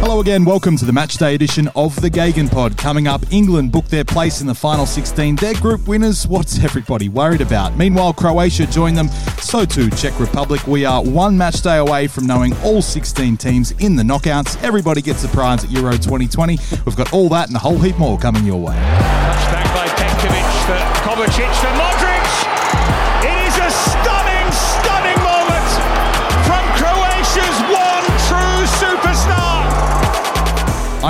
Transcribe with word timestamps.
Hello 0.00 0.20
again, 0.20 0.46
welcome 0.46 0.78
to 0.78 0.86
the 0.86 0.92
matchday 0.92 1.34
edition 1.34 1.68
of 1.76 1.94
the 2.00 2.10
Gagan 2.10 2.50
Pod. 2.50 2.78
Coming 2.78 3.06
up, 3.06 3.20
England 3.30 3.70
booked 3.70 3.90
their 3.90 4.02
place 4.02 4.40
in 4.40 4.46
the 4.46 4.54
final 4.54 4.86
16. 4.86 5.36
Their 5.36 5.52
group 5.54 5.86
winners, 5.86 6.26
what's 6.26 6.58
everybody 6.64 7.10
worried 7.10 7.42
about? 7.42 7.76
Meanwhile, 7.76 8.14
Croatia 8.14 8.66
joined 8.66 8.96
them, 8.96 9.08
so 9.42 9.66
too 9.66 9.90
Czech 9.90 10.18
Republic. 10.18 10.66
We 10.66 10.86
are 10.86 11.02
one 11.04 11.36
matchday 11.36 11.86
away 11.86 12.06
from 12.06 12.26
knowing 12.26 12.56
all 12.64 12.80
16 12.80 13.36
teams 13.36 13.72
in 13.72 13.94
the 13.94 14.02
knockouts. 14.02 14.60
Everybody 14.62 15.02
gets 15.02 15.22
a 15.22 15.28
prize 15.28 15.64
at 15.64 15.70
Euro 15.70 15.92
2020. 15.92 16.58
We've 16.86 16.96
got 16.96 17.12
all 17.12 17.28
that 17.28 17.48
and 17.48 17.56
a 17.56 17.60
whole 17.60 17.78
heap 17.78 17.98
more 17.98 18.18
coming 18.18 18.46
your 18.46 18.58
way. 18.58 18.76
Touchback 18.76 19.74
by 19.74 19.86
Penkovic 19.86 20.64
for 20.64 21.00
Kovacic 21.02 21.54
for 21.60 21.66
Modric. 21.78 22.09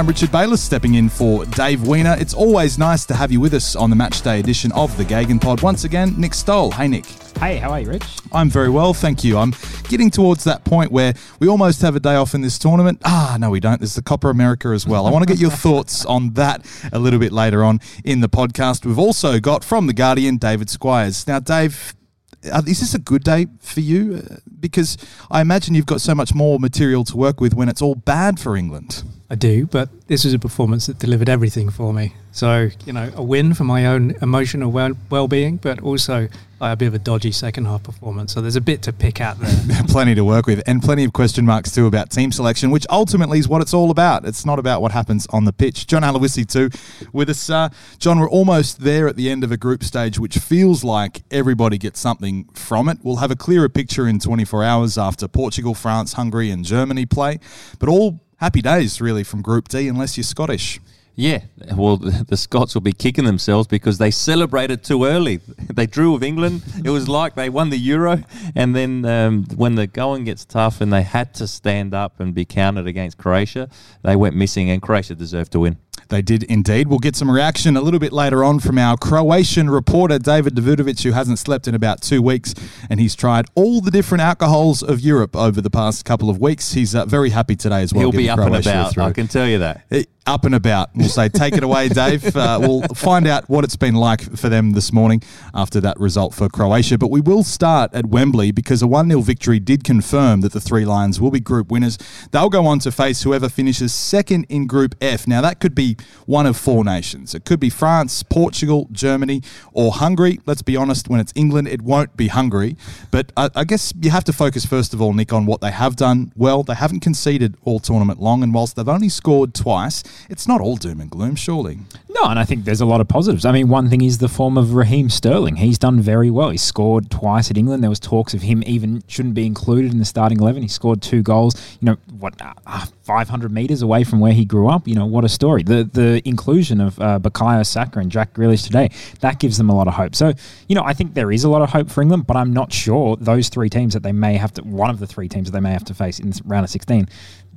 I'm 0.01 0.07
Richard 0.07 0.33
Bayliss, 0.33 0.63
stepping 0.63 0.95
in 0.95 1.11
for 1.11 1.45
Dave 1.45 1.87
Weiner. 1.87 2.17
It's 2.19 2.33
always 2.33 2.79
nice 2.79 3.05
to 3.05 3.15
have 3.15 3.31
you 3.31 3.39
with 3.39 3.53
us 3.53 3.77
on 3.77 3.91
the 3.91 3.97
matchday 3.97 4.41
edition 4.41 4.73
of 4.73 4.97
the 4.97 5.05
Gagan 5.05 5.39
Pod. 5.39 5.61
Once 5.61 5.85
again, 5.85 6.15
Nick 6.17 6.33
Stoll. 6.33 6.71
Hey, 6.71 6.89
Nick. 6.89 7.05
Hey, 7.39 7.59
how 7.59 7.69
are 7.73 7.81
you, 7.81 7.91
Rich? 7.91 8.07
I'm 8.33 8.49
very 8.49 8.71
well, 8.71 8.95
thank 8.95 9.23
you. 9.25 9.37
I'm 9.37 9.53
getting 9.91 10.09
towards 10.09 10.43
that 10.45 10.65
point 10.65 10.91
where 10.91 11.13
we 11.39 11.49
almost 11.49 11.83
have 11.83 11.97
a 11.97 12.01
day 12.01 12.15
off 12.15 12.35
in 12.35 12.41
this 12.41 12.59
tournament. 12.59 13.03
Ah, 13.05 13.37
no, 13.39 13.51
we 13.51 13.61
don't. 13.61 13.79
There's 13.79 13.95
the 13.95 14.01
Copa 14.01 14.29
America 14.29 14.69
as 14.69 14.87
well. 14.87 15.07
I 15.07 15.11
want 15.11 15.23
to 15.23 15.31
get 15.31 15.39
your 15.39 15.51
thoughts 15.51 16.07
on 16.07 16.33
that 16.33 16.65
a 16.95 16.99
little 16.99 17.21
bit 17.21 17.31
later 17.31 17.63
on 17.63 17.79
in 18.03 18.21
the 18.21 18.29
podcast. 18.31 18.87
We've 18.87 18.99
also 18.99 19.39
got 19.39 19.63
from 19.63 19.87
The 19.87 19.93
Guardian, 19.93 20.39
David 20.39 20.71
Squires. 20.71 21.27
Now, 21.27 21.41
Dave, 21.41 21.95
is 22.43 22.81
this 22.81 22.95
a 22.95 22.99
good 22.99 23.23
day 23.25 23.47
for 23.61 23.81
you? 23.81 24.23
Uh, 24.31 24.37
Because 24.61 24.99
I 25.31 25.41
imagine 25.41 25.75
you've 25.75 25.87
got 25.87 26.01
so 26.01 26.15
much 26.15 26.35
more 26.35 26.59
material 26.59 27.05
to 27.05 27.17
work 27.17 27.41
with 27.41 27.55
when 27.55 27.69
it's 27.69 27.81
all 27.83 27.95
bad 27.95 28.39
for 28.39 28.57
England. 28.57 29.03
I 29.31 29.37
do, 29.37 29.67
but 29.67 29.89
this 30.09 30.25
was 30.25 30.35
a 30.35 30.39
performance 30.39 30.87
that 30.87 30.99
delivered 30.99 31.29
everything 31.29 31.71
for 31.71 31.93
me. 31.95 32.13
So, 32.33 32.69
you 32.85 32.93
know, 32.93 33.11
a 33.15 33.23
win 33.23 33.55
for 33.55 33.65
my 33.65 33.87
own 33.87 34.15
emotional 34.21 34.71
well- 34.73 34.97
well-being, 35.09 35.57
but 35.63 35.81
also 35.81 36.29
a 36.61 36.77
bit 36.77 36.87
of 36.87 36.95
a 36.95 36.99
dodgy 36.99 37.33
second 37.33 37.65
half 37.65 37.83
performance. 37.83 38.33
So 38.33 38.41
there's 38.41 38.57
a 38.57 38.61
bit 38.61 38.83
to 38.83 38.93
pick 38.93 39.21
at 39.21 39.39
there. 39.39 39.83
plenty 39.89 40.15
to 40.15 40.25
work 40.25 40.47
with, 40.47 40.63
and 40.67 40.83
plenty 40.83 41.05
of 41.05 41.13
question 41.13 41.47
marks 41.47 41.73
too 41.73 41.87
about 41.87 42.11
team 42.11 42.33
selection, 42.33 42.71
which 42.71 42.87
ultimately 42.91 43.39
is 43.39 43.49
what 43.49 43.63
it's 43.63 43.75
all 43.75 43.91
about. 43.91 44.25
It's 44.25 44.45
not 44.45 44.59
about 44.59 44.83
what 44.83 44.93
happens 44.93 45.27
on 45.31 45.45
the 45.45 45.53
pitch. 45.53 45.87
John 45.87 46.03
Aloisi 46.03 46.47
too 46.47 46.71
with 47.13 47.31
us. 47.31 47.49
Uh, 47.49 47.71
John, 47.99 48.19
we're 48.19 48.29
almost 48.29 48.81
there 48.81 49.09
at 49.09 49.17
the 49.17 49.31
end 49.31 49.45
of 49.45 49.53
a 49.53 49.57
group 49.57 49.83
stage, 49.83 50.19
which 50.19 50.39
feels 50.39 50.85
like 50.85 51.23
everybody 51.31 51.79
gets 51.79 52.01
something 52.01 52.45
from 52.53 52.89
it. 52.89 52.99
We'll 53.03 53.17
have 53.17 53.31
a 53.31 53.37
clearer 53.37 53.69
picture 53.69 54.07
in 54.07 54.19
24 54.19 54.65
hours 54.65 54.99
after 54.99 55.29
Portugal, 55.29 55.75
France, 55.75 56.15
Hungary, 56.15 56.51
and 56.51 56.65
Germany 56.65 57.07
play, 57.07 57.39
but 57.79 57.89
all 57.89 58.21
happy 58.37 58.63
days 58.63 59.01
really 59.01 59.25
from 59.25 59.43
Group 59.43 59.69
D, 59.69 59.89
unless 59.89 60.17
you're 60.17 60.25
Scottish. 60.25 60.81
Yeah, 61.17 61.43
well, 61.77 61.97
the 62.29 62.37
Scots 62.37 62.75
will 62.75 62.81
be 62.81 62.93
kicking 62.93 63.25
themselves 63.25 63.67
because 63.67 63.99
they 63.99 64.11
celebrated 64.11 64.83
too 64.83 65.05
early. 65.05 65.41
They 65.71 65.87
drew 65.87 66.13
with 66.13 66.25
England. 66.25 66.63
It 66.85 66.91
was 66.91 67.09
like 67.09 67.37
they 67.37 67.49
won 67.49 67.71
the 67.71 67.79
Euro, 67.79 68.23
and 68.55 68.75
then 68.75 69.05
um, 69.05 69.45
when 69.55 69.77
the 69.77 69.87
going 69.87 70.25
gets 70.25 70.45
tough 70.45 70.81
and 70.81 70.93
they 70.93 71.03
had 71.03 71.33
to 71.35 71.47
stand 71.47 71.95
up 71.95 72.19
and 72.21 72.35
be 72.35 72.45
counted 72.45 72.87
against 72.87 73.17
Croatia, 73.17 73.71
they 74.03 74.17
went 74.17 74.35
missing, 74.35 74.69
and 74.69 74.83
Croatia 74.83 75.15
deserved 75.15 75.53
to 75.53 75.61
win. 75.61 75.79
They 76.11 76.23
did 76.23 76.43
indeed. 76.45 76.89
We'll 76.89 76.99
get 76.99 77.17
some 77.17 77.31
reaction 77.31 77.77
a 77.77 77.81
little 77.81 78.01
bit 78.01 78.13
later 78.13 78.45
on 78.45 78.59
from 78.61 78.79
our 78.79 78.97
Croatian 78.97 79.71
reporter, 79.71 80.19
David 80.19 80.55
Davutovic, 80.55 81.03
who 81.03 81.13
hasn't 81.13 81.39
slept 81.39 81.67
in 81.67 81.75
about 81.75 82.03
two 82.03 82.21
weeks 82.21 82.55
and 82.91 83.01
he's 83.01 83.15
tried 83.15 83.47
all 83.55 83.81
the 83.81 83.91
different 83.91 84.23
alcohols 84.23 84.83
of 84.83 85.01
Europe 85.01 85.35
over 85.37 85.61
the 85.61 85.71
past 85.71 86.05
couple 86.05 86.29
of 86.29 86.41
weeks. 86.41 86.73
He's 86.73 86.95
uh, 86.95 87.07
very 87.07 87.31
happy 87.31 87.57
today 87.57 87.83
as 87.83 87.95
well. 87.95 88.03
He'll 88.11 88.13
be 88.13 88.29
up 88.29 88.39
and 88.41 88.49
Croatia 88.49 88.71
a 88.71 88.81
about. 88.91 88.99
I 88.99 89.13
can 89.13 89.29
tell 89.29 89.47
you 89.47 89.59
that. 89.59 89.85
Eh, 89.91 90.05
Up 90.27 90.45
and 90.45 90.55
about. 90.55 90.91
We'll 90.95 91.09
say, 91.09 91.29
take 91.29 91.55
it 91.55 91.63
away, 91.63 91.89
Dave. 92.03 92.37
Uh, 92.37 92.59
we'll 92.61 92.83
find 92.95 93.27
out 93.27 93.49
what 93.49 93.65
it's 93.65 93.77
been 93.77 93.95
like 93.95 94.37
for 94.37 94.49
them 94.49 94.73
this 94.73 94.93
morning 94.93 95.23
after 95.55 95.81
that 95.81 95.99
result 95.99 96.35
for 96.35 96.49
Croatia. 96.49 96.99
But 96.99 97.11
we 97.11 97.21
will 97.21 97.43
start 97.45 97.95
at 97.95 98.07
Wembley 98.07 98.51
because 98.53 98.83
a 98.83 98.87
1 98.87 99.09
0 99.09 99.21
victory 99.23 99.61
did 99.61 99.85
confirm 99.85 100.41
that 100.43 100.53
the 100.53 100.61
Three 100.61 100.85
Lions 100.85 101.21
will 101.21 101.31
be 101.31 101.41
group 101.41 101.71
winners. 101.71 101.99
They'll 102.33 102.51
go 102.51 102.67
on 102.67 102.81
to 102.81 102.93
face 102.93 103.23
whoever 103.23 103.49
finishes 103.49 103.95
second 103.95 104.45
in 104.49 104.67
Group 104.67 104.95
F. 105.01 105.27
Now, 105.27 105.41
that 105.41 105.61
could 105.61 105.75
be 105.75 105.97
one 106.27 106.47
of 106.47 106.57
four 106.57 106.85
nations. 106.85 107.35
It 107.35 107.45
could 107.45 107.61
be 107.61 107.71
France, 107.71 108.23
Portugal, 108.23 108.89
Germany, 108.93 109.43
or 109.73 109.93
Hungary. 109.93 110.41
Let's 110.47 110.63
be 110.63 110.77
honest, 110.77 111.09
when 111.09 111.21
it's 111.21 111.33
England, 111.35 111.69
it 111.69 111.83
won't 111.83 112.17
be 112.17 112.29
Hungary. 112.29 112.77
But 113.11 113.33
I, 113.37 113.51
I 113.55 113.65
guess 113.65 113.93
you 114.01 114.11
have 114.11 114.25
to 114.25 114.33
focus, 114.33 114.65
first 114.65 114.95
of 114.95 115.03
all, 115.03 115.13
Nick, 115.13 115.33
on 115.33 115.47
what 115.47 115.61
they 115.61 115.71
have 115.71 115.97
done 115.97 116.33
well. 116.37 116.63
They 116.63 116.75
haven't 116.75 117.01
conceded 117.01 117.57
all 117.65 117.81
tournament 117.81 118.21
long, 118.21 118.43
and 118.43 118.55
whilst 118.55 118.77
they've 118.77 118.89
only 118.89 119.09
scored 119.09 119.55
twice, 119.55 120.03
it's 120.29 120.47
not 120.47 120.61
all 120.61 120.77
doom 120.77 121.01
and 121.01 121.11
gloom, 121.11 121.37
surely. 121.37 121.79
No, 122.09 122.25
and 122.25 122.39
I 122.39 122.45
think 122.45 122.65
there's 122.65 122.81
a 122.81 122.87
lot 122.87 123.01
of 123.01 123.09
positives. 123.09 123.45
I 123.45 123.53
mean, 123.53 123.69
one 123.69 123.89
thing 123.89 124.03
is 124.03 124.19
the 124.19 124.29
form 124.29 124.59
of 124.59 124.75
Raheem 124.75 125.11
Sterling. 125.11 125.57
He's 125.57 125.79
done 125.79 126.01
very 126.01 126.31
well. 126.31 126.51
He 126.51 126.59
scored 126.59 127.11
twice 127.11 127.51
at 127.51 127.57
England. 127.57 127.83
There 127.83 127.91
was 127.91 128.01
talks 128.01 128.35
of 128.35 128.43
him 128.43 128.63
even 128.67 129.03
shouldn't 129.07 129.35
be 129.35 129.47
included 129.47 129.93
in 129.93 129.99
the 129.99 130.05
starting 130.05 130.41
eleven. 130.41 130.63
He 130.63 130.69
scored 130.69 131.03
two 131.03 131.23
goals. 131.23 131.55
You 131.81 131.87
know 131.87 131.97
what? 132.19 132.35
Uh, 132.67 132.87
500 133.11 133.51
meters 133.51 133.83
away 133.83 134.05
from 134.05 134.21
where 134.21 134.33
he 134.33 134.45
grew 134.45 134.69
up. 134.69 134.87
You 134.87 134.95
know 134.95 135.07
what 135.07 135.25
a 135.25 135.29
story. 135.29 135.65
The 135.65 135.83
the 135.93 136.27
inclusion 136.29 136.81
of 136.81 136.99
uh, 137.01 137.19
Bukayo 137.19 137.65
Saka 137.67 137.99
and 137.99 138.11
Jack 138.11 138.35
Grealish 138.35 138.65
today 138.65 138.91
that 139.21 139.39
gives 139.39 139.59
them 139.59 139.69
a 139.69 139.75
lot 139.75 139.89
of 139.89 139.95
hope. 139.95 140.15
So 140.15 140.33
you 140.69 140.75
know 140.75 140.83
I 140.85 140.93
think 140.93 141.15
there 141.15 141.33
is 141.33 141.45
a 141.45 141.51
lot 141.51 141.63
of 141.63 141.71
hope 141.71 141.91
for 141.91 142.03
England, 142.03 142.27
but 142.27 142.37
I'm 142.37 142.53
not 142.53 142.73
sure 142.73 143.17
those 143.17 143.49
three 143.49 143.69
teams 143.69 143.95
that 143.95 144.03
they 144.03 144.13
may 144.13 144.35
have 144.37 144.53
to 144.55 144.63
one 144.63 144.91
of 144.91 144.99
the 144.99 145.07
three 145.07 145.29
teams 145.29 145.51
that 145.51 145.53
they 145.53 145.61
may 145.61 145.73
have 145.73 145.85
to 145.85 145.95
face 145.95 146.19
in 146.19 146.33
round 146.45 146.65
of 146.65 146.71
16. 146.71 147.09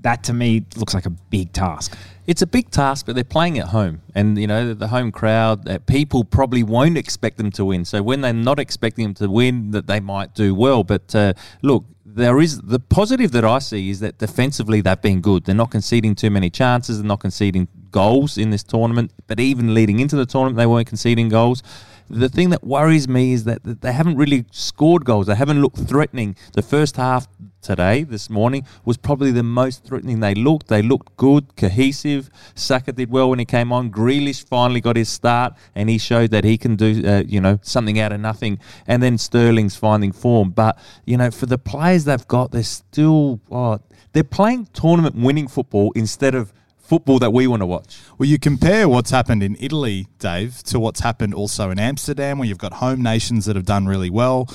That 0.01 0.23
to 0.25 0.33
me 0.33 0.66
looks 0.75 0.94
like 0.94 1.05
a 1.05 1.09
big 1.09 1.53
task. 1.53 1.97
It's 2.27 2.41
a 2.41 2.47
big 2.47 2.69
task, 2.69 3.05
but 3.05 3.16
they're 3.16 3.23
playing 3.23 3.57
at 3.57 3.67
home, 3.67 4.01
and 4.16 4.38
you 4.38 4.47
know 4.47 4.73
the 4.73 4.88
home 4.88 5.11
crowd. 5.11 5.67
Uh, 5.67 5.79
people 5.79 6.23
probably 6.23 6.63
won't 6.63 6.97
expect 6.97 7.38
them 7.38 7.51
to 7.51 7.65
win. 7.65 7.85
So 7.85 8.01
when 8.03 8.21
they're 8.21 8.33
not 8.33 8.59
expecting 8.59 9.03
them 9.03 9.13
to 9.15 9.29
win, 9.29 9.71
that 9.71 9.88
they 9.88 10.00
might 10.00 10.33
do 10.33 10.55
well. 10.55 10.83
But 10.83 11.13
uh, 11.15 11.33
look, 11.61 11.85
there 12.05 12.39
is 12.39 12.61
the 12.61 12.79
positive 12.79 13.31
that 13.31 13.44
I 13.44 13.59
see 13.59 13.89
is 13.89 14.00
that 14.01 14.19
defensively 14.19 14.81
they've 14.81 15.01
been 15.01 15.21
good. 15.21 15.45
They're 15.45 15.55
not 15.55 15.71
conceding 15.71 16.15
too 16.15 16.29
many 16.29 16.50
chances. 16.50 16.97
They're 16.97 17.07
not 17.07 17.19
conceding 17.19 17.67
goals 17.94 18.38
in 18.38 18.50
this 18.50 18.64
tournament. 18.64 19.14
But 19.28 19.40
even 19.40 19.74
leading 19.74 20.02
into 20.02 20.18
the 20.18 20.26
tournament, 20.26 20.58
they 20.58 20.66
weren't 20.66 20.88
conceding 20.88 21.30
goals. 21.30 21.64
The 22.09 22.28
thing 22.28 22.50
that 22.50 22.64
worries 22.66 23.08
me 23.08 23.31
is 23.31 23.46
that 23.46 23.64
they 23.64 23.94
haven't 23.94 24.18
really 24.18 24.44
scored 24.52 25.06
goals. 25.06 25.28
They 25.28 25.36
haven't 25.36 25.62
looked 25.62 25.80
threatening. 25.80 26.36
The 26.54 26.62
first 26.62 26.98
half 26.98 27.28
today, 27.62 28.04
this 28.04 28.30
morning, 28.30 28.66
was 28.84 28.98
probably 28.98 29.31
the 29.31 29.42
most 29.42 29.86
threatening 29.86 30.20
they 30.20 30.36
looked. 30.36 30.68
They 30.68 30.81
looked 30.81 31.16
good, 31.16 31.56
cohesive. 31.56 32.30
Saka 32.56 32.92
did 32.92 33.09
well 33.09 33.30
when 33.30 33.40
he 33.40 33.46
came 33.46 33.72
on. 33.72 33.90
Grealish 33.90 34.46
finally 34.46 34.81
got 34.81 34.98
his 34.98 35.08
start, 35.08 35.54
and 35.74 35.90
he 35.90 35.98
showed 35.98 36.31
that 36.31 36.44
he 36.44 36.58
can 36.58 36.75
do, 36.75 37.02
uh, 37.08 37.24
you 37.25 37.40
know, 37.40 37.58
something 37.62 37.98
out 38.00 38.12
of 38.12 38.20
nothing. 38.20 38.60
And 38.86 39.02
then 39.02 39.18
Sterling's 39.18 39.78
finding 39.78 40.12
form. 40.12 40.52
But 40.52 40.78
you 41.06 41.16
know, 41.18 41.31
for 41.31 41.46
the 41.46 41.58
players 41.58 42.04
they've 42.04 42.28
got, 42.28 42.52
they're 42.52 42.64
still, 42.64 43.40
oh, 43.50 43.80
they're 44.12 44.25
playing 44.25 44.68
tournament 44.74 45.16
winning 45.16 45.48
football 45.48 45.94
instead 45.96 46.36
of 46.36 46.54
football 46.94 47.18
that 47.18 47.34
we 47.34 47.48
want 47.48 47.60
to 47.60 47.66
watch. 47.66 47.98
Well, 48.19 48.30
you 48.30 48.38
compare 48.38 48.88
what's 48.88 49.10
happened 49.10 49.42
in 49.42 49.57
Italy, 49.60 50.06
Dave, 50.19 50.62
to 50.66 50.80
what's 50.80 51.00
happened 51.00 51.34
also 51.34 51.72
in 51.72 51.80
Amsterdam, 51.80 52.38
where 52.38 52.48
you've 52.48 52.60
got 52.60 52.74
home 52.74 53.01
nations 53.01 53.48
that 53.48 53.56
have 53.56 53.66
done 53.66 53.88
really 53.88 54.12
well. 54.12 54.48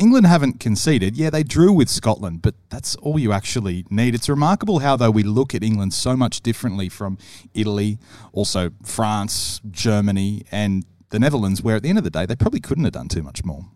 England 0.00 0.26
haven't 0.26 0.58
conceded. 0.58 1.16
Yeah, 1.16 1.30
they 1.30 1.44
drew 1.44 1.72
with 1.72 1.88
Scotland, 1.88 2.42
but 2.42 2.56
that's 2.68 2.96
all 2.96 3.16
you 3.16 3.30
actually 3.30 3.86
need. 3.90 4.12
It's 4.16 4.28
remarkable 4.28 4.80
how, 4.80 4.96
though, 4.96 5.12
we 5.12 5.22
look 5.22 5.54
at 5.54 5.62
England 5.62 5.94
so 5.94 6.16
much 6.16 6.40
differently 6.40 6.88
from 6.88 7.16
Italy, 7.54 8.00
also 8.32 8.72
France, 8.82 9.60
Germany, 9.70 10.42
and 10.50 10.84
the 11.10 11.20
Netherlands, 11.20 11.62
where 11.62 11.76
at 11.76 11.84
the 11.84 11.90
end 11.90 11.98
of 11.98 12.02
the 12.02 12.10
day, 12.10 12.26
they 12.26 12.34
probably 12.34 12.58
couldn't 12.58 12.82
have 12.82 12.94
done 12.94 13.06
too 13.06 13.22
much 13.22 13.44
more. 13.44 13.66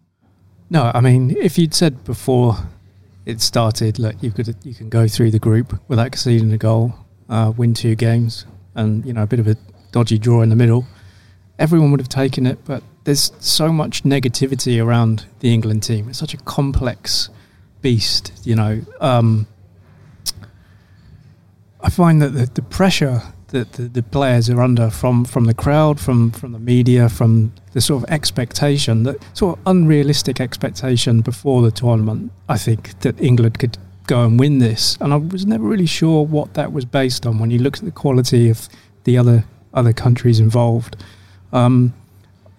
No, 0.70 0.90
I 0.92 1.00
mean, 1.00 1.36
if 1.38 1.56
you'd 1.56 1.72
said 1.72 2.02
before 2.02 2.56
it 3.24 3.40
started, 3.40 4.00
look, 4.00 4.16
you 4.20 4.32
could 4.32 4.56
you 4.64 4.74
can 4.74 4.88
go 4.88 5.06
through 5.06 5.30
the 5.30 5.38
group 5.38 5.80
without 5.86 6.10
conceding 6.10 6.52
a 6.52 6.58
goal, 6.58 6.94
uh, 7.28 7.52
win 7.56 7.74
two 7.74 7.94
games, 7.94 8.46
and 8.74 9.04
you 9.04 9.12
know 9.12 9.22
a 9.22 9.26
bit 9.26 9.40
of 9.40 9.46
a 9.46 9.56
dodgy 9.92 10.18
draw 10.18 10.42
in 10.42 10.48
the 10.48 10.56
middle, 10.56 10.86
everyone 11.58 11.90
would 11.90 12.00
have 12.00 12.08
taken 12.08 12.46
it. 12.46 12.64
But 12.64 12.82
there's 13.04 13.32
so 13.40 13.72
much 13.72 14.04
negativity 14.04 14.84
around 14.84 15.26
the 15.40 15.52
England 15.52 15.82
team. 15.82 16.08
It's 16.08 16.18
such 16.18 16.34
a 16.34 16.38
complex 16.38 17.30
beast. 17.80 18.32
You 18.44 18.56
know, 18.56 18.80
um, 19.00 19.46
I 21.80 21.90
find 21.90 22.20
that 22.22 22.30
the, 22.30 22.46
the 22.46 22.62
pressure 22.62 23.22
that 23.48 23.72
the, 23.72 23.82
the 23.82 24.02
players 24.02 24.50
are 24.50 24.60
under 24.60 24.90
from, 24.90 25.24
from 25.24 25.44
the 25.44 25.54
crowd, 25.54 25.98
from, 25.98 26.30
from 26.32 26.52
the 26.52 26.58
media, 26.58 27.08
from 27.08 27.52
the 27.72 27.80
sort 27.80 28.02
of 28.02 28.10
expectation, 28.10 29.04
that 29.04 29.16
sort 29.32 29.58
of 29.58 29.66
unrealistic 29.66 30.40
expectation 30.40 31.20
before 31.20 31.62
the 31.62 31.70
tournament, 31.70 32.30
I 32.48 32.58
think 32.58 32.98
that 33.00 33.20
England 33.20 33.58
could 33.58 33.78
go 34.08 34.24
and 34.24 34.40
win 34.40 34.58
this. 34.58 34.98
And 35.00 35.12
I 35.12 35.16
was 35.16 35.46
never 35.46 35.64
really 35.64 35.86
sure 35.86 36.26
what 36.26 36.54
that 36.54 36.72
was 36.72 36.84
based 36.84 37.26
on 37.26 37.38
when 37.38 37.50
you 37.52 37.60
look 37.60 37.76
at 37.76 37.84
the 37.84 37.92
quality 37.92 38.50
of 38.50 38.68
the 39.04 39.16
other 39.16 39.44
other 39.72 39.92
countries 39.92 40.40
involved. 40.40 40.96
Um, 41.52 41.94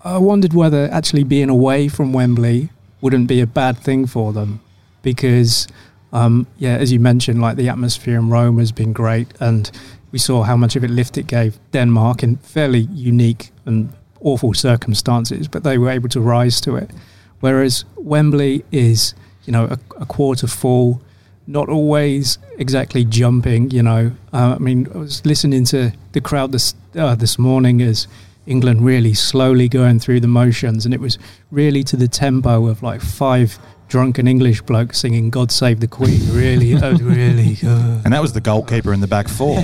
I 0.03 0.17
wondered 0.17 0.53
whether 0.53 0.89
actually 0.91 1.25
being 1.25 1.49
away 1.49 1.89
from 1.89 2.13
Wembley 2.13 2.69
wouldn't 3.01 3.27
be 3.27 3.41
a 3.41 3.47
bad 3.47 3.77
thing 3.77 4.07
for 4.07 4.31
them 4.31 4.61
because, 5.01 5.67
um, 6.13 6.47
yeah, 6.57 6.77
as 6.77 6.91
you 6.91 6.99
mentioned, 6.99 7.41
like 7.41 7.57
the 7.57 7.67
atmosphere 7.67 8.17
in 8.17 8.29
Rome 8.29 8.59
has 8.59 8.71
been 8.71 8.93
great, 8.93 9.27
and 9.39 9.69
we 10.11 10.19
saw 10.19 10.43
how 10.43 10.55
much 10.55 10.75
of 10.75 10.83
a 10.83 10.87
lift 10.87 11.17
it 11.17 11.27
gave 11.27 11.59
Denmark 11.71 12.23
in 12.23 12.37
fairly 12.37 12.87
unique 12.93 13.51
and 13.65 13.91
awful 14.21 14.53
circumstances, 14.53 15.47
but 15.47 15.63
they 15.63 15.77
were 15.77 15.89
able 15.89 16.09
to 16.09 16.21
rise 16.21 16.61
to 16.61 16.75
it. 16.75 16.91
Whereas 17.39 17.85
Wembley 17.95 18.63
is, 18.71 19.13
you 19.45 19.53
know, 19.53 19.65
a, 19.65 19.79
a 20.01 20.05
quarter 20.05 20.47
full, 20.47 21.01
not 21.49 21.67
always 21.67 22.37
exactly 22.59 23.03
jumping. 23.03 23.71
You 23.71 23.83
know, 23.83 24.11
uh, 24.31 24.55
I 24.55 24.59
mean, 24.59 24.87
I 24.93 24.97
was 24.99 25.25
listening 25.25 25.65
to 25.65 25.91
the 26.11 26.21
crowd 26.21 26.51
this 26.51 26.75
uh, 26.95 27.15
this 27.15 27.37
morning 27.39 27.81
as 27.81 28.07
England 28.45 28.85
really 28.85 29.13
slowly 29.13 29.67
going 29.67 29.99
through 29.99 30.19
the 30.19 30.27
motions, 30.27 30.85
and 30.85 30.93
it 30.93 30.99
was 31.01 31.17
really 31.51 31.83
to 31.83 31.97
the 31.97 32.07
tempo 32.07 32.67
of 32.67 32.83
like 32.83 33.01
five 33.01 33.57
drunken 33.87 34.27
English 34.27 34.61
blokes 34.61 34.99
singing 34.99 35.31
"God 35.31 35.51
Save 35.51 35.79
the 35.79 35.87
Queen." 35.87 36.21
Really, 36.31 36.75
that 36.75 36.91
was 36.93 37.01
really. 37.01 37.57
Uh, 37.63 38.01
And 38.05 38.13
that 38.13 38.21
was 38.21 38.33
the 38.33 38.41
goalkeeper 38.41 38.93
in 38.93 39.01
the 39.01 39.07
back 39.07 39.27
four. 39.27 39.55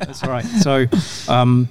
That's 0.00 0.22
right. 0.24 0.44
So, 0.44 0.86
um, 1.28 1.68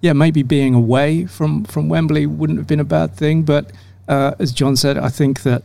yeah, 0.00 0.12
maybe 0.12 0.42
being 0.42 0.74
away 0.74 1.26
from, 1.26 1.64
from 1.64 1.88
Wembley 1.88 2.26
wouldn't 2.26 2.58
have 2.58 2.66
been 2.66 2.80
a 2.80 2.84
bad 2.84 3.14
thing. 3.14 3.42
But 3.42 3.70
uh, 4.08 4.32
as 4.38 4.52
John 4.52 4.76
said, 4.76 4.96
I 4.98 5.08
think 5.08 5.42
that 5.42 5.62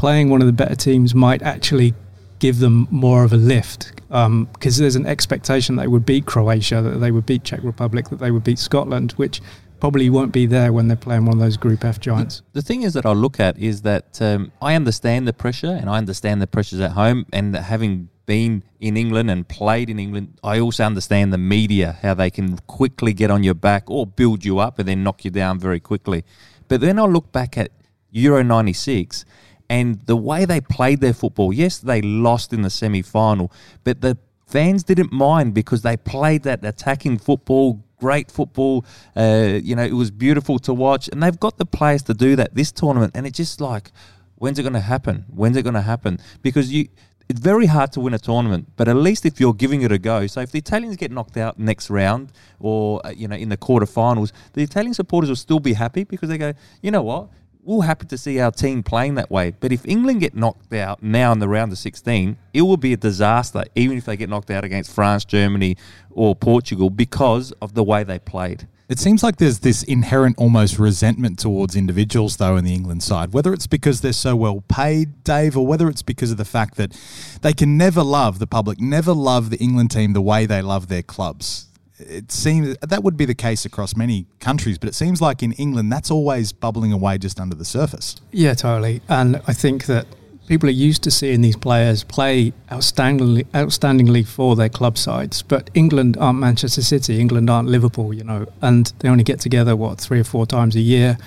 playing 0.00 0.30
one 0.30 0.40
of 0.40 0.46
the 0.46 0.52
better 0.54 0.74
teams 0.74 1.14
might 1.14 1.42
actually 1.42 1.92
give 2.38 2.58
them 2.58 2.88
more 2.90 3.22
of 3.22 3.34
a 3.34 3.36
lift 3.36 3.94
because 4.08 4.26
um, 4.26 4.48
there's 4.82 4.96
an 4.96 5.04
expectation 5.04 5.76
that 5.76 5.82
they 5.82 5.88
would 5.88 6.06
beat 6.06 6.24
Croatia, 6.24 6.80
that 6.80 7.00
they 7.00 7.10
would 7.10 7.26
beat 7.26 7.44
Czech 7.44 7.62
Republic, 7.62 8.08
that 8.08 8.18
they 8.18 8.30
would 8.30 8.42
beat 8.42 8.58
Scotland, 8.58 9.12
which 9.18 9.42
probably 9.78 10.08
won't 10.08 10.32
be 10.32 10.46
there 10.46 10.72
when 10.72 10.88
they're 10.88 10.96
playing 10.96 11.26
one 11.26 11.34
of 11.34 11.40
those 11.40 11.58
Group 11.58 11.84
F 11.84 12.00
giants. 12.00 12.40
The 12.54 12.62
thing 12.62 12.82
is 12.82 12.94
that 12.94 13.04
I 13.04 13.12
look 13.12 13.38
at 13.38 13.58
is 13.58 13.82
that 13.82 14.22
um, 14.22 14.52
I 14.62 14.74
understand 14.74 15.28
the 15.28 15.34
pressure 15.34 15.76
and 15.78 15.90
I 15.90 15.98
understand 15.98 16.40
the 16.40 16.46
pressures 16.46 16.80
at 16.80 16.92
home 16.92 17.26
and 17.30 17.54
having 17.54 18.08
been 18.24 18.64
in 18.80 18.96
England 18.96 19.30
and 19.30 19.46
played 19.46 19.90
in 19.90 19.98
England, 19.98 20.38
I 20.42 20.60
also 20.60 20.82
understand 20.82 21.30
the 21.30 21.38
media, 21.38 21.98
how 22.00 22.14
they 22.14 22.30
can 22.30 22.56
quickly 22.60 23.12
get 23.12 23.30
on 23.30 23.44
your 23.44 23.52
back 23.52 23.90
or 23.90 24.06
build 24.06 24.46
you 24.46 24.60
up 24.60 24.78
and 24.78 24.88
then 24.88 25.04
knock 25.04 25.26
you 25.26 25.30
down 25.30 25.58
very 25.58 25.78
quickly. 25.78 26.24
But 26.68 26.80
then 26.80 26.98
I 26.98 27.04
look 27.04 27.32
back 27.32 27.58
at 27.58 27.70
Euro 28.12 28.42
96 28.42 29.24
and 29.70 30.00
the 30.06 30.16
way 30.16 30.44
they 30.44 30.60
played 30.60 31.00
their 31.00 31.14
football. 31.14 31.52
Yes, 31.52 31.78
they 31.78 32.02
lost 32.02 32.52
in 32.52 32.62
the 32.62 32.70
semi 32.70 33.02
final, 33.02 33.50
but 33.84 34.00
the 34.02 34.18
fans 34.44 34.82
didn't 34.82 35.12
mind 35.12 35.54
because 35.54 35.82
they 35.82 35.96
played 35.96 36.42
that 36.42 36.64
attacking 36.64 37.18
football, 37.18 37.82
great 38.00 38.32
football. 38.32 38.84
Uh, 39.16 39.60
you 39.62 39.76
know, 39.76 39.84
it 39.84 39.94
was 39.94 40.10
beautiful 40.10 40.58
to 40.58 40.74
watch, 40.74 41.08
and 41.08 41.22
they've 41.22 41.38
got 41.38 41.56
the 41.56 41.64
players 41.64 42.02
to 42.02 42.14
do 42.14 42.34
that 42.36 42.54
this 42.54 42.72
tournament. 42.72 43.12
And 43.14 43.26
it's 43.28 43.36
just 43.36 43.60
like, 43.60 43.92
when's 44.34 44.58
it 44.58 44.62
going 44.62 44.74
to 44.74 44.80
happen? 44.80 45.24
When's 45.28 45.56
it 45.56 45.62
going 45.62 45.74
to 45.74 45.82
happen? 45.82 46.18
Because 46.42 46.70
you. 46.72 46.88
It's 47.28 47.38
very 47.38 47.66
hard 47.66 47.92
to 47.92 48.00
win 48.00 48.12
a 48.12 48.18
tournament, 48.18 48.72
but 48.74 48.88
at 48.88 48.96
least 48.96 49.24
if 49.24 49.38
you're 49.38 49.54
giving 49.54 49.82
it 49.82 49.92
a 49.92 49.98
go. 49.98 50.26
So 50.26 50.40
if 50.40 50.50
the 50.50 50.58
Italians 50.58 50.96
get 50.96 51.12
knocked 51.12 51.36
out 51.36 51.60
next 51.60 51.88
round, 51.88 52.32
or 52.58 53.00
uh, 53.06 53.10
you 53.10 53.28
know 53.28 53.36
in 53.36 53.50
the 53.50 53.56
quarterfinals, 53.56 54.32
the 54.54 54.64
Italian 54.64 54.94
supporters 54.94 55.28
will 55.28 55.36
still 55.36 55.60
be 55.60 55.74
happy 55.74 56.02
because 56.02 56.28
they 56.28 56.38
go, 56.38 56.54
you 56.82 56.90
know 56.90 57.02
what, 57.02 57.28
we're 57.64 57.84
happy 57.84 58.06
to 58.06 58.18
see 58.18 58.40
our 58.40 58.50
team 58.50 58.82
playing 58.82 59.14
that 59.16 59.30
way. 59.30 59.52
But 59.58 59.72
if 59.72 59.86
England 59.86 60.20
get 60.20 60.34
knocked 60.34 60.72
out 60.72 61.02
now 61.02 61.32
in 61.32 61.38
the 61.38 61.48
round 61.48 61.72
of 61.72 61.78
16, 61.78 62.36
it 62.54 62.62
will 62.62 62.76
be 62.76 62.92
a 62.92 62.96
disaster, 62.96 63.64
even 63.74 63.98
if 63.98 64.04
they 64.04 64.16
get 64.16 64.28
knocked 64.28 64.50
out 64.50 64.64
against 64.64 64.92
France, 64.92 65.24
Germany, 65.24 65.76
or 66.10 66.34
Portugal 66.34 66.90
because 66.90 67.52
of 67.60 67.74
the 67.74 67.84
way 67.84 68.02
they 68.04 68.18
played. 68.18 68.66
It 68.88 68.98
seems 68.98 69.22
like 69.22 69.36
there's 69.36 69.60
this 69.60 69.84
inherent 69.84 70.36
almost 70.36 70.76
resentment 70.76 71.38
towards 71.38 71.76
individuals, 71.76 72.38
though, 72.38 72.56
in 72.56 72.64
the 72.64 72.74
England 72.74 73.04
side. 73.04 73.32
Whether 73.32 73.52
it's 73.52 73.68
because 73.68 74.00
they're 74.00 74.12
so 74.12 74.34
well 74.34 74.64
paid, 74.66 75.22
Dave, 75.22 75.56
or 75.56 75.64
whether 75.64 75.88
it's 75.88 76.02
because 76.02 76.32
of 76.32 76.38
the 76.38 76.44
fact 76.44 76.74
that 76.76 76.98
they 77.42 77.52
can 77.52 77.76
never 77.76 78.02
love 78.02 78.40
the 78.40 78.48
public, 78.48 78.80
never 78.80 79.12
love 79.12 79.50
the 79.50 79.58
England 79.58 79.92
team 79.92 80.12
the 80.12 80.20
way 80.20 80.44
they 80.44 80.60
love 80.60 80.88
their 80.88 81.02
clubs. 81.02 81.69
It 82.00 82.32
seems 82.32 82.76
that 82.78 83.02
would 83.02 83.16
be 83.16 83.24
the 83.24 83.34
case 83.34 83.64
across 83.64 83.94
many 83.94 84.26
countries, 84.38 84.78
but 84.78 84.88
it 84.88 84.94
seems 84.94 85.20
like 85.20 85.42
in 85.42 85.52
England 85.52 85.92
that's 85.92 86.10
always 86.10 86.52
bubbling 86.52 86.92
away 86.92 87.18
just 87.18 87.38
under 87.38 87.54
the 87.54 87.64
surface. 87.64 88.16
Yeah, 88.32 88.54
totally. 88.54 89.02
And 89.08 89.36
I 89.46 89.52
think 89.52 89.86
that 89.86 90.06
people 90.50 90.68
are 90.68 90.72
used 90.72 91.02
to 91.04 91.10
seeing 91.12 91.42
these 91.42 91.56
players 91.56 92.02
play 92.02 92.52
outstandingly, 92.70 93.44
outstandingly 93.52 94.26
for 94.26 94.56
their 94.56 94.68
club 94.68 94.98
sides. 94.98 95.42
But 95.42 95.70
England 95.74 96.16
aren't 96.18 96.40
Manchester 96.40 96.82
City, 96.82 97.20
England 97.20 97.48
aren't 97.48 97.68
Liverpool, 97.68 98.12
you 98.12 98.24
know, 98.24 98.46
and 98.60 98.92
they 98.98 99.08
only 99.08 99.22
get 99.22 99.38
together, 99.38 99.76
what, 99.76 100.00
three 100.00 100.18
or 100.18 100.24
four 100.24 100.46
times 100.46 100.74
a 100.74 100.80
year. 100.80 101.18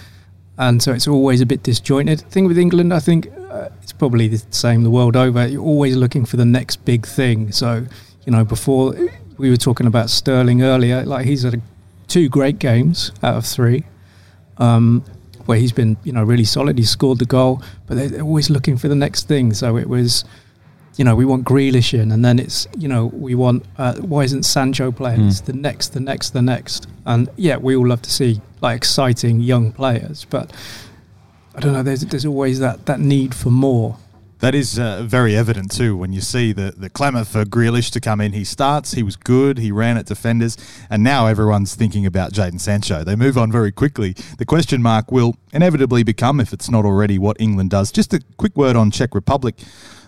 And 0.58 0.84
so 0.84 0.92
it's 0.92 1.08
always 1.08 1.40
a 1.40 1.46
bit 1.46 1.64
disjointed. 1.64 2.20
The 2.20 2.26
thing 2.26 2.48
with 2.48 2.58
England, 2.58 2.94
I 2.94 3.00
think 3.00 3.28
uh, 3.50 3.70
it's 3.82 3.94
probably 3.94 4.28
the 4.28 4.44
same 4.50 4.84
the 4.84 4.92
world 4.92 5.16
over. 5.16 5.48
You're 5.48 5.64
always 5.64 5.96
looking 5.96 6.26
for 6.26 6.36
the 6.36 6.46
next 6.46 6.84
big 6.84 7.08
thing. 7.08 7.54
So, 7.54 7.86
you 8.26 8.32
know, 8.32 8.44
before 8.44 8.94
we 9.44 9.50
were 9.50 9.58
talking 9.58 9.88
about 9.88 10.10
Sterling 10.10 10.62
earlier, 10.64 11.04
like 11.04 11.26
he's 11.26 11.44
had 11.44 11.62
two 12.08 12.30
great 12.30 12.60
games 12.60 13.12
out 13.22 13.36
of 13.36 13.46
three. 13.46 13.84
Um, 14.58 15.04
where 15.46 15.58
he's 15.58 15.74
been, 15.74 15.98
you 16.06 16.14
know, 16.14 16.24
really 16.24 16.46
solid. 16.46 16.78
He 16.78 16.86
scored 16.86 17.20
the 17.20 17.26
goal, 17.26 17.62
but 17.86 17.98
they're 17.98 18.22
always 18.22 18.50
looking 18.50 18.78
for 18.78 18.88
the 18.88 18.96
next 18.96 19.28
thing. 19.28 19.54
So 19.54 19.76
it 19.76 19.90
was, 19.90 20.24
you 20.96 21.04
know, 21.04 21.18
we 21.18 21.26
want 21.26 21.44
Grealish 21.44 21.94
in, 21.94 22.14
and 22.14 22.24
then 22.24 22.40
it's, 22.40 22.66
you 22.78 22.88
know, 22.88 23.08
we 23.08 23.36
want. 23.36 23.66
Uh, 23.78 23.96
why 23.96 24.24
isn't 24.24 24.44
Sancho 24.44 24.90
playing? 24.94 25.20
Mm. 25.20 25.28
It's 25.28 25.42
the 25.42 25.52
next, 25.52 25.90
the 25.90 26.00
next, 26.00 26.30
the 26.30 26.42
next, 26.42 26.88
and 27.06 27.28
yeah, 27.36 27.58
we 27.58 27.76
all 27.76 27.86
love 27.86 28.02
to 28.04 28.12
see 28.12 28.42
like 28.62 28.78
exciting 28.78 29.42
young 29.42 29.74
players, 29.74 30.26
but 30.30 30.54
I 31.56 31.60
don't 31.60 31.74
know. 31.74 31.84
There's 31.84 32.06
there's 32.06 32.26
always 32.26 32.60
that 32.60 32.86
that 32.86 33.02
need 33.02 33.36
for 33.36 33.50
more. 33.50 33.98
That 34.44 34.56
is 34.56 34.78
uh, 34.78 35.04
very 35.04 35.38
evident 35.38 35.72
too 35.72 35.96
when 35.96 36.12
you 36.12 36.20
see 36.20 36.52
the, 36.52 36.74
the 36.76 36.90
clamour 36.90 37.24
for 37.24 37.46
Grealish 37.46 37.90
to 37.92 38.02
come 38.02 38.20
in. 38.20 38.34
He 38.34 38.44
starts, 38.44 38.92
he 38.92 39.02
was 39.02 39.16
good, 39.16 39.58
he 39.58 39.72
ran 39.72 39.96
at 39.96 40.06
defenders, 40.06 40.58
and 40.90 41.02
now 41.02 41.28
everyone's 41.28 41.76
thinking 41.76 42.06
about 42.06 42.34
Jadon 42.34 42.60
Sancho. 42.60 43.06
They 43.06 43.16
move 43.16 43.38
on 43.38 43.54
very 43.54 43.72
quickly. 43.72 44.18
The 44.38 44.46
question 44.46 44.82
mark 44.82 45.14
will 45.14 45.38
inevitably 45.54 46.04
become, 46.04 46.42
if 46.42 46.52
it's 46.52 46.70
not 46.70 46.84
already, 46.84 47.18
what 47.18 47.40
England 47.40 47.70
does. 47.70 47.90
Just 47.90 48.14
a 48.14 48.20
quick 48.36 48.58
word 48.58 48.76
on 48.76 48.92
Czech 48.92 49.16
Republic, 49.16 49.56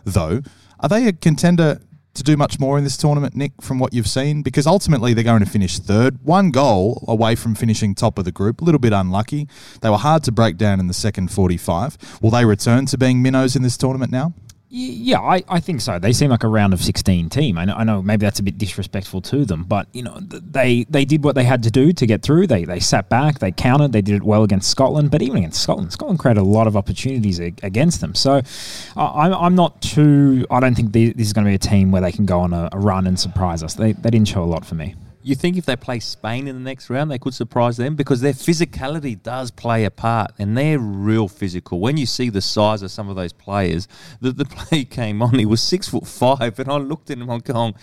though. 0.03 0.41
Are 0.81 0.89
they 0.89 1.07
a 1.07 1.13
contender 1.13 1.79
to 2.15 2.23
do 2.23 2.35
much 2.35 2.59
more 2.59 2.77
in 2.77 2.83
this 2.83 2.97
tournament, 2.97 3.35
Nick, 3.35 3.51
from 3.61 3.77
what 3.77 3.93
you've 3.93 4.07
seen? 4.07 4.41
Because 4.41 4.65
ultimately 4.65 5.13
they're 5.13 5.23
going 5.23 5.43
to 5.43 5.49
finish 5.49 5.79
third, 5.79 6.23
one 6.23 6.49
goal 6.49 7.05
away 7.07 7.35
from 7.35 7.55
finishing 7.55 7.93
top 7.93 8.17
of 8.17 8.25
the 8.25 8.31
group. 8.31 8.61
A 8.61 8.63
little 8.63 8.79
bit 8.79 8.93
unlucky. 8.93 9.47
They 9.81 9.89
were 9.89 9.97
hard 9.97 10.23
to 10.23 10.31
break 10.31 10.57
down 10.57 10.79
in 10.79 10.87
the 10.87 10.93
second 10.93 11.31
45. 11.31 12.19
Will 12.21 12.31
they 12.31 12.45
return 12.45 12.85
to 12.87 12.97
being 12.97 13.21
minnows 13.21 13.55
in 13.55 13.61
this 13.61 13.77
tournament 13.77 14.11
now? 14.11 14.33
Yeah, 14.67 15.19
I, 15.19 15.43
I 15.47 15.59
think 15.59 15.79
so. 15.79 15.99
They 15.99 16.11
seem 16.11 16.31
like 16.31 16.43
a 16.43 16.47
round 16.47 16.73
of 16.73 16.81
16 16.83 17.29
team. 17.29 17.57
I 17.57 17.65
know, 17.65 17.75
I 17.75 17.83
know 17.83 18.01
maybe 18.01 18.25
that's 18.25 18.39
a 18.39 18.43
bit 18.43 18.57
disrespectful 18.57 19.21
to 19.21 19.45
them, 19.45 19.63
but 19.63 19.87
you 19.93 20.01
know 20.01 20.19
they 20.19 20.85
they 20.89 21.05
did 21.05 21.23
what 21.23 21.35
they 21.35 21.43
had 21.43 21.61
to 21.63 21.71
do 21.71 21.93
to 21.93 22.05
get 22.05 22.23
through. 22.23 22.47
They 22.47 22.65
they 22.65 22.79
sat 22.79 23.07
back, 23.07 23.39
they 23.39 23.51
countered, 23.51 23.91
they 23.91 24.01
did 24.01 24.15
it 24.15 24.23
well 24.23 24.43
against 24.43 24.69
Scotland, 24.69 25.11
but 25.11 25.21
even 25.21 25.37
against 25.37 25.61
Scotland, 25.61 25.93
Scotland 25.93 26.19
created 26.19 26.41
a 26.41 26.43
lot 26.43 26.65
of 26.65 26.75
opportunities 26.75 27.39
ag- 27.39 27.59
against 27.63 28.01
them. 28.01 28.15
So 28.15 28.41
I'm, 28.97 29.33
I'm 29.33 29.55
not 29.55 29.81
too. 29.81 30.45
I 30.49 30.59
don't 30.59 30.75
think 30.75 30.93
the, 30.93 31.13
this 31.13 31.27
is 31.27 31.33
going 31.33 31.45
to 31.45 31.51
be 31.51 31.55
a 31.55 31.59
team 31.59 31.91
where 31.91 32.01
they 32.01 32.11
can 32.11 32.25
go 32.25 32.39
on 32.39 32.51
a, 32.51 32.67
a 32.71 32.79
run 32.79 33.05
and 33.05 33.19
surprise 33.19 33.61
us. 33.61 33.75
They 33.75 33.93
they 33.93 34.09
didn't 34.09 34.27
show 34.27 34.43
a 34.43 34.45
lot 34.45 34.65
for 34.65 34.75
me. 34.75 34.95
You 35.25 35.33
think 35.33 35.57
if 35.57 35.65
they 35.65 35.75
play 35.75 35.99
Spain 36.01 36.47
in 36.47 36.53
the 36.53 36.61
next 36.61 36.87
round, 36.87 37.09
they 37.09 37.17
could 37.17 37.33
surprise 37.33 37.77
them 37.77 37.95
because 37.95 38.21
their 38.21 38.33
physicality 38.33 39.19
does 39.19 39.49
play 39.49 39.83
a 39.83 39.89
part 39.89 40.31
and 40.37 40.55
they're 40.55 40.77
real 40.77 41.27
physical. 41.27 41.79
When 41.79 41.97
you 41.97 42.05
see 42.05 42.29
the 42.29 42.41
size 42.41 42.83
of 42.83 42.91
some 42.91 43.09
of 43.09 43.15
those 43.15 43.33
players, 43.33 43.87
the, 44.21 44.31
the 44.31 44.45
play 44.45 44.85
came 44.85 45.23
on, 45.23 45.39
he 45.39 45.47
was 45.47 45.63
six 45.63 45.87
foot 45.87 46.05
five, 46.05 46.59
and 46.59 46.69
I 46.69 46.77
looked 46.77 47.09
at 47.09 47.17
him, 47.17 47.31
I'm 47.31 47.39
going, 47.39 47.73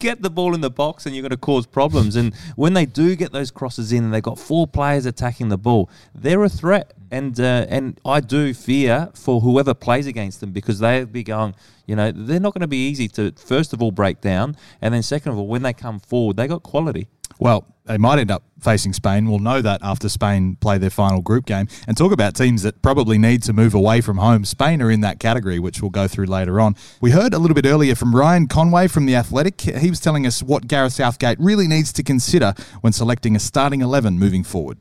get 0.00 0.20
the 0.20 0.30
ball 0.30 0.52
in 0.52 0.62
the 0.62 0.70
box 0.70 1.06
and 1.06 1.14
you're 1.14 1.22
going 1.22 1.30
to 1.30 1.36
cause 1.36 1.64
problems. 1.64 2.16
And 2.16 2.34
when 2.56 2.74
they 2.74 2.86
do 2.86 3.14
get 3.14 3.30
those 3.30 3.52
crosses 3.52 3.92
in 3.92 4.02
and 4.02 4.12
they've 4.12 4.20
got 4.20 4.40
four 4.40 4.66
players 4.66 5.06
attacking 5.06 5.48
the 5.48 5.58
ball, 5.58 5.88
they're 6.12 6.42
a 6.42 6.48
threat. 6.48 6.94
And 7.10 7.38
uh, 7.40 7.66
and 7.68 8.00
I 8.04 8.20
do 8.20 8.54
fear 8.54 9.10
for 9.14 9.40
whoever 9.40 9.74
plays 9.74 10.06
against 10.06 10.40
them 10.40 10.52
because 10.52 10.78
they'll 10.78 11.06
be 11.06 11.24
going, 11.24 11.54
you 11.86 11.96
know, 11.96 12.12
they're 12.12 12.40
not 12.40 12.54
going 12.54 12.60
to 12.60 12.68
be 12.68 12.88
easy 12.88 13.08
to 13.08 13.32
first 13.32 13.72
of 13.72 13.82
all 13.82 13.90
break 13.90 14.20
down, 14.20 14.56
and 14.80 14.94
then 14.94 15.02
second 15.02 15.32
of 15.32 15.38
all, 15.38 15.46
when 15.46 15.62
they 15.62 15.72
come 15.72 15.98
forward, 15.98 16.36
they 16.36 16.46
got 16.46 16.62
quality. 16.62 17.08
Well, 17.40 17.66
they 17.86 17.96
might 17.96 18.18
end 18.18 18.30
up 18.30 18.44
facing 18.60 18.92
Spain. 18.92 19.28
We'll 19.28 19.38
know 19.38 19.62
that 19.62 19.80
after 19.82 20.08
Spain 20.08 20.56
play 20.56 20.78
their 20.78 20.90
final 20.90 21.22
group 21.22 21.46
game. 21.46 21.66
And 21.88 21.96
talk 21.96 22.12
about 22.12 22.36
teams 22.36 22.62
that 22.62 22.82
probably 22.82 23.18
need 23.18 23.42
to 23.44 23.52
move 23.52 23.74
away 23.74 24.00
from 24.02 24.18
home. 24.18 24.44
Spain 24.44 24.82
are 24.82 24.90
in 24.90 25.00
that 25.00 25.18
category, 25.18 25.58
which 25.58 25.80
we'll 25.80 25.90
go 25.90 26.06
through 26.06 26.26
later 26.26 26.60
on. 26.60 26.76
We 27.00 27.10
heard 27.10 27.32
a 27.32 27.38
little 27.38 27.54
bit 27.54 27.66
earlier 27.66 27.94
from 27.94 28.14
Ryan 28.14 28.46
Conway 28.46 28.88
from 28.88 29.06
The 29.06 29.16
Athletic. 29.16 29.60
He 29.62 29.88
was 29.88 30.00
telling 30.00 30.26
us 30.26 30.42
what 30.42 30.68
Gareth 30.68 30.92
Southgate 30.92 31.40
really 31.40 31.66
needs 31.66 31.92
to 31.94 32.02
consider 32.02 32.54
when 32.82 32.92
selecting 32.92 33.34
a 33.34 33.40
starting 33.40 33.80
11 33.80 34.18
moving 34.18 34.44
forward. 34.44 34.78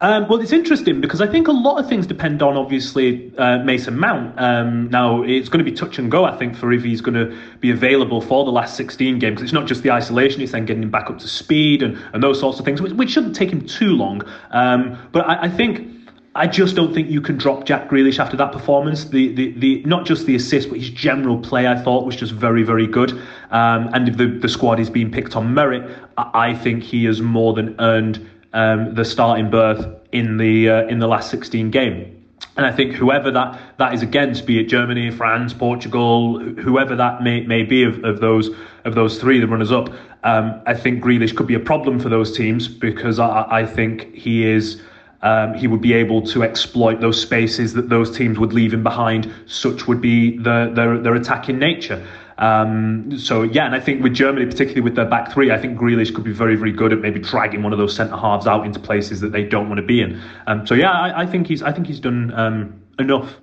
Um, 0.00 0.28
well, 0.28 0.40
it's 0.40 0.52
interesting 0.52 1.00
because 1.00 1.20
I 1.22 1.26
think 1.26 1.48
a 1.48 1.52
lot 1.52 1.78
of 1.78 1.88
things 1.88 2.06
depend 2.06 2.42
on 2.42 2.56
obviously 2.56 3.32
uh, 3.38 3.58
Mason 3.60 3.98
Mount. 3.98 4.38
Um, 4.38 4.90
now 4.90 5.22
it's 5.22 5.48
going 5.48 5.64
to 5.64 5.70
be 5.70 5.74
touch 5.74 5.98
and 5.98 6.10
go, 6.10 6.24
I 6.24 6.36
think, 6.36 6.54
for 6.54 6.72
if 6.72 6.82
he's 6.84 7.00
going 7.00 7.14
to 7.14 7.36
be 7.60 7.70
available 7.70 8.20
for 8.20 8.44
the 8.44 8.50
last 8.50 8.76
16 8.76 9.18
games. 9.18 9.40
It's 9.40 9.54
not 9.54 9.66
just 9.66 9.82
the 9.82 9.90
isolation; 9.90 10.42
it's 10.42 10.52
then 10.52 10.66
getting 10.66 10.82
him 10.82 10.90
back 10.90 11.08
up 11.08 11.18
to 11.18 11.28
speed 11.28 11.82
and, 11.82 11.96
and 12.12 12.22
those 12.22 12.38
sorts 12.38 12.58
of 12.58 12.64
things, 12.64 12.82
which, 12.82 12.92
which 12.92 13.10
shouldn't 13.10 13.34
take 13.34 13.50
him 13.50 13.66
too 13.66 13.96
long. 13.96 14.22
Um, 14.50 14.98
but 15.12 15.26
I, 15.26 15.44
I 15.44 15.48
think. 15.48 15.92
I 16.34 16.46
just 16.46 16.76
don't 16.76 16.92
think 16.92 17.08
you 17.08 17.22
can 17.22 17.38
drop 17.38 17.64
Jack 17.64 17.88
Grealish 17.88 18.18
after 18.18 18.36
that 18.36 18.52
performance. 18.52 19.06
The, 19.06 19.34
the, 19.34 19.52
the 19.52 19.82
not 19.84 20.04
just 20.04 20.26
the 20.26 20.34
assist, 20.34 20.68
but 20.68 20.78
his 20.78 20.90
general 20.90 21.38
play, 21.38 21.66
I 21.66 21.82
thought 21.82 22.04
was 22.04 22.14
just 22.14 22.32
very, 22.32 22.62
very 22.62 22.86
good. 22.86 23.12
Um, 23.50 23.88
and 23.94 24.06
if 24.06 24.18
the, 24.18 24.26
the 24.26 24.48
squad 24.50 24.78
is 24.78 24.90
being 24.90 25.10
picked 25.10 25.34
on 25.34 25.54
merit, 25.54 25.90
I, 26.18 26.50
I 26.50 26.54
think 26.54 26.82
he 26.82 27.06
has 27.06 27.22
more 27.22 27.54
than 27.54 27.74
earned 27.78 28.28
um, 28.56 28.94
the 28.94 29.04
starting 29.04 29.50
berth 29.50 29.86
in 30.12 30.38
the 30.38 30.68
uh, 30.70 30.86
in 30.86 30.98
the 30.98 31.06
last 31.06 31.30
16 31.30 31.70
game. 31.70 32.12
And 32.56 32.64
I 32.64 32.72
think 32.72 32.94
whoever 32.94 33.30
that, 33.30 33.60
that 33.78 33.92
is 33.92 34.02
against, 34.02 34.46
be 34.46 34.58
it 34.60 34.64
Germany, 34.64 35.10
France, 35.10 35.52
Portugal, 35.52 36.38
whoever 36.38 36.96
that 36.96 37.22
may, 37.22 37.40
may 37.42 37.62
be 37.62 37.82
of, 37.84 38.02
of 38.02 38.20
those 38.20 38.50
of 38.84 38.94
those 38.94 39.18
three, 39.18 39.40
the 39.40 39.46
runners 39.46 39.72
up, 39.72 39.90
um, 40.24 40.62
I 40.66 40.74
think 40.74 41.04
Grealish 41.04 41.36
could 41.36 41.46
be 41.46 41.54
a 41.54 41.60
problem 41.60 42.00
for 42.00 42.08
those 42.08 42.36
teams 42.36 42.66
because 42.66 43.18
I, 43.18 43.46
I 43.50 43.66
think 43.66 44.14
he 44.14 44.46
is 44.46 44.80
um, 45.20 45.54
he 45.54 45.66
would 45.66 45.82
be 45.82 45.92
able 45.92 46.22
to 46.22 46.42
exploit 46.42 47.00
those 47.00 47.20
spaces 47.20 47.74
that 47.74 47.88
those 47.90 48.16
teams 48.16 48.38
would 48.38 48.54
leave 48.54 48.72
him 48.72 48.82
behind. 48.82 49.32
Such 49.46 49.86
would 49.86 50.00
be 50.00 50.38
the, 50.38 50.72
their 50.74 50.98
their 50.98 51.14
attacking 51.14 51.58
nature. 51.58 52.06
Um, 52.38 53.18
so 53.18 53.42
yeah, 53.42 53.66
and 53.66 53.74
I 53.74 53.80
think 53.80 54.02
with 54.02 54.14
Germany, 54.14 54.46
particularly 54.46 54.82
with 54.82 54.94
their 54.94 55.06
back 55.06 55.32
three, 55.32 55.50
I 55.50 55.58
think 55.58 55.78
Grealish 55.78 56.14
could 56.14 56.24
be 56.24 56.32
very, 56.32 56.56
very 56.56 56.72
good 56.72 56.92
at 56.92 57.00
maybe 57.00 57.20
dragging 57.20 57.62
one 57.62 57.72
of 57.72 57.78
those 57.78 57.96
centre 57.96 58.16
halves 58.16 58.46
out 58.46 58.66
into 58.66 58.78
places 58.78 59.20
that 59.20 59.32
they 59.32 59.44
don't 59.44 59.68
want 59.68 59.78
to 59.78 59.86
be 59.86 60.02
in. 60.02 60.20
Um, 60.46 60.66
so 60.66 60.74
yeah, 60.74 60.92
I, 60.92 61.22
I, 61.22 61.26
think 61.26 61.46
he's 61.46 61.62
I 61.62 61.72
think 61.72 61.86
he's 61.86 62.00
done 62.00 62.32
um, 62.34 62.82
enough. 62.98 63.36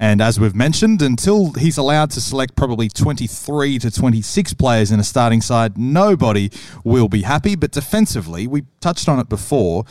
And 0.00 0.20
as 0.20 0.38
we've 0.38 0.54
mentioned, 0.54 1.02
until 1.02 1.52
he's 1.54 1.76
allowed 1.76 2.10
to 2.12 2.20
select 2.20 2.54
probably 2.54 2.88
23 2.88 3.80
to 3.80 3.90
26 3.90 4.54
players 4.54 4.92
in 4.92 5.00
a 5.00 5.04
starting 5.04 5.40
side, 5.40 5.76
nobody 5.76 6.50
will 6.84 7.08
be 7.08 7.22
happy. 7.22 7.56
But 7.56 7.72
defensively, 7.72 8.46
we 8.46 8.64
touched 8.80 9.08
on 9.08 9.18
it 9.18 9.28
before, 9.28 9.84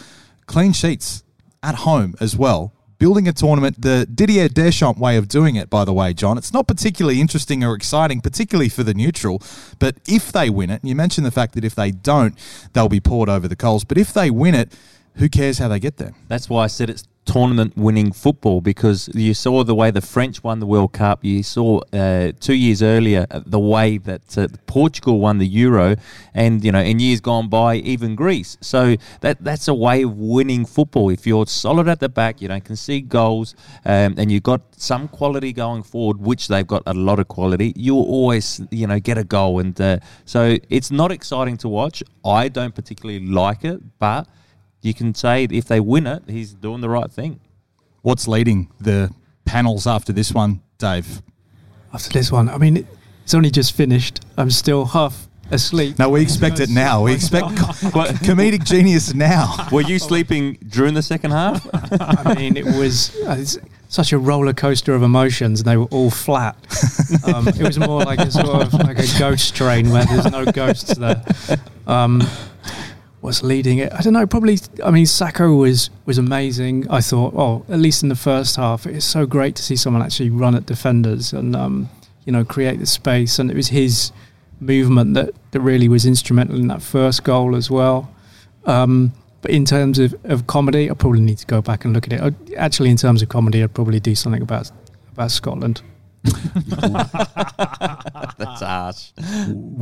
clean 0.45 0.71
sheets 0.71 1.23
at 1.61 1.75
home 1.75 2.15
as 2.21 2.37
well 2.37 2.73
building 2.99 3.27
a 3.27 3.33
tournament 3.33 3.81
the 3.81 4.07
Didier 4.13 4.47
Deschamps 4.47 4.99
way 4.99 5.17
of 5.17 5.27
doing 5.27 5.55
it, 5.55 5.69
by 5.69 5.85
the 5.85 5.93
way, 5.93 6.13
John. 6.13 6.37
It's 6.37 6.53
not 6.53 6.67
particularly 6.67 7.21
interesting 7.21 7.63
or 7.63 7.75
exciting, 7.75 8.21
particularly 8.21 8.69
for 8.69 8.83
the 8.83 8.93
neutral. 8.93 9.41
But 9.79 9.97
if 10.07 10.31
they 10.31 10.49
win 10.49 10.69
it, 10.69 10.83
you 10.83 10.95
mentioned 10.95 11.25
the 11.25 11.31
fact 11.31 11.53
that 11.55 11.63
if 11.63 11.75
they 11.75 11.91
don't, 11.91 12.37
they'll 12.73 12.89
be 12.89 12.99
poured 12.99 13.29
over 13.29 13.47
the 13.47 13.55
coals. 13.55 13.83
But 13.83 13.97
if 13.97 14.13
they 14.13 14.29
win 14.29 14.55
it, 14.55 14.73
who 15.15 15.29
cares 15.29 15.57
how 15.57 15.67
they 15.67 15.79
get 15.79 15.97
there? 15.97 16.13
That's 16.27 16.49
why 16.49 16.63
I 16.63 16.67
said 16.67 16.89
it's 16.89 17.03
tournament 17.27 17.75
winning 17.75 18.11
football 18.11 18.61
because 18.61 19.09
you 19.13 19.33
saw 19.33 19.63
the 19.63 19.75
way 19.75 19.91
the 19.91 20.01
French 20.01 20.43
won 20.43 20.59
the 20.59 20.65
World 20.65 20.93
Cup. 20.93 21.23
You 21.23 21.43
saw 21.43 21.81
uh, 21.93 22.31
two 22.39 22.55
years 22.55 22.81
earlier 22.81 23.27
uh, 23.29 23.41
the 23.45 23.59
way 23.59 23.97
that 23.99 24.37
uh, 24.37 24.47
Portugal 24.65 25.19
won 25.19 25.37
the 25.37 25.45
Euro, 25.45 25.95
and 26.33 26.63
you 26.63 26.71
know 26.71 26.79
in 26.79 26.99
years 26.99 27.19
gone 27.19 27.49
by 27.49 27.75
even 27.75 28.15
Greece. 28.15 28.57
So 28.61 28.95
that 29.21 29.43
that's 29.43 29.67
a 29.67 29.73
way 29.73 30.03
of 30.03 30.17
winning 30.17 30.65
football. 30.65 31.09
If 31.09 31.27
you're 31.27 31.45
solid 31.45 31.87
at 31.87 31.99
the 31.99 32.09
back, 32.09 32.41
you 32.41 32.47
don't 32.47 32.63
concede 32.63 33.09
goals, 33.09 33.53
um, 33.85 34.15
and 34.17 34.31
you've 34.31 34.43
got 34.43 34.61
some 34.77 35.07
quality 35.09 35.53
going 35.53 35.83
forward, 35.83 36.17
which 36.19 36.47
they've 36.47 36.65
got 36.65 36.83
a 36.85 36.93
lot 36.93 37.19
of 37.19 37.27
quality. 37.27 37.73
You'll 37.75 38.05
always 38.05 38.61
you 38.71 38.87
know 38.87 38.99
get 38.99 39.17
a 39.17 39.25
goal, 39.25 39.59
and 39.59 39.79
uh, 39.79 39.99
so 40.25 40.57
it's 40.69 40.91
not 40.91 41.11
exciting 41.11 41.57
to 41.57 41.67
watch. 41.67 42.01
I 42.23 42.47
don't 42.47 42.73
particularly 42.73 43.25
like 43.25 43.65
it, 43.65 43.81
but 43.99 44.27
you 44.87 44.93
can 44.93 45.13
say 45.13 45.43
if 45.43 45.65
they 45.65 45.79
win 45.79 46.07
it, 46.07 46.23
he's 46.27 46.53
doing 46.53 46.81
the 46.81 46.89
right 46.89 47.11
thing. 47.11 47.41
What's 48.01 48.27
leading 48.27 48.71
the 48.79 49.11
panels 49.45 49.85
after 49.85 50.13
this 50.13 50.31
one, 50.31 50.61
Dave? 50.77 51.21
After 51.93 52.09
this 52.09 52.31
one, 52.31 52.47
I 52.47 52.57
mean, 52.57 52.87
it's 53.23 53.33
only 53.33 53.51
just 53.51 53.73
finished. 53.73 54.21
I'm 54.37 54.49
still 54.49 54.85
half 54.85 55.27
asleep. 55.51 55.99
No, 55.99 56.09
we 56.09 56.21
expect 56.21 56.61
it 56.61 56.69
now. 56.69 57.03
We 57.03 57.13
expect 57.13 57.47
comedic 58.25 58.63
genius 58.63 59.13
now. 59.13 59.67
Were 59.71 59.81
you 59.81 59.99
sleeping 59.99 60.57
during 60.69 60.93
the 60.93 61.01
second 61.01 61.31
half? 61.31 61.67
I 62.01 62.33
mean, 62.33 62.55
it 62.55 62.65
was 62.65 63.15
uh, 63.23 63.43
such 63.89 64.13
a 64.13 64.17
roller 64.17 64.53
coaster 64.53 64.93
of 64.93 65.03
emotions, 65.03 65.59
and 65.59 65.67
they 65.67 65.75
were 65.75 65.85
all 65.85 66.11
flat. 66.11 66.55
Um, 67.25 67.47
it 67.49 67.61
was 67.61 67.77
more 67.77 68.03
like 68.03 68.19
a 68.19 68.31
sort 68.31 68.47
of 68.47 68.73
like 68.73 68.99
a 68.99 69.19
ghost 69.19 69.53
train 69.53 69.89
where 69.89 70.05
there's 70.05 70.31
no 70.31 70.45
ghosts 70.45 70.95
there. 70.95 71.23
Um, 71.85 72.21
was 73.27 73.43
leading 73.43 73.77
it. 73.77 73.93
I 73.93 74.01
don't 74.01 74.13
know. 74.13 74.25
Probably. 74.25 74.57
I 74.83 74.89
mean, 74.89 75.05
Saka 75.05 75.51
was 75.51 75.89
was 76.05 76.17
amazing. 76.17 76.89
I 76.89 77.01
thought. 77.01 77.33
Oh, 77.35 77.63
at 77.69 77.79
least 77.79 78.01
in 78.01 78.09
the 78.09 78.15
first 78.15 78.55
half, 78.55 78.87
it's 78.87 79.05
so 79.05 79.25
great 79.25 79.55
to 79.57 79.63
see 79.63 79.75
someone 79.75 80.01
actually 80.01 80.29
run 80.29 80.55
at 80.55 80.65
defenders 80.65 81.33
and 81.33 81.55
um, 81.55 81.89
you 82.25 82.31
know 82.31 82.43
create 82.43 82.79
the 82.79 82.85
space. 82.85 83.37
And 83.37 83.51
it 83.51 83.55
was 83.55 83.67
his 83.67 84.11
movement 84.59 85.13
that 85.13 85.35
that 85.51 85.61
really 85.61 85.87
was 85.87 86.05
instrumental 86.05 86.55
in 86.55 86.67
that 86.69 86.81
first 86.81 87.23
goal 87.23 87.55
as 87.55 87.69
well. 87.69 88.09
Um, 88.65 89.13
but 89.41 89.51
in 89.51 89.65
terms 89.65 89.99
of, 89.99 90.15
of 90.23 90.47
comedy, 90.47 90.89
I 90.89 90.93
probably 90.93 91.21
need 91.21 91.37
to 91.37 91.45
go 91.45 91.61
back 91.61 91.85
and 91.85 91.93
look 91.93 92.07
at 92.07 92.13
it. 92.13 92.21
I, 92.21 92.55
actually, 92.55 92.89
in 92.89 92.97
terms 92.97 93.21
of 93.21 93.29
comedy, 93.29 93.61
I'd 93.61 93.73
probably 93.73 93.99
do 93.99 94.15
something 94.15 94.41
about 94.41 94.71
about 95.11 95.31
Scotland. 95.31 95.81
that's 98.37 98.61
harsh. 98.61 99.11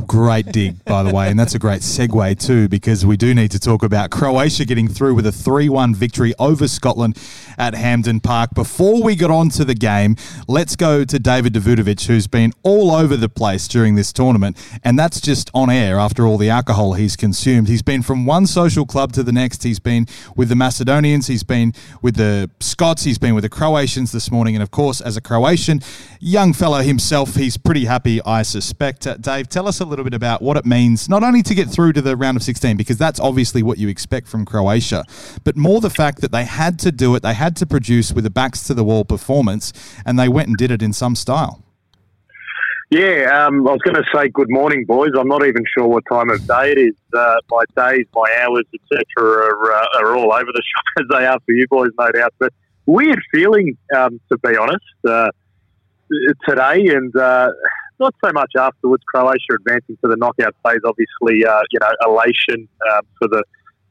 Great 0.06 0.46
dig, 0.52 0.84
by 0.84 1.02
the 1.02 1.12
way. 1.12 1.28
And 1.28 1.38
that's 1.38 1.54
a 1.54 1.58
great 1.58 1.82
segue, 1.82 2.44
too, 2.44 2.68
because 2.68 3.04
we 3.04 3.16
do 3.16 3.34
need 3.34 3.50
to 3.50 3.58
talk 3.58 3.82
about 3.82 4.10
Croatia 4.10 4.64
getting 4.64 4.88
through 4.88 5.14
with 5.14 5.26
a 5.26 5.32
3 5.32 5.68
1 5.68 5.94
victory 5.94 6.34
over 6.38 6.68
Scotland 6.68 7.18
at 7.58 7.74
Hampden 7.74 8.20
Park. 8.20 8.50
Before 8.54 9.02
we 9.02 9.16
get 9.16 9.30
on 9.30 9.48
to 9.50 9.64
the 9.64 9.74
game, 9.74 10.16
let's 10.46 10.76
go 10.76 11.04
to 11.04 11.18
David 11.18 11.54
Davutovic, 11.54 12.06
who's 12.06 12.26
been 12.26 12.52
all 12.62 12.92
over 12.92 13.16
the 13.16 13.28
place 13.28 13.66
during 13.68 13.94
this 13.94 14.12
tournament. 14.12 14.56
And 14.84 14.98
that's 14.98 15.20
just 15.20 15.50
on 15.54 15.70
air 15.70 15.98
after 15.98 16.26
all 16.26 16.38
the 16.38 16.50
alcohol 16.50 16.94
he's 16.94 17.16
consumed. 17.16 17.68
He's 17.68 17.82
been 17.82 18.02
from 18.02 18.26
one 18.26 18.46
social 18.46 18.86
club 18.86 19.12
to 19.12 19.22
the 19.22 19.32
next. 19.32 19.62
He's 19.62 19.80
been 19.80 20.06
with 20.36 20.48
the 20.48 20.56
Macedonians, 20.56 21.26
he's 21.26 21.42
been 21.42 21.72
with 22.02 22.16
the 22.16 22.50
Scots, 22.60 23.04
he's 23.04 23.18
been 23.18 23.34
with 23.34 23.42
the 23.42 23.48
Croatians 23.48 24.12
this 24.12 24.30
morning. 24.30 24.54
And 24.54 24.62
of 24.62 24.70
course, 24.70 25.00
as 25.00 25.16
a 25.16 25.20
Croatian, 25.20 25.80
young 26.26 26.52
fellow 26.52 26.80
himself, 26.80 27.36
he's 27.36 27.56
pretty 27.56 27.84
happy, 27.84 28.20
I 28.22 28.42
suspect. 28.42 29.06
Uh, 29.06 29.16
Dave, 29.16 29.48
tell 29.48 29.68
us 29.68 29.78
a 29.78 29.84
little 29.84 30.04
bit 30.04 30.12
about 30.12 30.42
what 30.42 30.56
it 30.56 30.66
means, 30.66 31.08
not 31.08 31.22
only 31.22 31.40
to 31.42 31.54
get 31.54 31.70
through 31.70 31.92
to 31.92 32.02
the 32.02 32.16
round 32.16 32.36
of 32.36 32.42
16, 32.42 32.76
because 32.76 32.98
that's 32.98 33.20
obviously 33.20 33.62
what 33.62 33.78
you 33.78 33.88
expect 33.88 34.26
from 34.26 34.44
Croatia, 34.44 35.04
but 35.44 35.56
more 35.56 35.80
the 35.80 35.88
fact 35.88 36.20
that 36.22 36.32
they 36.32 36.44
had 36.44 36.80
to 36.80 36.90
do 36.90 37.14
it, 37.14 37.22
they 37.22 37.34
had 37.34 37.54
to 37.56 37.66
produce 37.66 38.12
with 38.12 38.26
a 38.26 38.30
backs 38.30 38.64
to 38.64 38.74
the 38.74 38.82
wall 38.82 39.04
performance, 39.04 39.72
and 40.04 40.18
they 40.18 40.28
went 40.28 40.48
and 40.48 40.56
did 40.56 40.72
it 40.72 40.82
in 40.82 40.92
some 40.92 41.14
style. 41.14 41.62
Yeah, 42.90 43.46
um, 43.46 43.66
I 43.66 43.72
was 43.72 43.80
going 43.84 43.96
to 43.96 44.04
say 44.14 44.28
good 44.28 44.50
morning, 44.50 44.84
boys. 44.84 45.10
I'm 45.18 45.28
not 45.28 45.46
even 45.46 45.62
sure 45.76 45.86
what 45.86 46.04
time 46.10 46.30
of 46.30 46.44
day 46.46 46.72
it 46.72 46.78
is. 46.78 46.94
Uh, 47.16 47.36
my 47.50 47.62
days, 47.76 48.06
my 48.14 48.36
hours, 48.42 48.64
etc., 48.74 49.04
are, 49.16 49.72
uh, 49.72 49.86
are 50.00 50.16
all 50.16 50.32
over 50.32 50.50
the 50.52 50.62
shop 50.74 50.84
as 50.98 51.04
they 51.10 51.26
are 51.26 51.38
for 51.46 51.52
you 51.52 51.66
boys, 51.68 51.90
no 51.98 52.10
doubt. 52.10 52.34
But 52.38 52.52
weird 52.86 53.20
feeling, 53.32 53.76
um, 53.96 54.20
to 54.28 54.38
be 54.38 54.56
honest. 54.56 55.34
Today, 56.48 56.88
and 56.88 57.14
uh, 57.16 57.50
not 57.98 58.14
so 58.24 58.30
much 58.32 58.52
afterwards. 58.58 59.02
Croatia 59.06 59.54
advancing 59.54 59.96
to 60.04 60.08
the 60.08 60.16
knockout 60.16 60.54
phase, 60.64 60.80
obviously, 60.84 61.44
uh, 61.44 61.62
you 61.72 61.78
know, 61.80 61.90
elation 62.06 62.68
uh, 62.90 63.00
for 63.18 63.28
the 63.28 63.42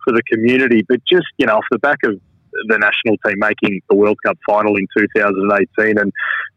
for 0.04 0.14
the 0.14 0.22
community, 0.32 0.84
but 0.88 1.00
just 1.12 1.26
you 1.38 1.46
know, 1.46 1.56
off 1.58 1.66
the 1.72 1.80
back 1.80 1.98
of 2.04 2.20
the 2.68 2.78
national 2.78 3.18
team 3.26 3.38
making 3.40 3.82
the 3.90 3.96
World 3.96 4.18
Cup 4.26 4.38
final 4.48 4.78
in 4.78 4.88
2018 4.98 5.98
and 5.98 6.14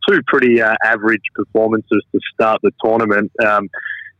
two 0.08 0.20
pretty 0.26 0.60
uh, 0.60 0.76
average 0.84 1.22
performances 1.34 2.04
to 2.12 2.20
start 2.32 2.60
the 2.62 2.70
tournament. 2.84 3.32
Um, 3.44 3.68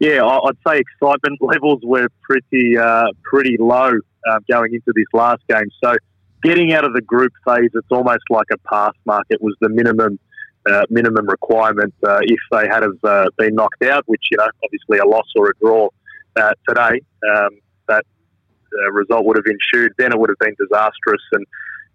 yeah, 0.01 0.25
I'd 0.25 0.57
say 0.67 0.81
excitement 0.81 1.39
levels 1.41 1.81
were 1.85 2.09
pretty 2.23 2.77
uh, 2.77 3.07
pretty 3.23 3.57
low 3.59 3.93
uh, 4.29 4.39
going 4.51 4.75
into 4.75 4.93
this 4.95 5.07
last 5.13 5.43
game. 5.49 5.69
So 5.83 5.95
getting 6.43 6.73
out 6.73 6.85
of 6.85 6.95
the 6.95 7.03
group 7.03 7.33
phase, 7.45 7.71
it's 7.75 7.89
almost 7.91 8.25
like 8.31 8.47
a 8.53 8.59
pass 8.69 8.95
mark. 9.05 9.25
It 9.31 9.43
was 9.43 9.55
the 9.61 9.69
minimum 9.69 10.19
uh, 10.67 10.85
minimum 10.91 11.27
requirement 11.29 11.95
uh, 12.07 12.21
if 12.23 12.41
they 12.51 12.67
had 12.67 12.83
have 12.83 13.05
uh, 13.05 13.27
been 13.37 13.55
knocked 13.55 13.83
out, 13.83 14.03
which 14.07 14.23
you 14.31 14.37
know 14.37 14.49
obviously 14.65 14.99
a 14.99 15.07
loss 15.07 15.27
or 15.37 15.51
a 15.51 15.53
draw 15.61 15.89
uh, 16.37 16.53
today, 16.69 17.01
um, 17.31 17.51
that 17.89 18.05
result 18.93 19.25
would 19.25 19.37
have 19.37 19.47
ensued. 19.47 19.93
Then 19.99 20.13
it 20.13 20.19
would 20.19 20.31
have 20.31 20.39
been 20.39 20.55
disastrous, 20.59 21.23
and 21.33 21.47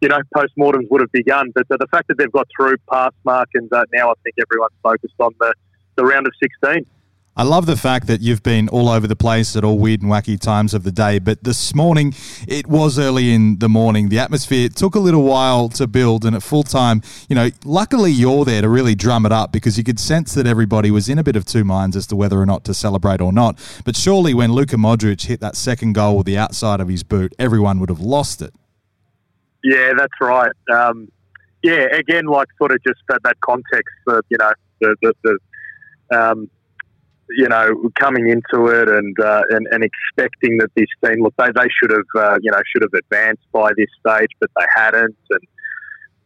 you 0.01 0.10
know 0.10 0.20
post-mortems 0.36 0.88
would 0.89 1.01
have 1.01 1.12
begun. 1.12 1.51
But 1.53 1.67
the 1.67 1.88
fact 1.91 2.08
that 2.08 2.17
they've 2.17 2.32
got 2.32 2.48
through 2.55 2.77
past 2.91 3.15
mark, 3.25 3.50
and 3.53 3.70
now 3.72 4.12
I 4.12 4.13
think 4.24 4.36
everyone's 4.39 4.74
focused 4.82 5.15
on 5.20 5.34
the 5.39 5.53
the 5.96 6.05
round 6.05 6.27
of 6.27 6.34
sixteen. 6.41 6.86
I 7.36 7.42
love 7.42 7.66
the 7.66 7.75
fact 7.75 8.06
that 8.06 8.22
you've 8.22 8.44
been 8.44 8.70
all 8.70 8.88
over 8.88 9.08
the 9.08 9.16
place 9.16 9.56
at 9.56 9.63
all 9.63 9.80
weird 9.80 10.04
and 10.04 10.12
wacky 10.12 10.40
times 10.40 10.75
of 10.75 10.84
the 10.84 10.92
day, 10.92 11.18
but 11.18 11.44
this 11.44 11.74
morning, 11.74 12.13
it 12.48 12.68
was 12.68 13.00
early 13.00 13.34
in 13.34 13.58
the 13.58 13.68
morning. 13.68 14.10
The 14.10 14.20
atmosphere 14.20 14.70
took 14.70 14.94
a 14.94 15.00
little 15.00 15.24
while 15.24 15.68
to 15.70 15.88
build, 15.88 16.25
and 16.25 16.36
at 16.36 16.44
full 16.44 16.62
time, 16.62 17.02
you 17.28 17.36
know, 17.36 17.50
luckily 17.66 18.12
you're 18.12 18.46
there 18.46 18.62
to 18.62 18.70
really 18.70 18.94
drum 18.94 19.25
it 19.25 19.32
up 19.32 19.52
because 19.52 19.80
you 19.80 19.84
could 19.84 20.00
sense 20.00 20.36
that 20.36 20.46
everybody 20.46 20.92
was 20.92 21.10
in 21.10 21.18
a 21.18 21.24
bit 21.24 21.36
of 21.36 21.44
two 21.44 21.63
minds 21.63 21.96
as 21.96 22.06
to 22.08 22.16
whether 22.16 22.40
or 22.40 22.46
not 22.46 22.63
to 22.66 22.74
celebrate 22.75 23.20
or 23.20 23.34
not. 23.34 23.58
But 23.84 23.96
surely 23.96 24.36
when 24.36 24.52
Luka 24.52 24.75
Modric 24.75 25.25
hit 25.25 25.40
that 25.40 25.56
second 25.56 25.94
goal 25.94 26.18
with 26.18 26.28
the 26.28 26.38
outside 26.38 26.82
of 26.82 26.88
his 26.88 27.02
boot, 27.02 27.34
everyone 27.40 27.80
would 27.80 27.90
have 27.90 28.00
lost 28.00 28.44
it. 28.44 28.54
Yeah, 29.63 29.94
that's 29.98 30.22
right. 30.22 30.52
Um, 30.72 31.12
yeah, 31.63 31.88
again, 31.96 32.28
like 32.28 32.50
sort 32.60 32.72
of 32.72 32.78
just 32.86 33.00
that, 33.10 33.24
that 33.24 33.42
context, 33.42 33.96
uh, 34.08 34.22
you 34.30 34.38
know, 34.38 34.52
the, 34.82 34.96
the, 35.02 35.13
the 35.24 35.40
um, 36.16 36.50
you 37.36 37.48
know, 37.48 37.90
coming 38.00 38.28
into 38.28 38.68
it 38.68 38.90
and, 38.90 39.20
uh, 39.20 39.44
and 39.50 39.68
and 39.72 39.84
expecting 39.84 40.58
that 40.58 40.72
this 40.75 40.88
team, 41.04 41.24
look, 41.24 41.34
they, 41.38 41.52
they 41.56 41.68
should 41.80 41.92
have, 41.92 42.10
uh, 42.16 42.38
you 42.42 42.52
know, 42.52 42.62
should 42.72 42.84
have 42.84 42.94
advanced 42.94 43.44
by 43.52 43.72
this 43.78 43.90
stage, 44.00 44.30
but 44.40 44.50
they 44.58 44.66
hadn't, 44.75 45.16
and 45.30 45.40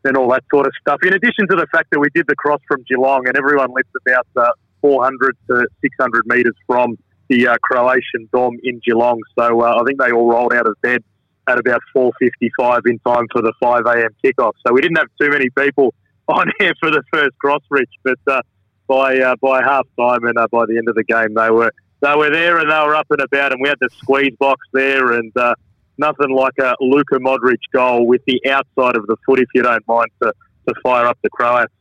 and 0.04 0.18
all 0.18 0.30
that 0.30 0.44
sort 0.52 0.66
of 0.68 0.74
stuff. 0.80 1.00
In 1.04 1.14
addition 1.14 1.48
to 1.50 1.56
the 1.56 1.68
fact 1.72 1.90
that 1.92 2.00
we 2.00 2.08
did 2.14 2.26
the 2.28 2.36
cross 2.36 2.62
from 2.68 2.84
Geelong, 2.88 3.28
and 3.28 3.38
everyone 3.38 3.72
lives 3.74 3.90
about 4.06 4.28
uh, 4.36 4.52
400 4.82 5.36
to 5.50 5.68
600 5.82 6.28
metres 6.28 6.56
from 6.66 6.98
the 7.30 7.48
uh, 7.48 7.58
Croatian 7.62 8.30
Dom 8.32 8.58
in 8.64 8.80
Geelong, 8.86 9.20
so 9.38 9.62
uh, 9.62 9.82
I 9.82 9.84
think 9.86 10.00
they 10.00 10.12
all 10.12 10.30
rolled 10.30 10.54
out 10.54 10.68
of 10.68 10.76
bed 10.82 11.04
at 11.48 11.58
about 11.58 11.82
4:55 11.96 12.82
in 12.86 13.00
time 13.00 13.28
for 13.32 13.42
the 13.42 13.54
5 13.60 13.86
a.m. 13.86 14.10
kickoff. 14.24 14.54
So 14.66 14.74
we 14.74 14.82
didn't 14.82 14.98
have 14.98 15.10
too 15.20 15.30
many 15.30 15.50
people 15.50 15.94
on 16.28 16.52
here 16.60 16.74
for 16.80 16.92
the 16.92 17.04
first 17.12 17.38
cross, 17.40 17.62
Rich, 17.70 17.92
but 18.04 18.20
uh, 18.28 18.42
by 18.88 19.17
uh, 19.20 19.36
by 19.41 19.62
half 19.62 19.88
time 20.00 20.24
and 20.24 20.38
uh, 20.38 20.48
by 20.51 20.65
the 20.65 20.77
end 20.77 20.88
of 20.88 20.96
the 20.96 21.03
game 21.03 21.34
they 21.34 21.50
were 21.50 21.72
they 22.01 22.15
were 22.15 22.29
there 22.29 22.58
and 22.58 22.70
they 22.70 22.75
were 22.75 22.96
up 22.96 23.08
and 23.10 23.22
about 23.22 23.51
and 23.51 23.62
we 23.62 23.70
had 23.70 23.77
the 23.82 23.89
squeeze 23.98 24.36
box 24.39 24.65
there 24.74 25.13
and 25.13 25.36
uh, 25.38 25.56
nothing 25.98 26.29
like 26.29 26.53
a 26.60 26.75
Luka 26.79 27.15
Modric 27.15 27.60
goal 27.74 28.06
with 28.06 28.22
the 28.25 28.41
outside 28.50 28.96
of 28.96 29.08
the 29.08 29.17
foot 29.25 29.39
if 29.39 29.48
you 29.53 29.63
don't 29.63 29.86
mind 29.88 30.10
to, 30.22 30.34
to 30.67 30.74
fire 30.82 31.06
up 31.06 31.17
the 31.24 31.29
Croats. 31.29 31.74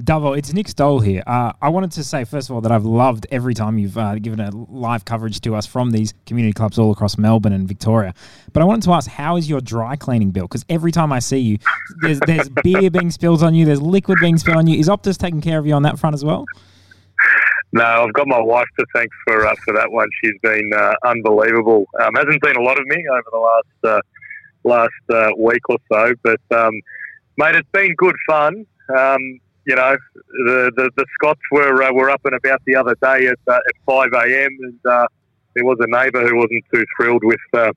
Davo, 0.00 0.36
it's 0.36 0.52
Nick 0.52 0.66
Stoll 0.68 0.98
here. 0.98 1.22
Uh, 1.24 1.52
I 1.62 1.68
wanted 1.68 1.92
to 1.92 2.02
say, 2.02 2.24
first 2.24 2.50
of 2.50 2.54
all, 2.54 2.60
that 2.62 2.72
I've 2.72 2.84
loved 2.84 3.28
every 3.30 3.54
time 3.54 3.78
you've 3.78 3.96
uh, 3.96 4.16
given 4.16 4.40
a 4.40 4.50
live 4.50 5.04
coverage 5.04 5.40
to 5.42 5.54
us 5.54 5.66
from 5.66 5.92
these 5.92 6.14
community 6.26 6.52
clubs 6.52 6.78
all 6.78 6.90
across 6.90 7.16
Melbourne 7.16 7.52
and 7.52 7.68
Victoria. 7.68 8.12
But 8.52 8.62
I 8.62 8.64
wanted 8.64 8.82
to 8.84 8.92
ask, 8.92 9.08
how 9.08 9.36
is 9.36 9.48
your 9.48 9.60
dry 9.60 9.94
cleaning 9.94 10.32
bill? 10.32 10.44
Because 10.44 10.64
every 10.68 10.90
time 10.90 11.12
I 11.12 11.20
see 11.20 11.38
you, 11.38 11.58
there's, 12.00 12.18
there's 12.20 12.48
beer 12.64 12.90
being 12.90 13.12
spilled 13.12 13.44
on 13.44 13.54
you, 13.54 13.64
there's 13.64 13.80
liquid 13.80 14.18
being 14.20 14.36
spilled 14.36 14.56
on 14.56 14.66
you. 14.66 14.78
Is 14.78 14.88
Optus 14.88 15.16
taking 15.16 15.40
care 15.40 15.60
of 15.60 15.66
you 15.66 15.74
on 15.74 15.84
that 15.84 15.98
front 15.98 16.14
as 16.14 16.24
well? 16.24 16.44
No, 17.72 17.84
I've 17.84 18.12
got 18.14 18.26
my 18.26 18.40
wife 18.40 18.68
to 18.78 18.86
thank 18.94 19.10
for 19.26 19.46
uh, 19.46 19.54
for 19.64 19.74
that 19.74 19.90
one. 19.90 20.08
She's 20.22 20.38
been 20.42 20.72
uh, 20.72 20.94
unbelievable. 21.04 21.86
Um, 22.00 22.14
hasn't 22.14 22.44
seen 22.44 22.56
a 22.56 22.62
lot 22.62 22.78
of 22.78 22.86
me 22.86 23.04
over 23.10 23.24
the 23.32 23.38
last 23.38 23.84
uh, 23.84 24.00
last 24.62 24.92
uh, 25.12 25.30
week 25.36 25.68
or 25.68 25.78
so, 25.90 26.14
but 26.22 26.40
um, 26.56 26.72
mate, 27.36 27.56
it's 27.56 27.68
been 27.72 27.92
good 27.96 28.14
fun. 28.28 28.64
Um, 28.96 29.40
you 29.66 29.74
know, 29.74 29.96
the, 30.14 30.72
the, 30.76 30.90
the 30.96 31.06
Scots 31.14 31.40
were 31.50 31.82
uh, 31.82 31.92
were 31.92 32.10
up 32.10 32.20
and 32.24 32.34
about 32.34 32.62
the 32.66 32.76
other 32.76 32.94
day 33.02 33.26
at, 33.26 33.38
uh, 33.48 33.54
at 33.54 33.74
5 33.86 34.08
a.m. 34.12 34.50
and 34.60 34.80
uh, 34.86 35.06
there 35.54 35.64
was 35.64 35.78
a 35.80 35.86
neighbour 35.86 36.26
who 36.26 36.36
wasn't 36.36 36.64
too 36.72 36.84
thrilled 36.96 37.22
with 37.24 37.40
uh, 37.52 37.72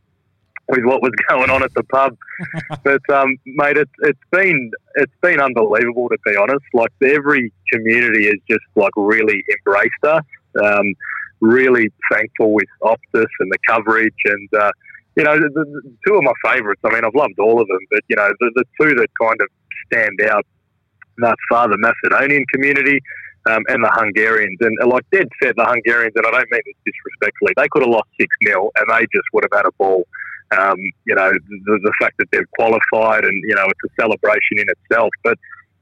with 0.70 0.84
what 0.84 1.02
was 1.02 1.12
going 1.30 1.50
on 1.50 1.64
at 1.64 1.74
the 1.76 1.84
pub. 1.84 2.18
but 2.84 3.02
um, 3.10 3.38
mate, 3.46 3.78
it's 3.78 3.92
it's 4.00 4.20
been 4.32 4.72
it's 4.96 5.14
been 5.22 5.40
unbelievable 5.40 6.10
to 6.10 6.18
be 6.26 6.36
honest. 6.36 6.66
Like 6.74 6.92
every 7.04 7.52
community 7.72 8.26
has 8.26 8.40
just 8.50 8.66
like 8.76 8.92
really 8.96 9.44
embraced 9.58 10.04
us. 10.04 10.24
Um, 10.64 10.94
really 11.40 11.92
thankful 12.12 12.52
with 12.52 12.68
Optus 12.82 13.32
and 13.40 13.52
the 13.52 13.60
coverage 13.68 14.16
and. 14.26 14.50
Uh, 14.54 14.72
you 15.16 15.24
know, 15.24 15.34
the, 15.34 15.50
the, 15.50 15.96
two 16.06 16.14
of 16.14 16.22
my 16.22 16.34
favourites. 16.46 16.80
I 16.86 16.94
mean, 16.94 17.04
I've 17.04 17.16
loved 17.16 17.40
all 17.40 17.60
of 17.60 17.68
them, 17.68 17.80
but 17.90 18.02
you 18.08 18.16
know, 18.16 18.30
the, 18.40 18.52
the 18.54 18.64
two 18.80 18.94
that 18.94 19.08
kind 19.20 19.42
of 19.42 19.48
stand 19.88 20.22
out 20.30 20.46
far, 21.50 21.68
the 21.68 21.78
Macedonian 21.78 22.46
community 22.54 23.00
um, 23.50 23.64
and 23.68 23.84
the 23.84 23.92
Hungarians. 23.94 24.58
And 24.62 24.78
like 24.90 25.06
dead 25.12 25.28
said, 25.42 25.56
the 25.56 25.66
Hungarians, 25.66 26.14
and 26.16 26.26
I 26.26 26.32
don't 26.32 26.52
mean 26.52 26.62
this 26.66 26.76
disrespectfully, 26.86 27.54
they 27.56 27.68
could 27.70 27.84
have 27.84 27.92
lost 27.92 28.10
6 28.20 28.28
0 28.46 28.70
and 28.76 28.86
they 28.90 29.06
just 29.14 29.28
would 29.34 29.44
have 29.44 29.58
had 29.58 29.66
a 29.66 29.72
ball. 29.78 30.08
Um, 30.58 30.78
you 31.06 31.14
know, 31.14 31.30
the, 31.32 31.80
the, 31.84 31.94
fact 32.00 32.16
that 32.20 32.28
they've 32.32 32.50
qualified 32.58 33.26
and, 33.26 33.44
you 33.46 33.54
know, 33.54 33.66
it's 33.66 33.92
a 33.92 34.02
celebration 34.02 34.60
in 34.60 34.66
itself. 34.70 35.10
But 35.22 35.38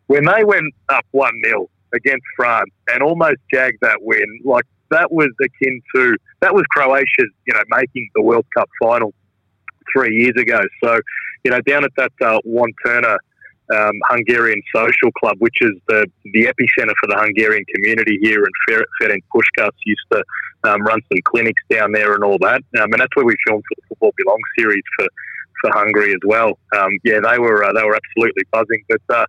when 0.07 0.25
they 0.25 0.43
went 0.43 0.73
up 0.89 1.05
1 1.11 1.41
0 1.45 1.69
against 1.93 2.25
France 2.35 2.71
and 2.91 3.03
almost 3.03 3.37
jagged 3.53 3.77
that 3.81 4.01
win, 4.01 4.25
like 4.43 4.65
that 4.89 5.11
was 5.11 5.29
akin 5.39 5.81
to, 5.93 6.17
that 6.41 6.55
was 6.55 6.63
Croatia's, 6.71 7.29
you 7.45 7.53
know, 7.53 7.61
making 7.69 8.09
the 8.15 8.23
World 8.23 8.45
Cup 8.57 8.67
final 8.81 9.13
three 9.93 10.15
years 10.15 10.33
ago. 10.35 10.59
So, 10.83 10.99
you 11.43 11.51
know, 11.51 11.61
down 11.61 11.83
at 11.83 11.91
that 11.97 12.11
uh, 12.23 12.39
Juan 12.43 12.73
Turner 12.83 13.19
um, 13.73 13.93
Hungarian 14.09 14.61
Social 14.73 15.11
Club, 15.19 15.37
which 15.39 15.57
is 15.61 15.71
the, 15.87 16.05
the 16.33 16.43
epicenter 16.43 16.93
for 16.99 17.07
the 17.07 17.17
Hungarian 17.17 17.65
community 17.73 18.17
here. 18.21 18.43
And 18.43 18.85
Ferenc 19.01 19.21
Puskas 19.33 19.71
used 19.85 20.05
to 20.11 20.23
um, 20.63 20.81
run 20.81 20.99
some 21.11 21.21
clinics 21.23 21.61
down 21.69 21.91
there 21.91 22.13
and 22.13 22.23
all 22.23 22.37
that. 22.39 22.61
Um, 22.79 22.91
and 22.93 22.99
that's 22.99 23.15
where 23.15 23.25
we 23.25 23.35
filmed 23.47 23.63
for 23.67 23.75
the 23.75 23.87
Football 23.89 24.13
Belongs 24.17 24.41
series 24.57 24.83
for, 24.97 25.07
for 25.61 25.71
Hungary 25.71 26.11
as 26.13 26.21
well. 26.25 26.57
Um, 26.77 26.91
yeah, 27.03 27.19
they 27.19 27.39
were 27.39 27.63
uh, 27.63 27.73
they 27.73 27.83
were 27.83 27.95
absolutely 27.95 28.43
buzzing. 28.51 28.83
But 28.89 29.01
uh, 29.09 29.25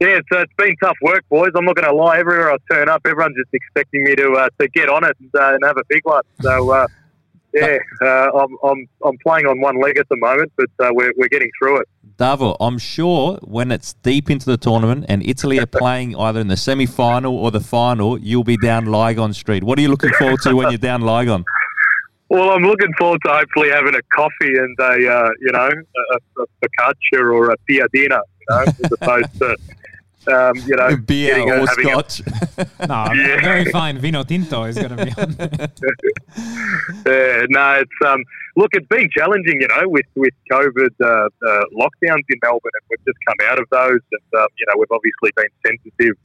yeah, 0.00 0.18
it's, 0.18 0.28
uh, 0.32 0.40
it's 0.40 0.52
been 0.56 0.74
tough 0.82 0.96
work, 1.02 1.24
boys. 1.28 1.50
I'm 1.54 1.64
not 1.64 1.76
going 1.76 1.88
to 1.88 1.94
lie. 1.94 2.18
Everywhere 2.18 2.50
I 2.50 2.56
turn 2.70 2.88
up, 2.88 3.02
everyone's 3.06 3.36
just 3.36 3.54
expecting 3.54 4.02
me 4.02 4.16
to 4.16 4.32
uh, 4.32 4.48
to 4.60 4.68
get 4.68 4.88
on 4.88 5.04
it 5.04 5.16
and, 5.20 5.30
uh, 5.34 5.54
and 5.54 5.64
have 5.64 5.76
a 5.76 5.84
big 5.88 6.04
one. 6.04 6.22
So 6.40 6.70
uh, 6.70 6.86
yeah, 7.52 7.78
uh, 8.00 8.30
I'm, 8.32 8.56
I'm, 8.62 8.88
I'm 9.04 9.18
playing 9.18 9.46
on 9.46 9.60
one 9.60 9.80
leg 9.80 9.98
at 9.98 10.08
the 10.08 10.16
moment, 10.16 10.52
but 10.56 10.70
uh, 10.80 10.90
we're, 10.92 11.12
we're 11.16 11.28
getting 11.28 11.50
through 11.58 11.80
it. 11.80 11.88
Davo, 12.16 12.56
I'm 12.60 12.78
sure 12.78 13.38
when 13.42 13.72
it's 13.72 13.94
deep 13.94 14.30
into 14.30 14.46
the 14.46 14.56
tournament 14.56 15.06
and 15.08 15.24
Italy 15.26 15.58
are 15.58 15.66
playing 15.66 16.14
either 16.16 16.40
in 16.40 16.48
the 16.48 16.56
semi 16.56 16.86
final 16.86 17.36
or 17.36 17.50
the 17.50 17.60
final, 17.60 18.18
you'll 18.18 18.44
be 18.44 18.56
down 18.56 18.86
Lygon 18.86 19.32
Street. 19.32 19.64
What 19.64 19.78
are 19.78 19.82
you 19.82 19.88
looking 19.88 20.12
forward 20.12 20.40
to 20.42 20.54
when 20.54 20.70
you're 20.70 20.78
down 20.78 21.02
Lygon? 21.02 21.44
Well, 22.28 22.50
I'm 22.50 22.62
looking 22.62 22.92
forward 22.94 23.20
to 23.26 23.32
hopefully 23.32 23.70
having 23.70 23.94
a 23.94 24.02
coffee 24.14 24.56
and 24.56 24.76
a, 24.80 25.12
uh, 25.12 25.30
you 25.40 25.52
know, 25.52 25.68
a, 25.68 26.42
a 26.42 26.46
focaccia 26.62 27.20
or 27.20 27.50
a 27.50 27.56
piadina, 27.68 27.92
you 27.92 28.46
know, 28.48 28.64
as 28.66 28.92
opposed 28.92 29.38
to 29.38 29.56
um, 30.28 30.56
you 30.66 30.76
know, 30.76 30.96
beer 31.06 31.40
or 31.40 31.66
scotch. 31.66 32.20
A, 32.20 32.68
no, 32.86 33.12
yeah. 33.12 33.40
very 33.40 33.64
fine 33.66 33.98
vino 33.98 34.22
tinto 34.22 34.64
is 34.64 34.76
going 34.76 34.96
to 34.96 35.04
be 35.04 35.12
on 35.12 35.36
yeah, 37.06 37.46
no, 37.48 37.80
it's 37.80 37.98
um, 38.06 38.22
look, 38.56 38.70
it's 38.72 38.86
been 38.88 39.08
challenging, 39.16 39.60
you 39.60 39.68
know, 39.68 39.88
with 39.88 40.06
with 40.14 40.34
COVID 40.50 40.90
uh, 41.00 41.06
uh, 41.06 41.64
lockdowns 41.74 42.24
in 42.28 42.38
Melbourne, 42.42 42.72
and 42.74 42.84
we've 42.90 43.04
just 43.04 43.18
come 43.26 43.50
out 43.50 43.58
of 43.58 43.66
those, 43.70 44.00
and 44.12 44.40
um, 44.40 44.48
you 44.58 44.66
know, 44.68 44.74
we've 44.78 44.90
obviously 44.90 45.30
been 45.36 45.52
sensitive 45.66 46.16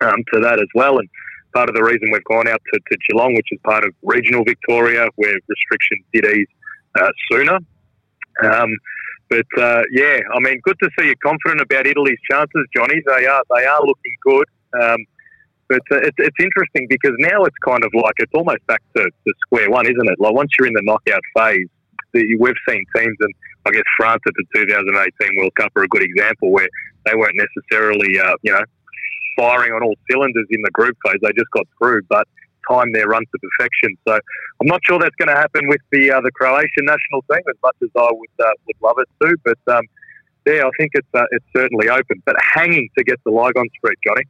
um, 0.00 0.22
to 0.32 0.40
that 0.40 0.60
as 0.60 0.68
well, 0.74 0.98
and. 0.98 1.08
Part 1.54 1.68
of 1.68 1.74
the 1.74 1.84
reason 1.84 2.10
we've 2.10 2.24
gone 2.24 2.48
out 2.48 2.62
to, 2.72 2.80
to 2.80 2.98
Geelong, 3.10 3.34
which 3.34 3.48
is 3.52 3.58
part 3.62 3.84
of 3.84 3.92
regional 4.02 4.42
Victoria, 4.42 5.06
where 5.16 5.34
restrictions 5.46 6.02
did 6.10 6.24
ease 6.24 6.46
uh, 6.98 7.10
sooner. 7.30 7.58
Um, 8.42 8.70
but 9.32 9.48
uh, 9.56 9.82
yeah, 9.90 10.20
I 10.34 10.38
mean, 10.40 10.60
good 10.62 10.76
to 10.82 10.90
see 10.98 11.06
you 11.06 11.16
confident 11.24 11.62
about 11.62 11.86
Italy's 11.86 12.20
chances, 12.30 12.66
Johnny. 12.76 13.00
They 13.06 13.24
are 13.24 13.42
they 13.56 13.64
are 13.64 13.80
looking 13.80 14.16
good. 14.20 14.46
Um, 14.78 14.98
but 15.68 15.80
uh, 15.90 16.04
it's, 16.04 16.18
it's 16.18 16.36
interesting 16.38 16.86
because 16.90 17.12
now 17.18 17.44
it's 17.44 17.56
kind 17.64 17.82
of 17.82 17.90
like 17.94 18.12
it's 18.18 18.32
almost 18.34 18.60
back 18.66 18.82
to, 18.94 19.04
to 19.04 19.32
square 19.46 19.70
one, 19.70 19.86
isn't 19.86 20.06
it? 20.06 20.20
Like 20.20 20.34
once 20.34 20.50
you're 20.58 20.68
in 20.68 20.74
the 20.74 20.84
knockout 20.84 21.22
phase, 21.34 21.66
the, 22.12 22.36
we've 22.36 22.60
seen 22.68 22.84
teams, 22.94 23.16
and 23.20 23.32
I 23.64 23.70
guess 23.70 23.88
France 23.96 24.20
at 24.26 24.34
the 24.36 24.44
2018 24.54 25.38
World 25.38 25.54
Cup 25.54 25.72
are 25.76 25.84
a 25.84 25.88
good 25.88 26.02
example 26.02 26.52
where 26.52 26.68
they 27.06 27.14
weren't 27.16 27.40
necessarily, 27.40 28.20
uh, 28.20 28.36
you 28.42 28.52
know, 28.52 28.64
firing 29.38 29.72
on 29.72 29.82
all 29.82 29.94
cylinders 30.10 30.46
in 30.50 30.60
the 30.62 30.70
group 30.72 30.94
phase. 31.06 31.16
They 31.22 31.32
just 31.32 31.50
got 31.52 31.66
through, 31.78 32.02
but 32.10 32.28
time 32.68 32.92
their 32.92 33.06
run 33.06 33.22
to 33.22 33.38
perfection. 33.38 33.96
So 34.06 34.14
I'm 34.60 34.66
not 34.66 34.80
sure 34.86 34.98
that's 34.98 35.16
going 35.16 35.28
to 35.28 35.40
happen 35.40 35.68
with 35.68 35.80
the 35.90 36.10
uh, 36.10 36.20
the 36.20 36.30
Croatian 36.32 36.84
national 36.84 37.22
team 37.30 37.42
as 37.48 37.56
much 37.62 37.76
as 37.82 37.90
I 37.96 38.08
would 38.12 38.36
uh, 38.40 38.52
would 38.66 38.76
love 38.80 38.96
it 38.98 39.08
to. 39.22 39.36
But 39.44 39.76
um, 39.76 39.84
yeah, 40.46 40.64
I 40.66 40.70
think 40.78 40.92
it's 40.94 41.08
uh, 41.14 41.24
it's 41.30 41.46
certainly 41.56 41.88
open, 41.88 42.22
but 42.24 42.36
hanging 42.40 42.88
to 42.98 43.04
get 43.04 43.18
the 43.24 43.30
Lygon 43.30 43.68
Street, 43.78 43.98
Johnny. 44.06 44.24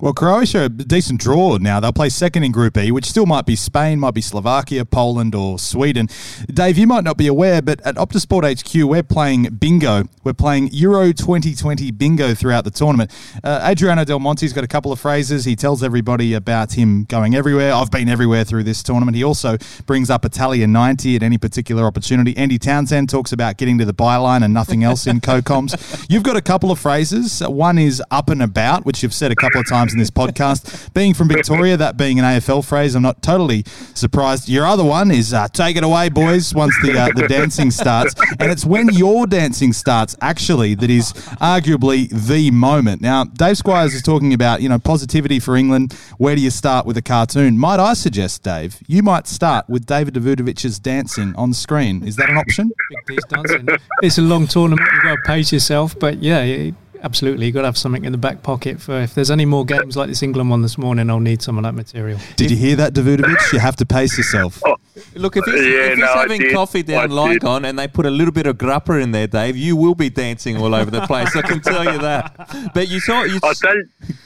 Well, 0.00 0.12
Croatia, 0.12 0.66
a 0.66 0.68
decent 0.68 1.20
draw 1.20 1.56
now. 1.56 1.80
They'll 1.80 1.92
play 1.92 2.08
second 2.08 2.44
in 2.44 2.52
Group 2.52 2.78
E, 2.78 2.92
which 2.92 3.06
still 3.06 3.26
might 3.26 3.46
be 3.46 3.56
Spain, 3.56 3.98
might 3.98 4.14
be 4.14 4.20
Slovakia, 4.20 4.84
Poland, 4.84 5.34
or 5.34 5.58
Sweden. 5.58 6.08
Dave, 6.46 6.78
you 6.78 6.86
might 6.86 7.02
not 7.02 7.16
be 7.16 7.26
aware, 7.26 7.60
but 7.60 7.80
at 7.80 7.96
Optus 7.96 8.20
Sport 8.20 8.44
HQ, 8.44 8.72
we're 8.84 9.02
playing 9.02 9.56
bingo. 9.58 10.04
We're 10.22 10.34
playing 10.34 10.68
Euro 10.72 11.10
2020 11.12 11.90
bingo 11.90 12.32
throughout 12.34 12.62
the 12.62 12.70
tournament. 12.70 13.10
Uh, 13.42 13.66
Adriano 13.68 14.04
Del 14.04 14.20
Monte's 14.20 14.52
got 14.52 14.62
a 14.62 14.68
couple 14.68 14.92
of 14.92 15.00
phrases. 15.00 15.44
He 15.44 15.56
tells 15.56 15.82
everybody 15.82 16.32
about 16.32 16.74
him 16.74 17.02
going 17.02 17.34
everywhere. 17.34 17.72
I've 17.72 17.90
been 17.90 18.08
everywhere 18.08 18.44
through 18.44 18.62
this 18.62 18.84
tournament. 18.84 19.16
He 19.16 19.24
also 19.24 19.58
brings 19.86 20.10
up 20.10 20.24
Italia 20.24 20.68
90 20.68 21.16
at 21.16 21.24
any 21.24 21.38
particular 21.38 21.82
opportunity. 21.82 22.36
Andy 22.36 22.58
Townsend 22.58 23.08
talks 23.08 23.32
about 23.32 23.56
getting 23.56 23.78
to 23.78 23.84
the 23.84 23.94
byline 23.94 24.44
and 24.44 24.54
nothing 24.54 24.84
else 24.84 25.08
in 25.08 25.20
co-coms. 25.22 26.06
You've 26.08 26.22
got 26.22 26.36
a 26.36 26.42
couple 26.42 26.70
of 26.70 26.78
phrases. 26.78 27.40
One 27.40 27.78
is 27.78 28.00
up 28.12 28.30
and 28.30 28.44
about, 28.44 28.84
which 28.86 29.02
you've 29.02 29.12
said 29.12 29.32
a 29.32 29.36
couple 29.36 29.60
of 29.60 29.68
times 29.68 29.87
times 29.88 29.92
in 29.94 29.98
this 29.98 30.10
podcast. 30.10 30.92
Being 30.94 31.14
from 31.14 31.28
Victoria, 31.28 31.76
that 31.76 31.96
being 31.96 32.18
an 32.18 32.24
AFL 32.24 32.64
phrase, 32.64 32.94
I'm 32.94 33.02
not 33.02 33.22
totally 33.22 33.64
surprised. 33.94 34.48
Your 34.48 34.66
other 34.66 34.84
one 34.84 35.10
is 35.10 35.32
uh, 35.32 35.48
take 35.48 35.76
it 35.76 35.84
away, 35.84 36.08
boys, 36.08 36.54
once 36.54 36.74
the, 36.82 36.98
uh, 36.98 37.10
the 37.14 37.28
dancing 37.28 37.70
starts. 37.70 38.14
And 38.40 38.50
it's 38.50 38.64
when 38.64 38.88
your 38.90 39.26
dancing 39.26 39.72
starts, 39.72 40.16
actually, 40.20 40.74
that 40.76 40.90
is 40.90 41.12
arguably 41.40 42.08
the 42.10 42.50
moment. 42.50 43.00
Now, 43.00 43.24
Dave 43.24 43.56
Squires 43.58 43.94
is 43.94 44.02
talking 44.02 44.34
about, 44.34 44.60
you 44.60 44.68
know, 44.68 44.78
positivity 44.78 45.38
for 45.38 45.56
England. 45.56 45.92
Where 46.18 46.34
do 46.34 46.40
you 46.42 46.50
start 46.50 46.86
with 46.86 46.96
a 46.96 47.02
cartoon? 47.02 47.58
Might 47.58 47.80
I 47.80 47.94
suggest, 47.94 48.42
Dave, 48.42 48.78
you 48.86 49.02
might 49.02 49.26
start 49.26 49.68
with 49.68 49.86
David 49.86 50.14
Davutovic's 50.14 50.78
dancing 50.78 51.34
on 51.36 51.52
screen. 51.52 52.06
Is 52.06 52.16
that 52.16 52.28
an 52.28 52.36
option? 52.36 52.70
Big 52.90 53.16
piece 53.16 53.24
dancing. 53.28 53.68
It's 54.02 54.18
a 54.18 54.22
long 54.22 54.46
tournament. 54.46 54.88
You've 54.94 55.02
got 55.02 55.16
to 55.16 55.22
pace 55.26 55.52
yourself, 55.52 55.98
but 55.98 56.22
yeah, 56.22 56.42
you- 56.42 56.74
absolutely. 57.02 57.46
You've 57.46 57.54
got 57.54 57.62
to 57.62 57.68
have 57.68 57.76
something 57.78 58.04
in 58.04 58.12
the 58.12 58.18
back 58.18 58.42
pocket 58.42 58.80
for 58.80 59.00
if 59.00 59.14
there's 59.14 59.30
any 59.30 59.44
more 59.44 59.64
games 59.64 59.96
like 59.96 60.08
this 60.08 60.22
England 60.22 60.50
one 60.50 60.62
this 60.62 60.76
morning. 60.78 61.10
I'll 61.10 61.20
need 61.20 61.42
some 61.42 61.56
of 61.58 61.64
that 61.64 61.74
material. 61.74 62.18
Did 62.36 62.50
you 62.50 62.56
hear 62.56 62.76
that, 62.76 62.94
Davutovic? 62.94 63.52
You 63.52 63.58
have 63.58 63.76
to 63.76 63.86
pace 63.86 64.16
yourself. 64.18 64.62
Look, 65.14 65.36
if 65.36 65.44
he's, 65.44 65.54
Yeah, 65.54 65.60
if 65.70 65.88
he's 65.90 65.98
no, 65.98 66.06
having 66.14 66.52
coffee 66.52 66.82
down 66.82 66.98
I 66.98 67.06
did. 67.06 67.42
Lygon 67.42 67.64
and 67.64 67.78
they 67.78 67.88
put 67.88 68.06
a 68.06 68.10
little 68.10 68.32
bit 68.32 68.46
of 68.46 68.56
grappa 68.58 69.00
in 69.02 69.12
there, 69.12 69.26
Dave, 69.26 69.56
you 69.56 69.76
will 69.76 69.94
be 69.94 70.10
dancing 70.10 70.56
all 70.56 70.74
over 70.74 70.90
the 70.90 71.06
place. 71.06 71.34
I 71.36 71.42
can 71.42 71.60
tell 71.60 71.84
you 71.84 71.98
that. 71.98 72.70
But 72.74 72.88
you 72.88 73.00
saw 73.00 73.22
you, 73.24 73.38
tell 73.40 73.76
you, 73.76 73.84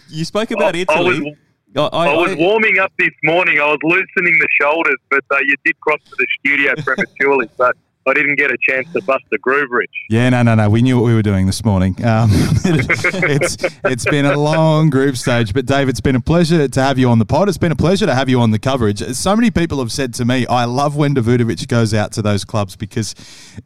you 0.09 0.25
spoke 0.25 0.51
about 0.51 0.75
I- 0.77 0.85
I 0.89 1.01
was- 1.01 1.17
Italy. 1.19 1.37
I, 1.75 1.81
I 1.87 2.15
was 2.15 2.37
warming 2.37 2.79
up 2.81 2.93
this 2.99 3.09
morning. 3.25 3.59
I 3.59 3.65
was 3.65 3.79
loosening 3.83 4.39
the 4.39 4.49
shoulders, 4.61 4.97
but 5.09 5.25
uh, 5.31 5.39
you 5.47 5.55
did 5.65 5.81
cross 5.81 6.01
to 6.05 6.11
the 6.19 6.27
studio 6.39 6.75
prematurely, 6.85 7.49
so 7.57 7.71
I 8.07 8.15
didn't 8.15 8.37
get 8.37 8.51
a 8.51 8.57
chance 8.61 8.93
to 8.93 9.03
bust 9.03 9.25
the 9.31 9.39
groove, 9.39 9.71
Rich. 9.71 9.91
Yeah, 10.11 10.29
no, 10.31 10.43
no, 10.43 10.55
no. 10.55 10.69
We 10.69 10.83
knew 10.83 10.97
what 10.97 11.07
we 11.07 11.15
were 11.15 11.23
doing 11.23 11.47
this 11.47 11.65
morning. 11.65 11.95
Um, 12.05 12.31
it's 12.65 13.57
it's 13.85 14.05
been 14.05 14.27
a 14.27 14.37
long 14.37 14.91
group 14.91 15.17
stage, 15.17 15.55
but 15.55 15.67
Dave, 15.67 15.89
it's 15.89 16.01
been 16.01 16.17
a 16.17 16.21
pleasure 16.21 16.67
to 16.67 16.83
have 16.83 16.99
you 16.99 17.09
on 17.09 17.19
the 17.19 17.25
pod. 17.25 17.49
It's 17.49 17.59
been 17.59 17.73
a 17.73 17.77
pleasure 17.77 18.07
to 18.07 18.15
have 18.15 18.29
you 18.29 18.41
on 18.41 18.51
the 18.51 18.59
coverage. 18.59 19.01
So 19.15 19.37
many 19.37 19.51
people 19.51 19.79
have 19.79 19.93
said 19.93 20.15
to 20.15 20.25
me, 20.25 20.47
"I 20.47 20.65
love 20.65 20.97
when 20.97 21.15
Davutovic 21.15 21.69
goes 21.69 21.95
out 21.95 22.13
to 22.13 22.23
those 22.23 22.45
clubs 22.45 22.75
because 22.75 23.15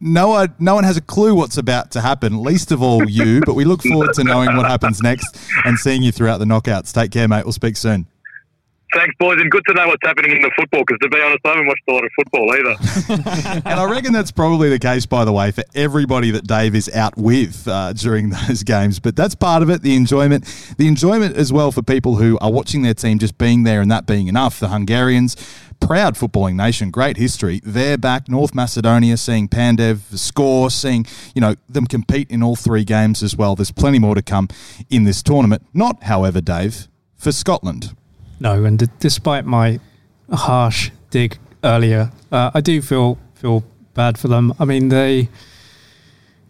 no 0.01 0.29
one 0.29 0.55
no 0.59 0.75
one 0.75 0.85
has 0.85 0.97
a 0.97 1.03
clue 1.03 1.35
what's 1.35 1.57
about 1.57 1.91
to 1.93 2.01
happen. 2.01 2.43
Least 2.43 2.73
of 2.73 2.83
all 2.83 3.09
you. 3.09 3.41
But 3.47 3.55
we 3.55 3.65
look 3.65 3.83
forward 3.83 4.13
to 4.15 4.25
knowing 4.25 4.57
what 4.57 4.67
happens 4.67 5.01
next 5.03 5.39
and 5.65 5.79
seeing 5.79 6.03
you 6.03 6.13
throughout 6.13 6.39
the 6.39 6.45
knockouts. 6.45 6.93
Take 6.93 7.11
care, 7.11 7.29
mate. 7.29 7.45
We'll 7.45 7.53
speak 7.53 7.77
soon. 7.77 8.07
Thanks, 8.95 9.15
boys, 9.19 9.41
and 9.41 9.51
good 9.51 9.63
to 9.69 9.75
know 9.75 9.89
what's 9.89 10.07
happening 10.07 10.31
in 10.31 10.41
the 10.43 10.51
football. 10.57 10.85
Because 10.87 10.99
to 11.03 11.09
be 11.09 11.21
honest, 11.21 11.41
I 11.45 11.49
haven't 11.51 11.67
watched 11.67 11.83
a 11.89 11.93
lot 11.93 12.05
of 12.05 12.11
football 12.17 12.53
either. 12.53 13.63
And 13.67 13.81
I 13.81 13.85
reckon 13.91 14.13
that's 14.13 14.31
probably 14.31 14.69
the 14.69 14.79
case, 14.79 15.07
by 15.07 15.25
the 15.25 15.33
way, 15.33 15.51
for 15.51 15.65
everybody 15.75 16.31
that 16.31 16.47
Dave 16.47 16.75
is 16.75 16.89
out 16.95 17.17
with 17.17 17.67
uh, 17.67 17.93
during 17.93 18.31
those 18.49 18.63
games. 18.63 19.01
But 19.01 19.17
that's 19.17 19.35
part 19.35 19.63
of 19.63 19.71
it, 19.71 19.83
the 19.83 19.97
enjoyment. 19.97 20.45
The 20.79 20.87
enjoyment 20.87 21.37
as 21.37 21.53
well 21.53 21.73
for 21.73 21.83
people 21.83 22.17
who 22.17 22.39
are 22.41 22.51
watching 22.51 22.83
their 22.83 22.95
team 22.95 23.19
just 23.19 23.39
being 23.39 23.65
there 23.65 23.81
and 23.81 23.91
that 23.91 24.07
being 24.07 24.29
enough. 24.29 24.61
The 24.61 24.69
Hungarians, 24.69 25.37
proud 25.81 26.15
footballing 26.15 26.55
nation, 26.55 26.91
great 26.91 27.17
history. 27.17 27.61
They're 27.65 27.99
back. 27.99 28.29
North 28.29 28.55
Macedonia, 28.55 29.17
seeing 29.17 29.49
Pandev 29.49 30.17
score, 30.17 30.71
seeing, 30.71 31.07
you 31.35 31.41
know, 31.41 31.57
them 31.69 31.87
compete 31.87 32.31
in 32.31 32.43
all 32.43 32.57
three 32.57 32.85
games 32.85 33.23
as 33.23 33.37
well. 33.37 33.57
There's 33.57 33.73
plenty 33.73 33.99
more 33.99 34.15
to 34.15 34.23
come 34.23 34.49
in 34.91 35.05
this 35.05 35.23
tournament. 35.23 35.67
Not, 35.75 36.05
however, 36.05 36.41
Dave, 36.41 36.89
for 37.17 37.33
Scotland. 37.33 37.95
No, 38.41 38.65
and 38.65 38.79
d- 38.79 38.87
despite 38.99 39.45
my 39.45 39.81
harsh 40.33 40.91
dig 41.11 41.39
earlier, 41.65 42.11
uh, 42.33 42.51
I 42.55 42.61
do 42.61 42.83
feel 42.83 43.19
feel 43.35 43.65
bad 43.95 44.19
for 44.19 44.29
them. 44.29 44.53
I 44.59 44.65
mean, 44.65 44.89
they 44.89 45.29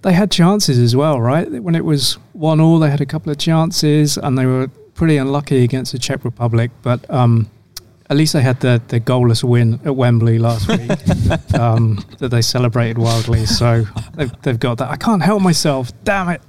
they 0.02 0.12
had 0.12 0.30
chances 0.30 0.78
as 0.78 0.94
well, 0.94 1.20
right? 1.20 1.50
When 1.62 1.74
it 1.74 1.84
was 1.84 2.14
one 2.32 2.60
all, 2.60 2.78
they 2.78 2.90
had 2.90 3.00
a 3.00 3.06
couple 3.06 3.30
of 3.32 3.38
chances, 3.38 4.16
and 4.16 4.36
they 4.38 4.46
were 4.46 4.68
pretty 4.94 5.16
unlucky 5.16 5.62
against 5.64 5.92
the 5.92 5.98
Czech 5.98 6.24
Republic. 6.24 6.70
But 6.82 7.08
um, 7.10 7.50
at 8.10 8.16
least 8.16 8.32
they 8.32 8.42
had 8.42 8.60
the 8.60 8.80
the 8.88 9.00
goalless 9.00 9.42
win 9.44 9.80
at 9.84 9.94
Wembley 9.96 10.38
last 10.38 10.68
week 10.72 11.54
um, 11.54 12.04
that 12.18 12.28
they 12.30 12.42
celebrated 12.42 12.98
wildly. 12.98 13.46
So 13.46 13.84
they've, 14.14 14.32
they've 14.42 14.60
got 14.60 14.78
that. 14.78 14.90
I 14.90 14.96
can't 14.96 15.22
help 15.22 15.42
myself. 15.42 15.92
Damn 16.04 16.28
it. 16.30 16.42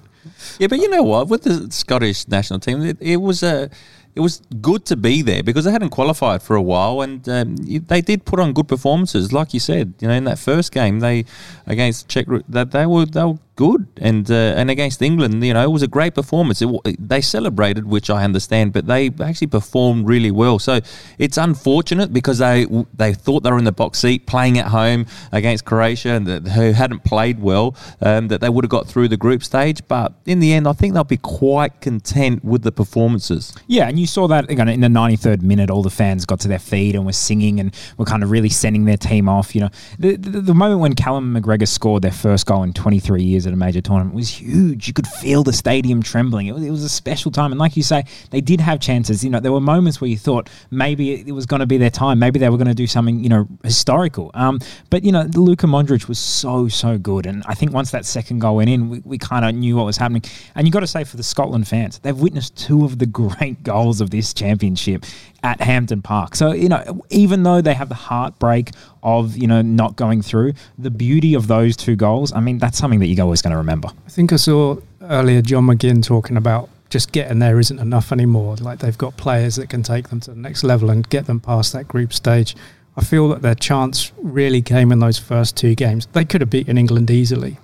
Yeah, 0.60 0.68
but 0.68 0.78
you 0.80 0.90
know 0.90 1.04
what? 1.04 1.30
With 1.30 1.44
the 1.44 1.72
Scottish 1.72 2.28
national 2.28 2.60
team, 2.60 2.82
it, 2.84 2.98
it 3.00 3.18
was 3.18 3.44
a. 3.44 3.70
it 4.18 4.22
was 4.22 4.42
good 4.62 4.84
to 4.86 4.96
be 4.96 5.22
there 5.22 5.44
because 5.44 5.66
they 5.66 5.72
hadn't 5.72 5.92
qualified 5.92 6.42
for 6.42 6.56
a 6.56 6.62
while, 6.62 7.02
and 7.02 7.30
um, 7.30 7.56
they 7.56 8.02
did 8.02 8.26
put 8.26 8.40
on 8.40 8.52
good 8.52 8.68
performances. 8.68 9.32
Like 9.32 9.54
you 9.54 9.60
said, 9.60 9.94
you 10.00 10.08
know, 10.08 10.16
in 10.16 10.24
that 10.24 10.40
first 10.40 10.72
game, 10.72 11.02
they 11.02 11.26
against 11.68 12.08
Czech, 12.08 12.26
that 12.50 12.72
they 12.72 12.88
were 12.88 13.06
they 13.06 13.24
were 13.24 13.38
good, 13.58 13.88
and 13.98 14.32
uh, 14.32 14.54
and 14.56 14.72
against 14.72 15.02
England, 15.02 15.44
you 15.44 15.54
know, 15.54 15.64
it 15.64 15.72
was 15.72 15.84
a 15.84 15.88
great 15.88 16.16
performance. 16.16 16.62
It, 16.62 16.70
they 16.98 17.20
celebrated, 17.20 17.86
which 17.86 18.10
I 18.10 18.24
understand, 18.24 18.72
but 18.72 18.86
they 18.88 19.10
actually 19.22 19.48
performed 19.48 20.08
really 20.08 20.32
well. 20.32 20.60
So 20.60 20.80
it's 21.18 21.38
unfortunate 21.38 22.14
because 22.14 22.38
they 22.38 22.66
they 22.94 23.14
thought 23.14 23.44
they 23.44 23.52
were 23.52 23.58
in 23.58 23.66
the 23.66 23.74
box 23.74 24.00
seat 24.00 24.26
playing 24.26 24.58
at 24.58 24.68
home 24.68 25.08
against 25.34 25.66
Croatia, 25.66 26.12
and 26.12 26.48
who 26.48 26.72
hadn't 26.72 27.04
played 27.04 27.42
well, 27.42 27.76
um, 28.02 28.30
that 28.30 28.40
they 28.40 28.50
would 28.50 28.64
have 28.64 28.70
got 28.70 28.88
through 28.88 29.10
the 29.10 29.18
group 29.18 29.44
stage. 29.44 29.86
But 29.88 30.14
in 30.26 30.40
the 30.40 30.54
end, 30.54 30.68
I 30.68 30.74
think 30.74 30.94
they'll 30.94 31.04
be 31.04 31.18
quite 31.18 31.82
content 31.82 32.46
with 32.46 32.62
the 32.62 32.72
performances. 32.72 33.54
Yeah, 33.68 33.90
and 33.90 34.00
you 34.00 34.08
saw 34.08 34.28
that 34.28 34.50
again 34.50 34.70
in 34.70 34.82
the 34.82 34.88
93rd 34.88 35.42
minute. 35.42 35.70
All 35.70 35.84
the 35.84 35.90
fans 35.90 36.26
got 36.26 36.40
to 36.42 36.48
their 36.48 36.60
feet 36.60 36.96
and 36.96 37.06
were 37.06 37.12
singing 37.12 37.60
and 37.60 37.76
were 37.98 38.06
kind 38.06 38.24
of 38.24 38.30
really 38.30 38.50
sending 38.50 38.86
their 38.86 38.98
team 38.98 39.28
off. 39.28 39.56
You 39.56 39.62
know, 39.62 39.70
the, 39.98 40.16
the, 40.16 40.42
the 40.42 40.54
moment 40.54 40.80
when 40.80 40.94
Callum 40.94 41.34
McGregor 41.34 41.68
scored 41.68 42.04
their 42.04 42.12
first 42.12 42.46
goal 42.46 42.62
in 42.62 42.74
23 42.74 43.24
years 43.24 43.47
at 43.48 43.54
a 43.54 43.58
major 43.58 43.82
tournament 43.82 44.16
was 44.16 44.30
huge. 44.30 44.88
You 44.88 44.94
could 44.94 45.08
feel 45.08 45.44
the 45.44 45.54
stadium 45.54 46.04
trembling. 46.04 46.48
It 46.48 46.54
was, 46.54 46.64
it 46.64 46.72
was 46.72 46.84
a 46.84 46.90
special 46.90 47.32
time, 47.32 47.52
and 47.52 47.60
like 47.60 47.78
you 47.78 47.84
say, 47.84 48.04
they 48.32 48.42
did 48.42 48.60
have 48.62 48.80
chances. 48.80 49.24
You 49.24 49.30
know, 49.30 49.40
there 49.40 49.52
were 49.52 49.62
moments 49.62 50.00
where 50.02 50.10
you 50.10 50.18
thought 50.18 50.50
maybe 50.70 51.14
it, 51.14 51.32
was 51.32 51.46
going 51.46 51.60
to 51.62 51.66
be 51.66 51.78
their 51.78 51.90
time. 51.90 52.20
Maybe 52.20 52.40
they 52.40 52.50
were 52.50 52.58
going 52.58 52.68
to 52.68 52.74
do 52.74 52.88
something 52.88 53.24
you 53.24 53.30
know 53.30 53.48
historical. 53.64 54.32
Um, 54.34 54.60
but 54.90 55.04
you 55.04 55.12
know, 55.12 55.24
Luka 55.34 55.68
Modric 55.68 56.08
was 56.08 56.20
so 56.20 56.68
so 56.68 56.98
good, 56.98 57.26
and 57.26 57.44
I 57.48 57.54
think 57.54 57.72
once 57.72 57.92
that 57.92 58.06
second 58.06 58.40
goal 58.40 58.58
went 58.58 58.70
in, 58.70 58.90
we, 58.90 59.00
we 59.06 59.18
kind 59.18 59.46
of 59.46 59.56
knew 59.56 59.76
what 59.78 59.86
was 59.86 59.98
happening. 59.98 60.24
And 60.56 60.68
you 60.68 60.72
got 60.72 60.82
to 60.82 60.88
say 60.88 61.04
for 61.04 61.18
the 61.18 61.24
Scotland 61.24 61.68
fans, 61.68 62.00
they've 62.00 62.18
witnessed 62.18 62.58
two 62.58 62.86
of 62.86 63.00
the 63.00 63.06
great 63.18 63.64
goals 63.64 64.02
of 64.02 64.10
this 64.10 64.34
championship 64.34 65.06
at 65.48 65.62
Hampden 65.62 66.02
Park. 66.02 66.36
So 66.36 66.52
you 66.52 66.68
know, 66.68 67.06
even 67.10 67.44
though 67.44 67.62
they 67.62 67.74
have 67.74 67.88
the 67.88 67.96
heartbreak 67.96 68.72
of 69.02 69.38
you 69.38 69.48
know 69.48 69.62
not 69.62 69.96
going 69.96 70.22
through, 70.22 70.54
the 70.78 70.92
beauty 70.92 71.34
of 71.36 71.48
those 71.48 71.78
two 71.78 71.96
goals, 71.96 72.34
I 72.34 72.42
mean, 72.42 72.58
that's 72.58 72.78
something 72.78 73.00
that 73.00 73.08
you're 73.08 73.24
always 73.24 73.42
going 73.42 73.52
to 73.52 73.58
remember. 73.58 73.90
I 74.06 74.10
think 74.10 74.34
I 74.34 74.36
saw 74.36 74.78
earlier 75.02 75.42
John 75.42 75.66
McGinn 75.68 76.04
talking 76.04 76.36
about 76.36 76.70
just 76.90 77.14
getting 77.14 77.40
there 77.40 77.60
isn't 77.60 77.80
enough 77.80 78.12
anymore. 78.12 78.58
Like 78.58 78.80
they've 78.80 78.98
got 78.98 79.16
players 79.16 79.56
that 79.56 79.70
can 79.70 79.84
take 79.84 80.10
them 80.10 80.20
to 80.22 80.32
the 80.32 80.38
next 80.38 80.66
level 80.66 80.90
and 80.90 81.08
get 81.08 81.28
them 81.28 81.40
past 81.40 81.72
that 81.74 81.88
group 81.88 82.12
stage. 82.14 82.56
I 82.98 83.04
feel 83.04 83.30
that 83.30 83.42
their 83.42 83.56
chance 83.56 84.12
really 84.18 84.62
came 84.62 84.92
in 84.92 85.00
those 85.00 85.18
first 85.18 85.56
two 85.56 85.76
games. 85.76 86.08
They 86.12 86.26
could 86.26 86.42
have 86.42 86.50
beaten 86.50 86.78
England 86.78 87.10
easily, 87.10 87.58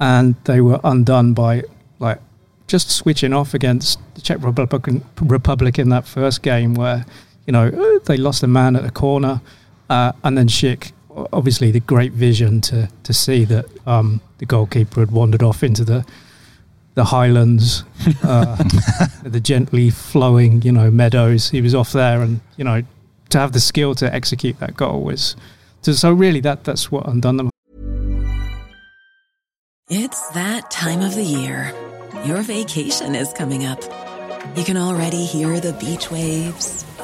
and 0.00 0.36
they 0.44 0.62
were 0.62 0.80
undone 0.84 1.34
by 1.34 1.64
like 1.98 2.20
just 2.66 2.90
switching 2.90 3.32
off 3.32 3.52
against 3.52 3.98
the 4.14 4.20
Czech 4.20 4.38
Republic, 4.42 5.78
in 5.78 5.88
that 5.90 6.06
first 6.06 6.42
game 6.42 6.74
where 6.74 7.04
you 7.46 7.52
know 7.52 7.68
uh, 7.68 7.98
they 8.04 8.16
lost 8.16 8.42
a 8.42 8.46
man 8.46 8.76
at 8.76 8.84
a 8.84 8.90
corner, 8.90 9.40
uh, 9.90 10.12
and 10.24 10.36
then 10.36 10.48
Schick 10.48 10.92
obviously 11.32 11.70
the 11.70 11.80
great 11.80 12.12
vision 12.12 12.60
to 12.60 12.88
to 13.02 13.12
see 13.12 13.44
that 13.44 13.66
um, 13.86 14.20
the 14.38 14.46
goalkeeper 14.46 15.00
had 15.00 15.10
wandered 15.10 15.42
off 15.42 15.62
into 15.62 15.84
the 15.84 16.04
the 16.96 17.04
highlands, 17.04 17.84
uh, 18.22 18.56
the 19.22 19.38
gently 19.38 19.90
flowing, 19.90 20.62
you 20.62 20.72
know, 20.72 20.90
meadows. 20.90 21.50
He 21.50 21.60
was 21.60 21.74
off 21.74 21.92
there, 21.92 22.22
and 22.22 22.40
you 22.56 22.64
know, 22.64 22.82
to 23.28 23.38
have 23.38 23.52
the 23.52 23.60
skill 23.60 23.94
to 23.96 24.12
execute 24.12 24.58
that 24.60 24.76
goal 24.76 25.04
was. 25.04 25.36
So, 25.82 25.92
so 25.92 26.10
really, 26.10 26.40
that 26.40 26.64
that's 26.64 26.90
what 26.90 27.06
undone 27.06 27.36
them. 27.36 27.50
It's 29.88 30.30
that 30.30 30.70
time 30.70 31.02
of 31.02 31.14
the 31.14 31.22
year. 31.22 31.72
Your 32.24 32.40
vacation 32.42 33.14
is 33.14 33.32
coming 33.34 33.66
up. 33.66 33.82
You 34.56 34.64
can 34.64 34.78
already 34.78 35.26
hear 35.26 35.60
the 35.60 35.74
beach 35.74 36.10
waves, 36.10 36.85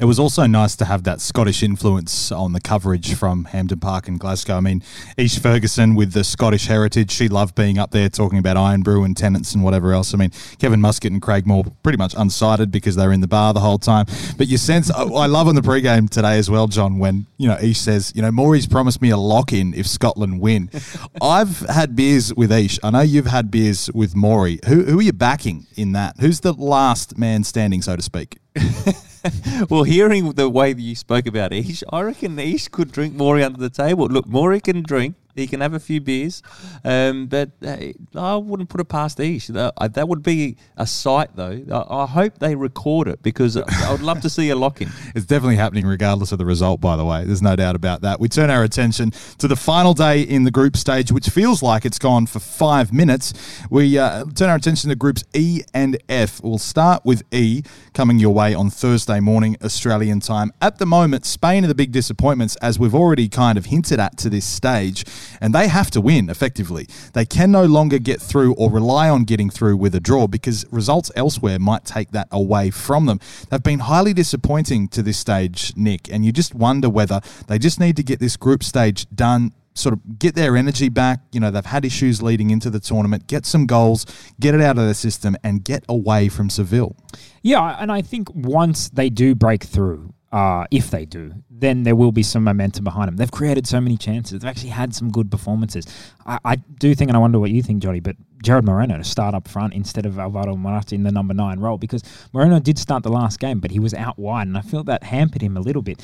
It 0.00 0.06
was 0.06 0.18
also 0.18 0.46
nice 0.46 0.76
to 0.76 0.86
have 0.86 1.02
that 1.02 1.20
Scottish 1.20 1.62
influence 1.62 2.32
on 2.32 2.54
the 2.54 2.60
coverage 2.60 3.12
from 3.12 3.44
Hampden 3.44 3.80
Park 3.80 4.08
in 4.08 4.16
Glasgow. 4.16 4.56
I 4.56 4.60
mean, 4.60 4.82
Ish 5.18 5.38
Ferguson 5.38 5.94
with 5.94 6.14
the 6.14 6.24
Scottish 6.24 6.68
heritage, 6.68 7.10
she 7.10 7.28
loved 7.28 7.54
being 7.54 7.78
up 7.78 7.90
there 7.90 8.08
talking 8.08 8.38
about 8.38 8.56
Irn-Bru 8.56 9.04
and 9.04 9.14
Tennent's 9.14 9.54
and 9.54 9.62
whatever 9.62 9.92
else. 9.92 10.14
I 10.14 10.16
mean, 10.16 10.30
Kevin 10.58 10.80
Muscat 10.80 11.12
and 11.12 11.20
Craig 11.20 11.46
Moore 11.46 11.64
pretty 11.82 11.98
much 11.98 12.14
unsighted 12.14 12.70
because 12.70 12.96
they 12.96 13.06
were 13.06 13.12
in 13.12 13.20
the 13.20 13.28
bar 13.28 13.52
the 13.52 13.60
whole 13.60 13.76
time. 13.76 14.06
But 14.38 14.48
you 14.48 14.56
sense, 14.56 14.90
I 14.90 15.02
I 15.02 15.26
love 15.26 15.48
on 15.48 15.54
the 15.54 15.62
pre-game 15.62 16.08
today 16.08 16.38
as 16.38 16.48
well, 16.48 16.66
John, 16.66 16.98
when, 16.98 17.26
you 17.36 17.48
know, 17.48 17.58
Ish 17.60 17.80
says, 17.80 18.10
you 18.16 18.22
know, 18.22 18.30
Maury's 18.30 18.66
promised 18.66 19.02
me 19.02 19.10
a 19.10 19.18
lock-in 19.18 19.74
if 19.74 19.86
Scotland 19.86 20.40
win. 20.40 20.70
I've 21.20 21.60
had 21.60 21.94
beers 21.94 22.34
with 22.34 22.50
Ish. 22.50 22.78
I 22.82 22.88
know 22.88 23.02
you've 23.02 23.26
had 23.26 23.50
beers 23.50 23.90
with 23.92 24.16
Maury. 24.16 24.60
Who, 24.66 24.82
who 24.84 25.00
are 25.00 25.02
you 25.02 25.12
backing 25.12 25.66
in 25.76 25.92
that? 25.92 26.20
Who's 26.20 26.40
the 26.40 26.54
last 26.54 27.18
man 27.18 27.44
standing, 27.44 27.82
so 27.82 27.96
to 27.96 28.02
speak? 28.02 28.38
well, 29.70 29.82
hearing 29.82 30.32
the 30.32 30.48
way 30.48 30.72
that 30.72 30.80
you 30.80 30.94
spoke 30.94 31.26
about 31.26 31.52
Ish, 31.52 31.82
I 31.90 32.02
reckon 32.02 32.38
Ish 32.38 32.68
could 32.68 32.92
drink 32.92 33.14
Maury 33.14 33.42
under 33.42 33.58
the 33.58 33.70
table. 33.70 34.06
Look, 34.06 34.26
Maury 34.26 34.60
can 34.60 34.82
drink. 34.82 35.16
He 35.40 35.46
can 35.46 35.60
have 35.60 35.74
a 35.74 35.80
few 35.80 36.00
beers, 36.00 36.42
um, 36.84 37.26
but 37.26 37.50
uh, 37.64 37.76
I 38.14 38.36
wouldn't 38.36 38.68
put 38.68 38.80
it 38.80 38.84
past 38.84 39.18
Ish. 39.18 39.48
That, 39.48 39.74
uh, 39.76 39.88
that 39.88 40.08
would 40.08 40.22
be 40.22 40.56
a 40.76 40.86
sight, 40.86 41.30
though. 41.34 41.62
I, 41.72 42.02
I 42.02 42.06
hope 42.06 42.38
they 42.38 42.54
record 42.54 43.08
it 43.08 43.22
because 43.22 43.56
I 43.56 43.92
would 43.92 44.02
love 44.02 44.20
to 44.22 44.30
see 44.30 44.50
a 44.50 44.56
lock 44.56 44.80
in. 44.80 44.90
It's 45.14 45.26
definitely 45.26 45.56
happening 45.56 45.86
regardless 45.86 46.32
of 46.32 46.38
the 46.38 46.46
result, 46.46 46.80
by 46.80 46.96
the 46.96 47.04
way. 47.04 47.24
There's 47.24 47.42
no 47.42 47.56
doubt 47.56 47.76
about 47.76 48.02
that. 48.02 48.20
We 48.20 48.28
turn 48.28 48.50
our 48.50 48.62
attention 48.62 49.12
to 49.38 49.48
the 49.48 49.56
final 49.56 49.94
day 49.94 50.22
in 50.22 50.44
the 50.44 50.50
group 50.50 50.76
stage, 50.76 51.10
which 51.10 51.28
feels 51.28 51.62
like 51.62 51.84
it's 51.84 51.98
gone 51.98 52.26
for 52.26 52.40
five 52.40 52.92
minutes. 52.92 53.32
We 53.70 53.98
uh, 53.98 54.24
turn 54.34 54.50
our 54.50 54.56
attention 54.56 54.90
to 54.90 54.96
groups 54.96 55.24
E 55.34 55.62
and 55.74 55.98
F. 56.08 56.42
We'll 56.42 56.58
start 56.58 57.04
with 57.04 57.22
E 57.32 57.62
coming 57.94 58.18
your 58.18 58.34
way 58.34 58.54
on 58.54 58.70
Thursday 58.70 59.20
morning, 59.20 59.56
Australian 59.62 60.20
time. 60.20 60.52
At 60.60 60.78
the 60.78 60.86
moment, 60.86 61.24
Spain 61.24 61.64
are 61.64 61.68
the 61.68 61.74
big 61.74 61.92
disappointments, 61.92 62.56
as 62.56 62.78
we've 62.78 62.94
already 62.94 63.28
kind 63.28 63.58
of 63.58 63.66
hinted 63.66 64.00
at 64.00 64.16
to 64.18 64.30
this 64.30 64.44
stage, 64.44 65.04
and 65.40 65.54
they 65.54 65.68
have 65.68 65.90
to 65.92 66.00
win 66.00 66.30
effectively. 66.30 66.86
They 67.12 67.24
can 67.24 67.50
no 67.50 67.64
longer 67.64 67.98
get 67.98 68.20
through 68.20 68.54
or 68.54 68.70
rely 68.70 69.08
on 69.08 69.24
getting 69.24 69.50
through 69.50 69.76
with 69.76 69.94
a 69.94 70.00
draw 70.00 70.26
because 70.26 70.64
results 70.70 71.10
elsewhere 71.16 71.58
might 71.58 71.84
take 71.84 72.10
that 72.12 72.28
away 72.30 72.70
from 72.70 73.06
them. 73.06 73.20
They've 73.50 73.62
been 73.62 73.80
highly 73.80 74.12
disappointing 74.12 74.88
to 74.88 75.02
this 75.02 75.18
stage, 75.18 75.72
Nick, 75.76 76.10
and 76.12 76.24
you 76.24 76.32
just 76.32 76.54
wonder 76.54 76.88
whether 76.88 77.20
they 77.48 77.58
just 77.58 77.80
need 77.80 77.96
to 77.96 78.02
get 78.02 78.20
this 78.20 78.36
group 78.36 78.62
stage 78.62 79.06
done 79.14 79.52
sort 79.74 79.92
of 79.92 80.18
get 80.18 80.34
their 80.34 80.56
energy 80.56 80.88
back. 80.88 81.20
You 81.32 81.40
know, 81.40 81.50
they've 81.50 81.64
had 81.64 81.84
issues 81.84 82.22
leading 82.22 82.50
into 82.50 82.70
the 82.70 82.80
tournament. 82.80 83.26
Get 83.26 83.46
some 83.46 83.66
goals, 83.66 84.06
get 84.38 84.54
it 84.54 84.60
out 84.60 84.78
of 84.78 84.84
their 84.84 84.94
system, 84.94 85.36
and 85.42 85.64
get 85.64 85.84
away 85.88 86.28
from 86.28 86.50
Seville. 86.50 86.96
Yeah, 87.42 87.76
and 87.78 87.90
I 87.90 88.02
think 88.02 88.28
once 88.34 88.88
they 88.90 89.10
do 89.10 89.34
break 89.34 89.64
through, 89.64 90.12
uh, 90.32 90.64
if 90.70 90.90
they 90.90 91.04
do, 91.04 91.34
then 91.50 91.82
there 91.82 91.96
will 91.96 92.12
be 92.12 92.22
some 92.22 92.44
momentum 92.44 92.84
behind 92.84 93.08
them. 93.08 93.16
They've 93.16 93.30
created 93.30 93.66
so 93.66 93.80
many 93.80 93.96
chances. 93.96 94.40
They've 94.40 94.48
actually 94.48 94.70
had 94.70 94.94
some 94.94 95.10
good 95.10 95.30
performances. 95.30 95.86
I, 96.24 96.38
I 96.44 96.56
do 96.56 96.94
think, 96.94 97.08
and 97.08 97.16
I 97.16 97.20
wonder 97.20 97.40
what 97.40 97.50
you 97.50 97.62
think, 97.62 97.82
Jody, 97.82 98.00
but 98.00 98.16
Gerard 98.42 98.64
Moreno 98.64 98.96
to 98.96 99.04
start 99.04 99.34
up 99.34 99.46
front 99.46 99.74
instead 99.74 100.06
of 100.06 100.18
Alvaro 100.18 100.56
Morata 100.56 100.94
in 100.94 101.02
the 101.02 101.12
number 101.12 101.34
nine 101.34 101.60
role 101.60 101.76
because 101.76 102.02
Moreno 102.32 102.58
did 102.58 102.78
start 102.78 103.02
the 103.02 103.10
last 103.10 103.38
game, 103.38 103.60
but 103.60 103.70
he 103.70 103.78
was 103.78 103.92
out 103.92 104.18
wide, 104.18 104.46
and 104.46 104.56
I 104.56 104.62
feel 104.62 104.82
that 104.84 105.02
hampered 105.02 105.42
him 105.42 105.56
a 105.56 105.60
little 105.60 105.82
bit. 105.82 106.02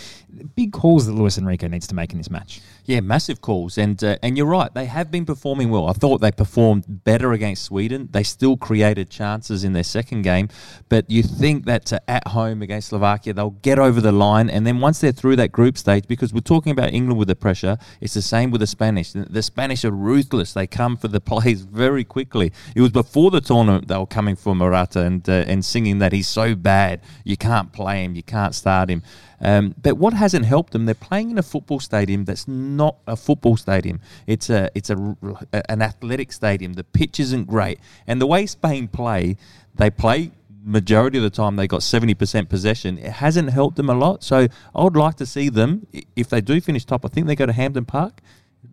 Big 0.54 0.72
calls 0.72 1.06
that 1.06 1.12
Luis 1.12 1.38
Enrique 1.38 1.66
needs 1.68 1.86
to 1.86 1.94
make 1.94 2.12
in 2.12 2.18
this 2.18 2.30
match. 2.30 2.60
Yeah, 2.84 3.00
massive 3.00 3.40
calls, 3.40 3.78
and 3.78 4.02
uh, 4.04 4.18
and 4.22 4.36
you're 4.36 4.46
right. 4.46 4.72
They 4.72 4.84
have 4.84 5.10
been 5.10 5.24
performing 5.24 5.70
well. 5.70 5.88
I 5.88 5.92
thought 5.92 6.20
they 6.20 6.30
performed 6.30 6.84
better 6.86 7.32
against 7.32 7.64
Sweden. 7.64 8.08
They 8.12 8.22
still 8.22 8.56
created 8.56 9.08
chances 9.08 9.64
in 9.64 9.72
their 9.72 9.82
second 9.82 10.22
game, 10.22 10.48
but 10.88 11.10
you 11.10 11.22
think 11.22 11.64
that 11.64 11.92
uh, 11.92 12.00
at 12.06 12.28
home 12.28 12.60
against 12.60 12.88
Slovakia 12.88 13.32
they'll 13.32 13.50
get 13.50 13.78
over 13.78 14.00
the 14.00 14.12
line, 14.12 14.50
and 14.50 14.66
then 14.66 14.80
once 14.80 15.00
they're 15.00 15.10
through 15.10 15.36
that 15.36 15.52
group 15.52 15.78
stage, 15.78 16.06
because 16.06 16.34
we're 16.34 16.40
talking 16.40 16.70
about 16.70 16.92
England 16.92 17.18
with 17.18 17.28
the 17.28 17.34
pressure, 17.34 17.78
it's 18.00 18.14
the 18.14 18.22
same 18.22 18.50
with 18.50 18.60
the 18.60 18.66
Spanish. 18.66 19.12
The 19.12 19.42
Spanish 19.42 19.84
are 19.84 19.90
ruthless. 19.90 20.52
They 20.52 20.66
come 20.66 20.96
for 20.96 21.08
the 21.08 21.20
plays 21.36 21.62
very 21.62 22.04
quickly. 22.04 22.25
It 22.74 22.80
was 22.80 22.90
before 22.90 23.30
the 23.30 23.40
tournament 23.40 23.88
they 23.88 23.96
were 23.96 24.06
coming 24.06 24.36
for 24.36 24.54
Morata 24.54 25.00
and 25.00 25.28
uh, 25.28 25.44
and 25.46 25.64
singing 25.64 25.98
that 25.98 26.12
he's 26.12 26.28
so 26.28 26.54
bad 26.54 27.00
you 27.24 27.36
can't 27.36 27.72
play 27.72 28.04
him, 28.04 28.14
you 28.14 28.22
can't 28.22 28.54
start 28.54 28.90
him. 28.90 29.02
Um, 29.40 29.74
but 29.80 29.98
what 29.98 30.14
hasn't 30.14 30.46
helped 30.46 30.72
them? 30.72 30.86
They're 30.86 30.94
playing 30.94 31.30
in 31.30 31.38
a 31.38 31.42
football 31.42 31.80
stadium 31.80 32.24
that's 32.24 32.48
not 32.48 32.96
a 33.06 33.16
football 33.16 33.56
stadium. 33.56 34.00
It's 34.26 34.50
a 34.50 34.70
it's 34.74 34.90
a 34.90 35.16
an 35.68 35.82
athletic 35.82 36.32
stadium. 36.32 36.74
The 36.74 36.84
pitch 36.84 37.20
isn't 37.20 37.46
great, 37.46 37.78
and 38.06 38.20
the 38.20 38.26
way 38.26 38.46
Spain 38.46 38.88
play, 38.88 39.36
they 39.74 39.90
play 39.90 40.32
majority 40.66 41.16
of 41.16 41.22
the 41.22 41.30
time 41.30 41.56
they 41.56 41.68
got 41.68 41.80
70% 41.80 42.48
possession. 42.48 42.98
It 42.98 43.12
hasn't 43.12 43.50
helped 43.50 43.76
them 43.76 43.88
a 43.88 43.94
lot. 43.94 44.24
So 44.24 44.48
I 44.74 44.82
would 44.82 44.96
like 44.96 45.14
to 45.16 45.26
see 45.26 45.48
them, 45.48 45.86
if 46.16 46.28
they 46.28 46.40
do 46.40 46.60
finish 46.60 46.84
top, 46.84 47.04
I 47.04 47.08
think 47.08 47.28
they 47.28 47.36
go 47.36 47.46
to 47.46 47.52
Hampden 47.52 47.84
Park. 47.84 48.20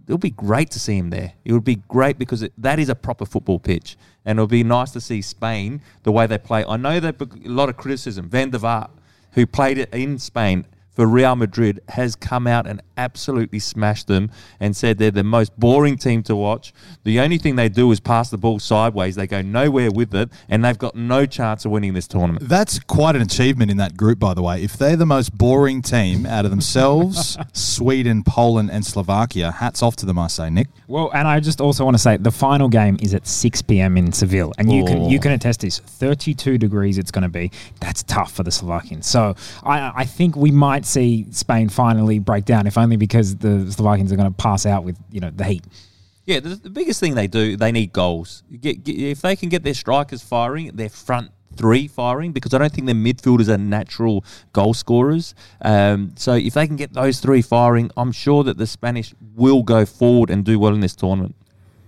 It 0.07 0.11
would 0.11 0.21
be 0.21 0.31
great 0.31 0.69
to 0.71 0.79
see 0.79 0.97
him 0.97 1.09
there. 1.09 1.33
It 1.45 1.53
would 1.53 1.63
be 1.63 1.75
great 1.87 2.17
because 2.17 2.43
it, 2.43 2.53
that 2.57 2.79
is 2.79 2.89
a 2.89 2.95
proper 2.95 3.25
football 3.25 3.59
pitch. 3.59 3.97
And 4.25 4.39
it 4.39 4.41
would 4.41 4.49
be 4.49 4.63
nice 4.63 4.91
to 4.91 5.01
see 5.01 5.21
Spain, 5.21 5.81
the 6.03 6.11
way 6.11 6.27
they 6.27 6.37
play. 6.37 6.65
I 6.65 6.77
know 6.77 6.99
that 6.99 7.21
a 7.21 7.27
lot 7.49 7.69
of 7.69 7.77
criticism. 7.77 8.29
Van 8.29 8.49
der 8.51 8.59
Vaart, 8.59 8.89
who 9.33 9.45
played 9.45 9.77
it 9.77 9.93
in 9.93 10.19
Spain, 10.19 10.65
for 10.91 11.07
Real 11.07 11.35
Madrid 11.35 11.81
has 11.89 12.15
come 12.15 12.45
out 12.45 12.67
and 12.67 12.81
absolutely 12.97 13.59
smashed 13.59 14.07
them 14.07 14.31
and 14.59 14.75
said 14.75 14.97
they're 14.97 15.11
the 15.11 15.23
most 15.23 15.57
boring 15.59 15.97
team 15.97 16.23
to 16.23 16.35
watch. 16.35 16.73
The 17.03 17.19
only 17.19 17.37
thing 17.37 17.55
they 17.55 17.69
do 17.69 17.91
is 17.91 17.99
pass 17.99 18.29
the 18.29 18.37
ball 18.37 18.59
sideways. 18.59 19.15
They 19.15 19.27
go 19.27 19.41
nowhere 19.41 19.91
with 19.91 20.13
it, 20.15 20.29
and 20.49 20.63
they've 20.63 20.77
got 20.77 20.95
no 20.95 21.25
chance 21.25 21.65
of 21.65 21.71
winning 21.71 21.93
this 21.93 22.07
tournament. 22.07 22.47
That's 22.47 22.79
quite 22.79 23.15
an 23.15 23.21
achievement 23.21 23.71
in 23.71 23.77
that 23.77 23.97
group, 23.97 24.19
by 24.19 24.33
the 24.33 24.41
way. 24.41 24.63
If 24.63 24.77
they're 24.77 24.95
the 24.95 25.05
most 25.05 25.37
boring 25.37 25.81
team 25.81 26.25
out 26.25 26.45
of 26.45 26.51
themselves, 26.51 27.37
Sweden, 27.53 28.23
Poland, 28.23 28.71
and 28.71 28.85
Slovakia, 28.85 29.51
hats 29.51 29.81
off 29.81 29.95
to 29.97 30.05
them, 30.05 30.19
I 30.19 30.27
say, 30.27 30.49
Nick. 30.49 30.67
Well, 30.87 31.11
and 31.13 31.27
I 31.27 31.39
just 31.39 31.61
also 31.61 31.83
want 31.83 31.95
to 31.95 31.99
say 32.01 32.17
the 32.17 32.31
final 32.31 32.69
game 32.69 32.97
is 33.01 33.13
at 33.13 33.27
6 33.27 33.61
p.m. 33.63 33.97
in 33.97 34.11
Seville, 34.11 34.53
and 34.57 34.71
you 34.71 34.85
can 34.85 35.09
you 35.09 35.17
oh. 35.17 35.21
can 35.21 35.31
attest 35.31 35.61
this. 35.61 35.79
32 35.79 36.57
degrees 36.57 36.97
it's 36.97 37.11
going 37.11 37.23
to 37.23 37.29
be. 37.29 37.51
That's 37.79 38.03
tough 38.03 38.33
for 38.33 38.43
the 38.43 38.51
Slovakians. 38.51 39.07
So 39.07 39.35
I 39.63 39.91
I 39.95 40.05
think 40.05 40.35
we 40.35 40.51
might 40.51 40.85
see 40.85 41.25
Spain 41.31 41.69
finally 41.69 42.19
break 42.19 42.45
down, 42.45 42.67
if 42.67 42.77
only 42.83 42.97
because 42.97 43.37
the 43.37 43.71
Slovakians 43.71 44.11
are 44.11 44.15
going 44.15 44.31
to 44.31 44.37
pass 44.37 44.65
out 44.65 44.83
with 44.83 44.97
you 45.11 45.19
know 45.19 45.31
the 45.31 45.43
heat. 45.43 45.63
Yeah, 46.25 46.39
the, 46.39 46.49
the 46.55 46.69
biggest 46.69 46.99
thing 46.99 47.15
they 47.15 47.27
do, 47.27 47.57
they 47.57 47.71
need 47.71 47.91
goals. 47.91 48.43
Get, 48.61 48.83
get, 48.83 48.97
if 48.97 49.21
they 49.21 49.35
can 49.35 49.49
get 49.49 49.63
their 49.63 49.73
strikers 49.73 50.21
firing, 50.21 50.71
their 50.73 50.89
front 50.89 51.31
three 51.55 51.87
firing, 51.87 52.31
because 52.31 52.53
I 52.53 52.57
don't 52.59 52.71
think 52.71 52.85
their 52.85 52.95
midfielders 52.95 53.49
are 53.49 53.57
natural 53.57 54.23
goal 54.53 54.73
scorers. 54.73 55.35
Um, 55.61 56.13
so 56.15 56.33
if 56.33 56.53
they 56.53 56.65
can 56.65 56.77
get 56.77 56.93
those 56.93 57.19
three 57.19 57.41
firing, 57.41 57.91
I'm 57.97 58.11
sure 58.11 58.43
that 58.43 58.57
the 58.57 58.67
Spanish 58.67 59.13
will 59.35 59.63
go 59.63 59.85
forward 59.85 60.29
and 60.29 60.45
do 60.45 60.59
well 60.59 60.73
in 60.73 60.79
this 60.79 60.95
tournament. 60.95 61.35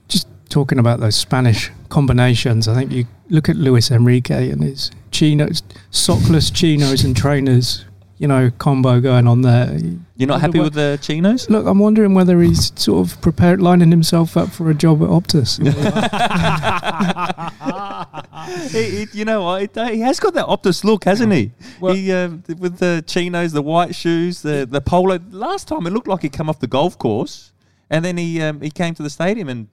Just 0.08 0.27
talking 0.49 0.79
about 0.79 0.99
those 0.99 1.15
Spanish 1.15 1.71
combinations, 1.89 2.67
I 2.67 2.75
think 2.75 2.91
you 2.91 3.05
look 3.29 3.49
at 3.49 3.55
Luis 3.55 3.89
Enrique 3.89 4.49
and 4.49 4.62
his 4.62 4.91
chinos, 5.12 5.63
sockless 5.91 6.53
chinos 6.53 7.03
and 7.03 7.15
trainers 7.15 7.86
you 8.17 8.28
know, 8.28 8.49
combo 8.58 9.01
going 9.01 9.28
on 9.28 9.41
there. 9.41 9.78
You're 10.15 10.28
not 10.28 10.39
happy 10.39 10.60
with 10.60 10.73
the 10.73 10.97
chinos? 11.01 11.49
Look, 11.49 11.65
I'm 11.65 11.80
wondering 11.80 12.13
whether 12.13 12.41
he's 12.41 12.71
sort 12.80 13.06
of 13.06 13.21
prepared, 13.21 13.62
lining 13.62 13.91
himself 13.91 14.38
up 14.38 14.49
for 14.49 14.69
a 14.69 14.73
job 14.73 15.04
at 15.04 15.10
Optus. 15.10 15.60
he, 18.71 19.06
he, 19.06 19.17
you 19.17 19.25
know 19.25 19.43
what? 19.43 19.75
He 19.91 19.99
has 19.99 20.21
got 20.21 20.34
that 20.36 20.45
Optus 20.45 20.86
look, 20.86 21.04
hasn't 21.04 21.34
he? 21.34 21.51
Well, 21.82 21.93
he 21.93 22.12
uh, 22.12 22.30
with 22.58 22.78
the 22.78 23.04
chinos, 23.06 23.51
the 23.51 23.62
white 23.62 23.93
shoes, 23.93 24.41
the 24.41 24.65
the 24.69 24.80
polo. 24.80 25.19
Last 25.32 25.67
time 25.67 25.86
it 25.86 25.91
looked 25.91 26.08
like 26.08 26.21
he'd 26.21 26.34
come 26.34 26.49
off 26.49 26.60
the 26.60 26.67
golf 26.67 26.97
course, 26.97 27.51
and 27.89 28.06
then 28.06 28.17
he 28.17 28.41
um, 28.41 28.62
he 28.62 28.69
came 28.69 28.95
to 28.95 29.04
the 29.04 29.10
stadium 29.10 29.49
and 29.49 29.67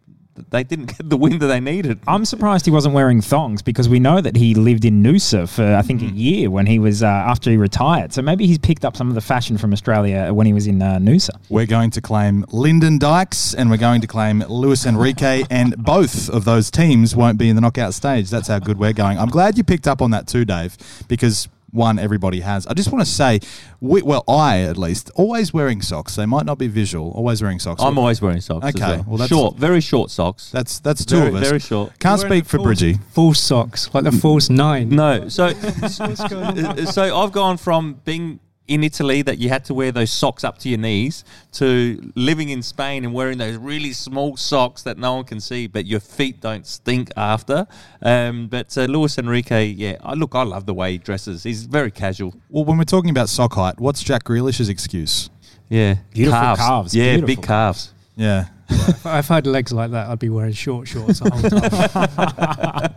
they 0.50 0.64
didn't 0.64 0.86
get 0.96 1.08
the 1.08 1.16
win 1.16 1.38
that 1.38 1.46
they 1.46 1.60
needed. 1.60 1.98
I'm 2.06 2.24
surprised 2.24 2.64
he 2.64 2.70
wasn't 2.70 2.94
wearing 2.94 3.20
thongs 3.20 3.62
because 3.62 3.88
we 3.88 4.00
know 4.00 4.20
that 4.20 4.36
he 4.36 4.54
lived 4.54 4.84
in 4.84 5.02
Noosa 5.02 5.48
for 5.48 5.74
I 5.74 5.82
think 5.82 6.00
mm. 6.00 6.10
a 6.10 6.14
year 6.14 6.50
when 6.50 6.66
he 6.66 6.78
was 6.78 7.02
uh, 7.02 7.06
after 7.06 7.50
he 7.50 7.56
retired. 7.56 8.12
So 8.12 8.22
maybe 8.22 8.46
he's 8.46 8.58
picked 8.58 8.84
up 8.84 8.96
some 8.96 9.08
of 9.08 9.14
the 9.14 9.20
fashion 9.20 9.58
from 9.58 9.72
Australia 9.72 10.32
when 10.32 10.46
he 10.46 10.52
was 10.52 10.66
in 10.66 10.80
uh, 10.80 10.98
Noosa. 10.98 11.30
We're 11.48 11.66
going 11.66 11.90
to 11.92 12.00
claim 12.00 12.44
Lyndon 12.50 12.98
Dykes 12.98 13.54
and 13.54 13.70
we're 13.70 13.76
going 13.76 14.00
to 14.00 14.06
claim 14.06 14.40
Luis 14.48 14.86
Enrique, 14.86 15.44
and 15.50 15.76
both 15.76 16.28
of 16.28 16.44
those 16.44 16.70
teams 16.70 17.14
won't 17.14 17.38
be 17.38 17.48
in 17.48 17.54
the 17.54 17.60
knockout 17.60 17.94
stage. 17.94 18.30
That's 18.30 18.48
how 18.48 18.58
good 18.58 18.78
we're 18.78 18.92
going. 18.92 19.18
I'm 19.18 19.28
glad 19.28 19.58
you 19.58 19.64
picked 19.64 19.86
up 19.86 20.00
on 20.00 20.10
that 20.12 20.26
too, 20.26 20.44
Dave, 20.44 20.76
because 21.08 21.48
one 21.72 21.98
everybody 21.98 22.40
has. 22.40 22.66
I 22.66 22.74
just 22.74 22.92
want 22.92 23.04
to 23.04 23.10
say, 23.10 23.40
we, 23.80 24.02
well, 24.02 24.24
I 24.28 24.60
at 24.60 24.76
least 24.76 25.10
always 25.14 25.52
wearing 25.52 25.82
socks. 25.82 26.16
They 26.16 26.26
might 26.26 26.46
not 26.46 26.58
be 26.58 26.68
visual. 26.68 27.10
Always 27.12 27.42
wearing 27.42 27.58
socks. 27.58 27.82
I'm 27.82 27.98
always 27.98 28.22
wearing 28.22 28.40
socks. 28.40 28.66
Okay, 28.66 28.80
well. 28.80 29.04
well, 29.06 29.16
that's 29.18 29.30
short, 29.30 29.56
very 29.56 29.80
short 29.80 30.10
socks. 30.10 30.50
That's 30.50 30.78
that's 30.80 31.04
two 31.04 31.16
very, 31.16 31.28
of 31.28 31.34
us. 31.36 31.48
Very 31.48 31.60
short. 31.60 31.98
Can't 31.98 32.20
speak 32.20 32.44
for 32.44 32.58
Bridgie. 32.58 32.98
Full 33.12 33.34
socks, 33.34 33.92
like 33.94 34.04
the 34.04 34.10
mm. 34.10 34.20
false 34.20 34.50
nine. 34.50 34.90
No, 34.90 35.28
so 35.28 35.52
so 36.84 37.18
I've 37.18 37.32
gone 37.32 37.56
from 37.56 38.00
being 38.04 38.40
in 38.68 38.84
Italy 38.84 39.22
that 39.22 39.38
you 39.38 39.48
had 39.48 39.64
to 39.66 39.74
wear 39.74 39.90
those 39.92 40.10
socks 40.10 40.44
up 40.44 40.58
to 40.58 40.68
your 40.68 40.78
knees 40.78 41.24
to 41.52 42.12
living 42.14 42.48
in 42.48 42.62
Spain 42.62 43.04
and 43.04 43.12
wearing 43.12 43.38
those 43.38 43.56
really 43.56 43.92
small 43.92 44.36
socks 44.36 44.82
that 44.84 44.98
no 44.98 45.16
one 45.16 45.24
can 45.24 45.40
see, 45.40 45.66
but 45.66 45.84
your 45.84 46.00
feet 46.00 46.40
don't 46.40 46.66
stink 46.66 47.10
after. 47.16 47.66
Um, 48.00 48.46
but 48.48 48.76
uh, 48.78 48.82
Luis 48.84 49.18
Enrique, 49.18 49.66
yeah, 49.66 49.96
I, 50.02 50.14
look, 50.14 50.34
I 50.34 50.42
love 50.44 50.66
the 50.66 50.74
way 50.74 50.92
he 50.92 50.98
dresses. 50.98 51.42
He's 51.42 51.64
very 51.64 51.90
casual. 51.90 52.34
Well, 52.48 52.64
when 52.64 52.78
we're 52.78 52.84
talking 52.84 53.10
about 53.10 53.28
sock 53.28 53.54
height, 53.54 53.80
what's 53.80 54.02
Jack 54.02 54.24
Grealish's 54.24 54.68
excuse? 54.68 55.28
Yeah, 55.68 55.96
Beautiful 56.12 56.56
calves, 56.56 56.94
Yeah, 56.94 57.16
beautiful. 57.16 57.26
big 57.26 57.42
calves. 57.42 57.92
Yeah. 58.16 58.46
If 58.70 59.06
I 59.06 59.20
had 59.34 59.46
legs 59.46 59.72
like 59.72 59.90
that, 59.90 60.08
I'd 60.08 60.18
be 60.18 60.28
wearing 60.30 60.52
short 60.52 60.88
shorts 60.88 61.20
the 61.20 61.30
whole 61.30 61.50
time. 61.50 62.94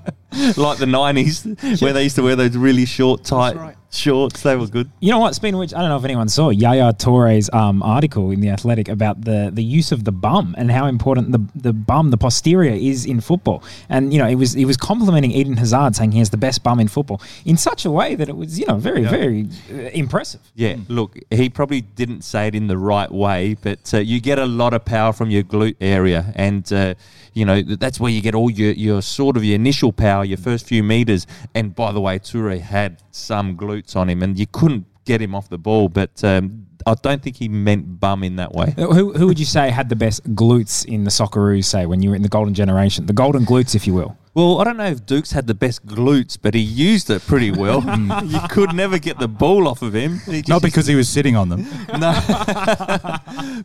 like 0.58 0.78
the 0.78 0.86
nineties, 0.86 1.44
where 1.82 1.94
they 1.94 2.04
used 2.04 2.16
to 2.18 2.24
wear 2.24 2.36
those 2.36 2.56
really 2.56 2.86
short, 2.86 3.24
tight 3.24 3.56
right. 3.56 3.76
Shorts. 3.96 4.42
They 4.44 4.56
were 4.56 4.68
good. 4.68 4.90
You 5.00 5.12
know 5.12 5.20
what? 5.20 5.36
Speaking 5.36 5.56
of 5.56 5.60
which, 5.60 5.74
I 5.74 5.80
don't 5.80 5.90
know 5.90 5.98
if 5.98 6.04
anyone 6.04 6.30
saw 6.30 6.50
Yaya 6.50 6.94
Toure's 6.94 7.50
um, 7.54 7.82
article 7.84 8.32
in 8.32 8.42
the 8.42 8.50
Athletic 8.50 8.88
about 8.88 9.22
the, 9.22 9.50
the 9.54 9.64
use 9.64 9.92
of 9.92 10.04
the 10.04 10.12
bum 10.12 10.56
and 10.58 10.72
how 10.72 10.88
important 10.88 11.32
the 11.32 11.46
the 11.56 11.74
bum, 11.74 12.12
the 12.12 12.18
posterior, 12.18 12.74
is 12.74 13.06
in 13.06 13.22
football. 13.22 13.64
And 13.90 14.14
you 14.14 14.20
know, 14.20 14.28
he 14.28 14.36
was 14.36 14.54
he 14.54 14.66
was 14.66 14.78
complimenting 14.78 15.32
Eden 15.32 15.58
Hazard, 15.58 15.96
saying 15.96 16.12
he 16.12 16.20
has 16.20 16.30
the 16.30 16.38
best 16.38 16.64
bum 16.64 16.80
in 16.80 16.88
football 16.88 17.22
in 17.46 17.58
such 17.58 17.86
a 17.86 17.92
way 17.92 18.16
that 18.16 18.30
it 18.30 18.36
was 18.36 18.60
you 18.60 18.66
know 18.66 18.78
very 18.78 19.04
very 19.04 19.48
uh, 19.72 19.90
impressive. 19.94 20.42
Yeah, 20.56 20.78
look, 20.88 21.18
he 21.30 21.50
probably 21.50 21.82
didn't 21.82 22.24
say 22.24 22.48
it 22.48 22.56
in 22.56 22.68
the 22.68 22.78
right 22.78 23.12
way, 23.12 23.56
but 23.62 23.94
uh, 23.94 24.00
you 24.00 24.20
get 24.20 24.40
a 24.40 24.46
lot 24.46 24.74
of 24.74 24.86
power 24.86 25.14
from 25.14 25.30
your 25.30 25.44
glute 25.44 25.76
area, 25.82 26.34
and 26.36 26.72
uh, 26.72 26.96
you 27.36 27.46
know 27.46 27.62
that's 27.62 28.00
where 28.00 28.12
you 28.12 28.22
get 28.22 28.34
all 28.34 28.50
your 28.50 28.72
your 28.72 29.02
sort 29.02 29.38
of 29.38 29.44
your 29.44 29.56
initial 29.56 29.94
power, 29.94 30.26
your 30.26 30.38
first 30.38 30.66
few 30.66 30.82
meters. 30.82 31.28
And 31.54 31.76
by 31.76 31.92
the 31.92 32.02
way, 32.02 32.18
Toure 32.18 32.60
had 32.60 33.04
some 33.12 33.56
glutes 33.56 33.96
on 33.96 34.10
him, 34.10 34.24
and 34.24 34.40
you 34.40 34.48
couldn't 34.48 34.86
get 35.06 35.22
him 35.22 35.36
off 35.36 35.50
the 35.50 35.58
ball. 35.60 35.90
But 35.90 36.24
um, 36.24 36.66
I 36.88 36.94
don't 36.96 37.22
think 37.22 37.38
he 37.38 37.50
meant 37.50 38.00
bum 38.00 38.24
in 38.24 38.38
that 38.38 38.54
way. 38.54 38.74
Who, 38.76 39.14
who 39.14 39.28
would 39.28 39.40
you 39.40 39.46
say 39.46 39.70
had 39.70 39.90
the 39.90 39.96
best 39.96 40.24
glutes 40.36 40.86
in 40.86 41.04
the 41.04 41.10
Socceroos, 41.10 41.66
say, 41.66 41.86
when 41.86 42.02
you 42.02 42.10
were 42.12 42.16
in 42.16 42.22
the 42.22 42.30
golden 42.30 42.54
generation? 42.54 43.06
The 43.06 43.14
golden 43.14 43.46
glutes, 43.46 43.76
if 43.76 43.86
you 43.88 43.94
will. 43.94 44.18
Well, 44.36 44.60
I 44.60 44.66
don't 44.66 44.76
know 44.76 44.88
if 44.88 45.06
Dukes 45.06 45.32
had 45.32 45.48
the 45.48 45.54
best 45.54 45.86
glutes, 45.86 46.38
but 46.40 46.54
he 46.54 46.60
used 46.60 47.10
it 47.10 47.26
pretty 47.26 47.52
well. 47.52 47.82
you 48.26 48.40
could 48.50 48.76
never 48.76 49.00
get 49.00 49.18
the 49.18 49.30
ball 49.30 49.66
off 49.66 49.82
of 49.82 49.96
him. 49.96 50.20
Just 50.26 50.50
Not 50.50 50.62
because 50.62 50.88
he 50.88 50.96
was 50.96 51.08
sitting 51.08 51.38
on 51.38 51.48
them. 51.48 51.66
No. 51.96 52.12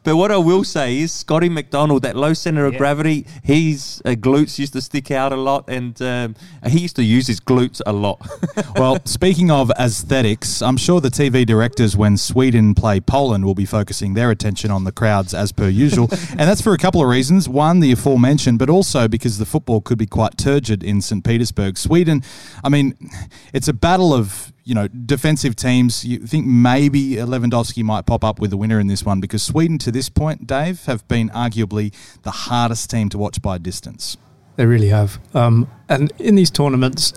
but 0.04 0.14
what 0.14 0.30
I 0.30 0.36
will 0.36 0.62
say 0.62 0.98
is 0.98 1.12
Scotty 1.12 1.48
McDonald, 1.48 2.02
that 2.02 2.14
low 2.14 2.32
center 2.34 2.66
of 2.66 2.76
gravity, 2.76 3.26
his 3.42 4.00
uh, 4.04 4.10
glutes 4.10 4.56
used 4.60 4.74
to 4.74 4.80
stick 4.80 5.10
out 5.10 5.32
a 5.32 5.36
lot, 5.36 5.68
and 5.68 6.00
um, 6.00 6.36
he 6.68 6.78
used 6.78 6.94
to 6.96 7.02
use 7.02 7.26
his 7.26 7.40
glutes 7.40 7.80
a 7.84 7.92
lot. 7.92 8.24
Well, 8.76 8.98
speaking 9.04 9.50
of 9.50 9.70
aesthetics, 9.72 10.62
I'm 10.62 10.76
sure 10.76 11.00
the 11.00 11.10
TV 11.10 11.44
directors, 11.44 11.96
when 11.96 12.16
Sweden 12.16 12.74
play 12.74 13.00
Poland, 13.00 13.44
will 13.44 13.54
be 13.54 13.64
focusing 13.64 14.14
their 14.14 14.30
attention 14.30 14.70
on 14.70 14.84
the 14.84 14.92
crowds 14.92 15.34
as 15.34 15.50
per 15.50 15.68
usual. 15.68 16.08
and 16.30 16.40
that's 16.40 16.60
for 16.60 16.72
a 16.72 16.78
couple 16.78 17.02
of 17.02 17.08
reasons. 17.08 17.48
One, 17.48 17.80
the 17.80 17.90
aforementioned, 17.92 18.58
but 18.58 18.70
also 18.70 19.08
because 19.08 19.38
the 19.38 19.44
football 19.44 19.80
could 19.80 19.98
be 19.98 20.06
quite 20.06 20.38
turgid 20.38 20.59
in 20.68 21.00
St. 21.00 21.24
Petersburg. 21.24 21.78
Sweden, 21.78 22.22
I 22.62 22.68
mean, 22.68 22.94
it's 23.52 23.68
a 23.68 23.72
battle 23.72 24.12
of. 24.12 24.52
You 24.62 24.74
know, 24.74 24.86
defensive 24.86 25.56
teams. 25.56 26.04
You 26.04 26.18
think 26.18 26.46
maybe 26.46 27.14
Lewandowski 27.16 27.82
might 27.82 28.06
pop 28.06 28.22
up 28.22 28.38
with 28.38 28.50
the 28.50 28.56
winner 28.56 28.78
in 28.78 28.86
this 28.86 29.02
one 29.04 29.18
because 29.18 29.42
Sweden, 29.42 29.78
to 29.78 29.90
this 29.90 30.08
point, 30.08 30.46
Dave, 30.46 30.84
have 30.84 31.08
been 31.08 31.28
arguably 31.30 31.92
the 32.22 32.30
hardest 32.30 32.88
team 32.88 33.08
to 33.08 33.18
watch 33.18 33.42
by 33.42 33.58
distance. 33.58 34.16
They 34.54 34.66
really 34.66 34.90
have. 34.90 35.18
Um, 35.34 35.68
and 35.88 36.12
in 36.20 36.36
these 36.36 36.52
tournaments, 36.52 37.14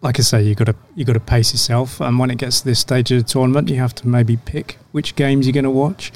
like 0.00 0.18
I 0.18 0.22
say, 0.22 0.42
you 0.42 0.56
got 0.56 0.64
to 0.64 0.74
you 0.96 1.04
got 1.04 1.12
to 1.12 1.20
pace 1.20 1.52
yourself. 1.52 2.00
And 2.00 2.18
when 2.18 2.28
it 2.30 2.38
gets 2.38 2.60
to 2.62 2.64
this 2.64 2.80
stage 2.80 3.12
of 3.12 3.22
the 3.22 3.28
tournament, 3.28 3.68
you 3.68 3.76
have 3.76 3.94
to 3.96 4.08
maybe 4.08 4.36
pick 4.38 4.78
which 4.90 5.14
games 5.14 5.46
you're 5.46 5.52
going 5.52 5.62
to 5.64 5.70
watch. 5.70 6.10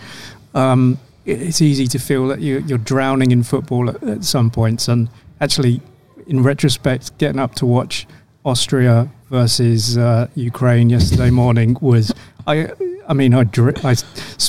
Um, 0.54 0.98
it- 1.24 1.40
it's 1.42 1.62
easy 1.62 1.86
to 1.88 1.98
feel 2.00 2.26
that 2.28 2.40
you, 2.40 2.64
you're 2.66 2.78
drowning 2.78 3.30
in 3.30 3.44
football 3.44 3.90
at, 3.90 4.02
at 4.02 4.24
some 4.24 4.50
points. 4.50 4.88
And 4.88 5.08
actually, 5.40 5.82
in 6.26 6.42
retrospect, 6.42 7.16
getting 7.18 7.38
up 7.38 7.54
to 7.56 7.66
watch 7.66 8.06
Austria 8.44 9.11
versus 9.30 9.98
uh, 9.98 10.28
Ukraine 10.35 10.90
yesterday 10.90 11.30
morning 11.30 11.76
was 11.80 12.12
I. 12.46 12.70
I 13.09 13.12
mean, 13.12 13.35
I, 13.35 13.42
dri- 13.42 13.74
I 13.83 13.96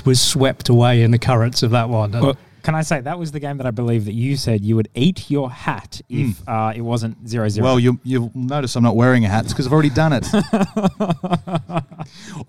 was 0.06 0.22
swept 0.22 0.70
away 0.70 1.02
in 1.02 1.10
the 1.10 1.18
currents 1.18 1.64
of 1.64 1.72
that 1.72 1.90
one. 1.90 2.12
Well, 2.12 2.38
can 2.64 2.76
I 2.76 2.82
say 2.82 3.02
that 3.02 3.18
was 3.18 3.32
the 3.32 3.40
game 3.40 3.58
that 3.58 3.66
I 3.66 3.72
believe 3.72 4.06
that 4.06 4.14
you 4.14 4.38
said 4.38 4.62
you 4.62 4.76
would 4.76 4.90
eat 4.94 5.30
your 5.30 5.50
hat 5.52 6.02
if 6.10 6.48
uh, 6.48 6.74
it 6.76 6.82
wasn't 6.82 7.28
zero 7.28 7.50
zero. 7.50 7.66
Well, 7.66 7.80
you, 7.80 8.00
you'll 8.04 8.32
notice 8.34 8.76
I'm 8.76 8.84
not 8.84 8.96
wearing 8.96 9.26
a 9.26 9.30
hat 9.30 9.48
because 9.48 9.66
I've 9.68 9.74
already 9.74 9.90
done 9.90 10.14
it. 10.14 10.28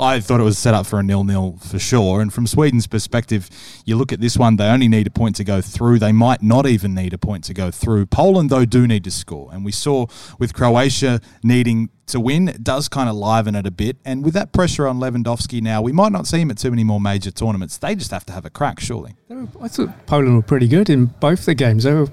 I 0.01 0.20
thought 0.20 0.40
it 0.40 0.44
was 0.44 0.59
set 0.59 0.75
up 0.75 0.87
for 0.87 0.98
a 0.98 1.03
nil-nil 1.03 1.59
for 1.61 1.79
sure. 1.79 2.20
And 2.20 2.33
from 2.33 2.46
Sweden's 2.46 2.87
perspective, 2.87 3.48
you 3.85 3.96
look 3.96 4.12
at 4.12 4.20
this 4.20 4.37
one, 4.37 4.57
they 4.57 4.66
only 4.68 4.88
need 4.88 5.07
a 5.07 5.11
point 5.11 5.37
to 5.37 5.44
go 5.44 5.61
through. 5.61 5.98
They 5.98 6.12
might 6.12 6.42
not 6.42 6.66
even 6.66 6.94
need 6.94 7.12
a 7.12 7.18
point 7.18 7.44
to 7.44 7.55
go 7.55 7.70
through. 7.70 8.07
Poland, 8.07 8.51
though, 8.51 8.64
do 8.64 8.87
need 8.87 9.05
to 9.05 9.11
score. 9.11 9.51
And 9.53 9.64
we 9.64 9.72
saw 9.72 10.07
with 10.38 10.55
Croatia 10.55 11.20
needing 11.42 11.90
to 12.06 12.18
win, 12.20 12.56
does 12.62 12.88
kind 12.88 13.08
of 13.08 13.14
liven 13.16 13.54
it 13.54 13.66
a 13.66 13.70
bit. 13.70 13.96
And 14.04 14.24
with 14.24 14.34
that 14.34 14.52
pressure 14.52 14.86
on 14.88 14.98
Lewandowski 14.98 15.62
now, 15.62 15.80
we 15.80 15.92
might 15.92 16.12
not 16.12 16.26
see 16.26 16.40
him 16.40 16.50
at 16.50 16.58
too 16.58 16.70
many 16.70 16.84
more 16.84 17.00
major 17.00 17.30
tournaments. 17.30 17.78
They 17.78 17.94
just 17.94 18.10
have 18.10 18.26
to 18.26 18.32
have 18.32 18.44
a 18.44 18.50
crack, 18.50 18.80
surely. 18.80 19.14
I 19.60 19.68
thought 19.68 20.06
Poland 20.06 20.34
were 20.36 20.42
pretty 20.42 20.68
good 20.68 20.90
in 20.90 21.06
both 21.06 21.46
the 21.46 21.54
games. 21.54 21.84
They 21.84 21.94
were 21.94 22.08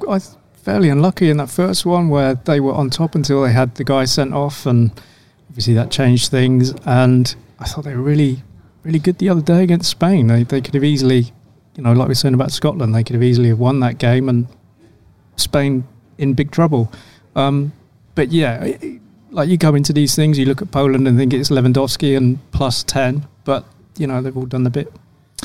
fairly 0.54 0.90
unlucky 0.90 1.30
in 1.30 1.38
that 1.38 1.50
first 1.50 1.86
one 1.86 2.10
where 2.10 2.36
they 2.36 2.60
were 2.60 2.74
on 2.74 2.90
top 2.90 3.16
until 3.16 3.42
they 3.44 3.52
had 3.52 3.76
the 3.76 3.84
guy 3.84 4.06
sent 4.06 4.34
off, 4.34 4.66
and 4.66 4.92
obviously 5.50 5.74
that 5.74 5.90
changed 5.92 6.30
things. 6.30 6.74
And 6.86 7.34
I 7.60 7.66
thought 7.66 7.84
they 7.84 7.96
were 7.96 8.02
really, 8.04 8.44
really 8.84 9.00
good 9.00 9.18
the 9.18 9.30
other 9.30 9.42
day 9.42 9.64
against 9.64 9.90
Spain. 9.90 10.28
They, 10.28 10.44
they 10.44 10.62
could 10.62 10.76
have 10.76 10.84
easily, 10.84 11.34
you 11.76 11.84
know, 11.84 11.94
like 11.94 12.08
we 12.08 12.12
were 12.12 12.16
saying 12.16 12.36
about 12.36 12.52
Scotland, 12.52 12.94
they 12.94 13.04
could 13.04 13.16
have 13.16 13.24
easily 13.24 13.50
have 13.50 13.60
won 13.60 13.80
that 13.82 13.98
game, 13.98 14.30
and 14.30 14.48
Spain 15.36 15.86
in 16.18 16.34
big 16.34 16.52
trouble. 16.52 16.92
Um, 17.36 17.72
but 18.16 18.30
yeah, 18.32 18.60
i- 18.62 18.78
i- 18.84 19.00
like 19.32 19.50
you 19.50 19.58
go 19.58 19.76
into 19.76 19.94
these 19.94 20.16
things, 20.16 20.38
you 20.38 20.46
look 20.46 20.62
at 20.62 20.72
Poland 20.72 21.08
and 21.08 21.18
think 21.18 21.34
it's 21.34 21.50
Lewandowski 21.50 22.16
and 22.18 22.40
plus 22.52 22.84
ten, 22.84 23.28
but 23.44 23.66
you 23.98 24.08
know 24.08 24.22
they've 24.22 24.36
all 24.36 24.46
done 24.46 24.64
the 24.64 24.70
bit. 24.70 24.92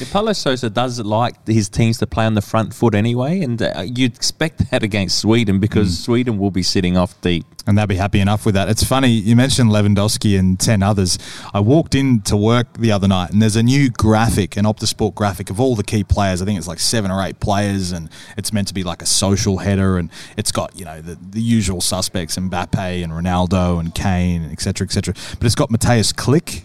Yeah, 0.01 0.09
Paulo 0.11 0.33
Sousa 0.33 0.71
does 0.71 0.99
like 1.01 1.47
his 1.47 1.69
teams 1.69 1.99
to 1.99 2.07
play 2.07 2.27
on 2.27 2.35
the 2.35 2.43
front 2.43 2.75
foot 2.75 2.95
anyway, 2.95 3.41
and 3.41 3.61
uh, 3.63 3.83
you'd 3.85 4.15
expect 4.15 4.71
that 4.71 4.83
against 4.83 5.19
Sweden 5.19 5.61
because 5.61 5.99
Sweden 6.03 6.39
will 6.39 6.51
be 6.51 6.63
sitting 6.63 6.97
off 6.97 7.21
deep. 7.21 7.45
and 7.67 7.79
they'll 7.79 7.87
be 7.87 7.97
happy 7.97 8.21
enough 8.21 8.45
with 8.45 8.55
that. 8.55 8.69
It's 8.69 8.85
funny 8.85 9.09
you 9.09 9.37
mentioned 9.37 9.71
Lewandowski 9.71 10.39
and 10.39 10.59
ten 10.59 10.83
others. 10.83 11.19
I 11.53 11.61
walked 11.61 11.95
in 11.95 12.21
to 12.23 12.37
work 12.37 12.75
the 12.79 12.93
other 12.93 13.09
night, 13.09 13.31
and 13.31 13.41
there's 13.41 13.57
a 13.57 13.63
new 13.63 13.91
graphic, 13.91 14.57
an 14.57 14.65
Optus 14.65 14.89
Sport 14.89 15.15
graphic 15.15 15.51
of 15.51 15.61
all 15.61 15.75
the 15.75 15.85
key 15.85 16.05
players. 16.05 16.43
I 16.43 16.45
think 16.45 16.59
it's 16.59 16.69
like 16.69 16.81
seven 16.81 17.11
or 17.11 17.23
eight 17.23 17.41
players, 17.41 17.93
and 17.93 18.11
it's 18.37 18.53
meant 18.53 18.69
to 18.69 18.75
be 18.75 18.83
like 18.83 19.03
a 19.03 19.07
social 19.07 19.59
header, 19.59 19.99
and 19.99 20.11
it's 20.37 20.53
got 20.53 20.79
you 20.79 20.85
know 20.85 21.01
the, 21.01 21.17
the 21.31 21.41
usual 21.41 21.81
suspects: 21.81 22.37
Mbappe 22.37 23.03
and 23.03 23.13
Ronaldo 23.13 23.81
and 23.81 23.95
Kane, 23.95 24.43
and 24.43 24.53
et 24.53 24.61
cetera, 24.61 24.87
et 24.87 24.93
cetera. 24.93 25.15
But 25.39 25.47
it's 25.47 25.55
got 25.55 25.71
Mateusz 25.71 26.13
Klich. 26.15 26.63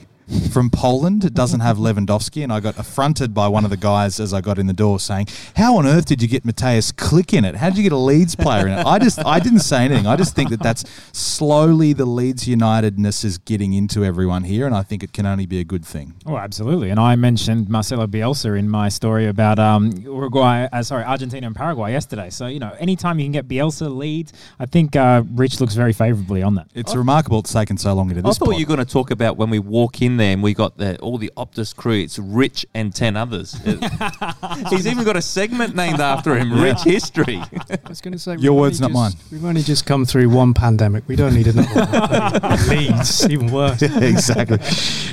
From 0.51 0.69
Poland, 0.69 1.25
it 1.25 1.33
doesn't 1.33 1.61
have 1.61 1.77
Lewandowski, 1.77 2.43
and 2.43 2.53
I 2.53 2.59
got 2.59 2.77
affronted 2.77 3.33
by 3.33 3.47
one 3.47 3.63
of 3.63 3.71
the 3.71 3.77
guys 3.77 4.19
as 4.19 4.33
I 4.33 4.41
got 4.41 4.59
in 4.59 4.67
the 4.67 4.73
door, 4.73 4.99
saying, 4.99 5.27
"How 5.55 5.77
on 5.77 5.87
earth 5.87 6.05
did 6.05 6.21
you 6.21 6.27
get 6.27 6.43
Mateusz 6.43 6.93
Klich 6.93 7.33
in 7.33 7.45
it? 7.45 7.55
How 7.55 7.69
did 7.69 7.77
you 7.77 7.83
get 7.83 7.91
a 7.91 7.97
Leeds 7.97 8.35
player 8.35 8.67
in 8.67 8.73
it?" 8.73 8.85
I 8.85 8.99
just, 8.99 9.25
I 9.25 9.39
didn't 9.39 9.61
say 9.61 9.85
anything. 9.85 10.05
I 10.05 10.15
just 10.15 10.35
think 10.35 10.49
that 10.51 10.61
that's 10.61 10.85
slowly 11.13 11.93
the 11.93 12.05
Leeds 12.05 12.47
Unitedness 12.47 13.25
is 13.25 13.37
getting 13.39 13.73
into 13.73 14.05
everyone 14.05 14.43
here, 14.43 14.65
and 14.65 14.75
I 14.75 14.83
think 14.83 15.03
it 15.03 15.13
can 15.13 15.25
only 15.25 15.45
be 15.45 15.59
a 15.59 15.63
good 15.63 15.83
thing. 15.83 16.13
Oh, 16.25 16.37
absolutely. 16.37 16.91
And 16.91 16.99
I 16.99 17.15
mentioned 17.15 17.69
Marcelo 17.69 18.05
Bielsa 18.05 18.57
in 18.57 18.69
my 18.69 18.89
story 18.89 19.27
about 19.27 19.57
um, 19.57 19.91
Uruguay, 19.97 20.67
uh, 20.71 20.83
sorry, 20.83 21.03
Argentina 21.03 21.47
and 21.47 21.55
Paraguay 21.55 21.91
yesterday. 21.91 22.29
So, 22.29 22.47
you 22.47 22.59
know, 22.59 22.75
anytime 22.79 23.17
you 23.19 23.25
can 23.25 23.31
get 23.31 23.47
Bielsa 23.47 23.95
Leeds, 23.95 24.33
I 24.59 24.65
think 24.67 24.95
uh, 24.95 25.23
Rich 25.33 25.59
looks 25.59 25.73
very 25.73 25.93
favourably 25.93 26.43
on 26.43 26.55
that. 26.55 26.67
It's 26.75 26.95
remarkable 26.95 27.39
it's 27.39 27.53
taken 27.53 27.77
so 27.77 27.93
long 27.93 28.09
into 28.09 28.21
I 28.21 28.29
this. 28.29 28.37
thought 28.37 28.49
pod. 28.49 28.59
you 28.59 28.65
were 28.65 28.75
going 28.75 28.85
to 28.85 28.91
talk 28.91 29.11
about 29.11 29.37
when 29.37 29.49
we 29.49 29.59
walk 29.59 30.01
in 30.01 30.17
there 30.19 30.33
and 30.33 30.43
we 30.43 30.53
got 30.53 30.77
the, 30.77 30.99
all 30.99 31.17
the 31.17 31.31
Optus 31.35 31.75
crew. 31.75 31.93
It's 31.99 32.19
Rich 32.19 32.65
and 32.73 32.93
10 32.93 33.15
others. 33.17 33.53
He's 34.69 34.85
even 34.87 35.03
got 35.03 35.15
a 35.17 35.21
segment 35.21 35.75
named 35.75 35.99
after 35.99 36.35
him, 36.37 36.61
Rich 36.61 36.83
History. 36.83 37.37
I 37.69 37.77
was 37.87 38.01
going 38.01 38.11
to 38.13 38.19
say 38.19 38.35
Your 38.37 38.53
words, 38.57 38.79
not 38.79 38.91
just- 38.91 39.31
We've 39.31 39.43
only 39.45 39.63
just 39.63 39.85
come 39.85 40.05
through 40.05 40.29
one 40.29 40.53
pandemic. 40.53 41.07
We 41.07 41.15
don't 41.15 41.33
need 41.33 41.47
another 41.47 41.85
one. 41.85 42.67
Leeds, 42.69 43.27
even 43.29 43.51
worse. 43.51 43.81
exactly. 43.81 44.59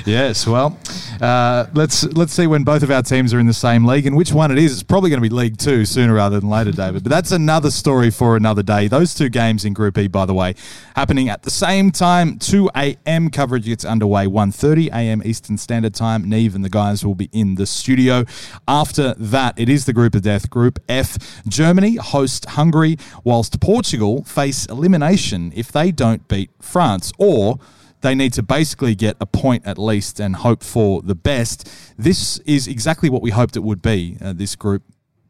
Yes. 0.05 0.45
Well, 0.45 0.77
uh, 1.21 1.65
let's 1.73 2.03
let's 2.03 2.33
see 2.33 2.45
when 2.47 2.63
both 2.63 2.83
of 2.83 2.91
our 2.91 3.01
teams 3.01 3.33
are 3.33 3.39
in 3.39 3.47
the 3.47 3.53
same 3.53 3.85
league 3.85 4.05
and 4.05 4.15
which 4.15 4.31
one 4.31 4.51
it 4.51 4.57
is. 4.57 4.73
It's 4.73 4.83
probably 4.83 5.09
going 5.09 5.21
to 5.21 5.27
be 5.29 5.33
League 5.33 5.57
Two 5.57 5.85
sooner 5.85 6.13
rather 6.13 6.39
than 6.39 6.49
later, 6.49 6.71
David. 6.71 7.03
But 7.03 7.09
that's 7.09 7.31
another 7.31 7.71
story 7.71 8.11
for 8.11 8.35
another 8.35 8.63
day. 8.63 8.87
Those 8.87 9.13
two 9.15 9.29
games 9.29 9.65
in 9.65 9.73
Group 9.73 9.97
E, 9.97 10.07
by 10.07 10.25
the 10.25 10.33
way, 10.33 10.55
happening 10.95 11.29
at 11.29 11.43
the 11.43 11.49
same 11.49 11.91
time. 11.91 12.37
Two 12.39 12.69
a.m. 12.75 13.29
coverage 13.29 13.65
gets 13.65 13.85
underway. 13.85 14.25
1.30 14.25 14.91
a.m. 15.01 15.21
Eastern 15.23 15.57
Standard 15.57 15.93
Time. 15.93 16.29
Neve 16.29 16.55
and 16.55 16.65
the 16.65 16.69
guys 16.69 17.05
will 17.05 17.15
be 17.15 17.29
in 17.31 17.55
the 17.55 17.65
studio. 17.65 18.25
After 18.67 19.13
that, 19.15 19.57
it 19.57 19.69
is 19.69 19.85
the 19.85 19.93
Group 19.93 20.15
of 20.15 20.21
Death. 20.23 20.49
Group 20.49 20.79
F. 20.89 21.17
Germany 21.47 21.95
host 21.95 22.45
Hungary, 22.45 22.97
whilst 23.23 23.59
Portugal 23.61 24.23
face 24.23 24.65
elimination 24.65 25.51
if 25.55 25.71
they 25.71 25.91
don't 25.91 26.27
beat 26.27 26.49
France 26.59 27.11
or 27.17 27.59
They 28.01 28.13
need 28.15 28.33
to 28.33 28.43
basically 28.43 28.95
get 28.95 29.17
a 29.19 29.25
point 29.25 29.65
at 29.65 29.77
least 29.77 30.19
and 30.19 30.35
hope 30.35 30.63
for 30.63 31.01
the 31.01 31.15
best. 31.15 31.67
This 31.97 32.37
is 32.39 32.67
exactly 32.67 33.09
what 33.09 33.21
we 33.21 33.31
hoped 33.31 33.55
it 33.55 33.63
would 33.63 33.81
be, 33.81 34.17
uh, 34.21 34.33
this 34.33 34.55
group. 34.55 34.83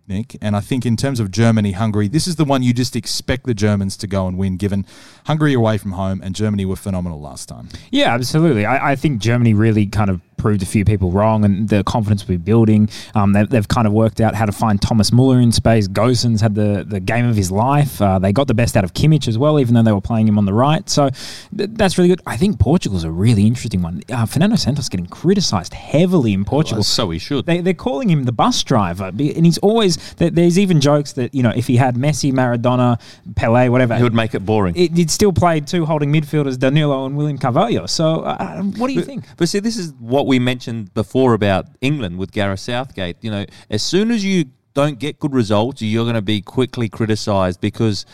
Nick, 0.07 0.37
and 0.41 0.55
I 0.55 0.61
think 0.61 0.85
in 0.85 0.95
terms 0.95 1.19
of 1.19 1.31
Germany, 1.31 1.73
Hungary, 1.73 2.07
this 2.07 2.27
is 2.27 2.37
the 2.37 2.45
one 2.45 2.63
you 2.63 2.73
just 2.73 2.95
expect 2.95 3.45
the 3.45 3.53
Germans 3.53 3.97
to 3.97 4.07
go 4.07 4.27
and 4.27 4.37
win, 4.37 4.57
given 4.57 4.85
Hungary 5.25 5.53
away 5.53 5.77
from 5.77 5.91
home 5.91 6.21
and 6.23 6.33
Germany 6.33 6.65
were 6.65 6.77
phenomenal 6.77 7.19
last 7.19 7.49
time. 7.49 7.69
Yeah, 7.91 8.13
absolutely. 8.13 8.65
I, 8.65 8.91
I 8.91 8.95
think 8.95 9.21
Germany 9.21 9.53
really 9.53 9.85
kind 9.85 10.09
of 10.09 10.21
proved 10.37 10.61
a 10.61 10.65
few 10.65 10.85
people 10.85 11.11
wrong, 11.11 11.43
and 11.43 11.67
the 11.67 11.83
confidence 11.83 12.27
we're 12.27 12.37
building. 12.37 12.89
Um, 13.15 13.33
they've, 13.33 13.49
they've, 13.49 13.67
kind 13.67 13.85
of 13.85 13.93
worked 13.93 14.21
out 14.21 14.33
how 14.33 14.45
to 14.45 14.51
find 14.51 14.81
Thomas 14.81 15.11
Muller 15.11 15.39
in 15.39 15.51
space. 15.51 15.87
Gosens 15.87 16.41
had 16.41 16.55
the, 16.55 16.85
the 16.87 16.99
game 16.99 17.25
of 17.25 17.35
his 17.35 17.51
life. 17.51 18.01
Uh, 18.01 18.17
they 18.17 18.31
got 18.31 18.47
the 18.47 18.53
best 18.53 18.77
out 18.77 18.83
of 18.83 18.93
Kimmich 18.93 19.27
as 19.27 19.37
well, 19.37 19.59
even 19.59 19.73
though 19.73 19.83
they 19.83 19.91
were 19.91 20.01
playing 20.01 20.27
him 20.27 20.37
on 20.37 20.45
the 20.45 20.53
right. 20.53 20.87
So 20.89 21.09
th- 21.55 21.71
that's 21.73 21.97
really 21.97 22.07
good. 22.09 22.21
I 22.25 22.37
think 22.37 22.59
Portugal's 22.59 23.03
a 23.03 23.11
really 23.11 23.45
interesting 23.45 23.81
one. 23.81 24.01
Uh, 24.09 24.25
Fernando 24.25 24.55
Santos 24.55 24.87
getting 24.89 25.07
criticised 25.07 25.73
heavily 25.73 26.33
in 26.33 26.45
Portugal. 26.45 26.77
Well, 26.77 26.83
so 26.83 27.09
he 27.09 27.19
should. 27.19 27.45
They, 27.45 27.59
are 27.59 27.73
calling 27.73 28.09
him 28.09 28.23
the 28.23 28.31
bus 28.31 28.63
driver, 28.63 29.05
and 29.05 29.19
he's 29.19 29.57
always 29.59 29.97
there's 30.15 30.59
even 30.59 30.79
jokes 30.79 31.13
that 31.13 31.33
you 31.33 31.43
know 31.43 31.53
if 31.55 31.67
he 31.67 31.77
had 31.77 31.95
Messi, 31.95 32.31
Maradona, 32.31 32.99
Pele, 33.35 33.69
whatever, 33.69 33.95
he 33.95 34.03
would 34.03 34.13
make 34.13 34.33
it 34.33 34.45
boring. 34.45 34.75
It, 34.75 34.93
would 34.93 35.11
still 35.11 35.33
play 35.33 35.59
two 35.59 35.85
holding 35.85 36.11
midfielders, 36.11 36.57
Danilo 36.57 37.05
and 37.05 37.17
William 37.17 37.37
Carvalho. 37.37 37.85
So 37.85 38.21
uh, 38.21 38.61
what 38.61 38.87
do 38.87 38.93
you 38.93 39.01
but, 39.01 39.07
think? 39.07 39.25
But 39.37 39.49
see, 39.49 39.59
this 39.59 39.77
is 39.77 39.93
what 39.99 40.26
we 40.27 40.39
mentioned 40.39 40.93
before 40.93 41.33
about 41.33 41.67
England 41.81 42.17
with 42.17 42.31
Gareth 42.31 42.59
Southgate. 42.59 43.17
You 43.21 43.31
know, 43.31 43.45
as 43.69 43.81
soon 43.81 44.11
as 44.11 44.23
you 44.23 44.45
don't 44.73 44.99
get 44.99 45.17
good 45.19 45.33
results, 45.33 45.81
you're 45.81 46.03
going 46.05 46.15
to 46.15 46.21
be 46.21 46.41
quickly 46.41 46.89
criticised 46.89 47.61
because 47.61 48.05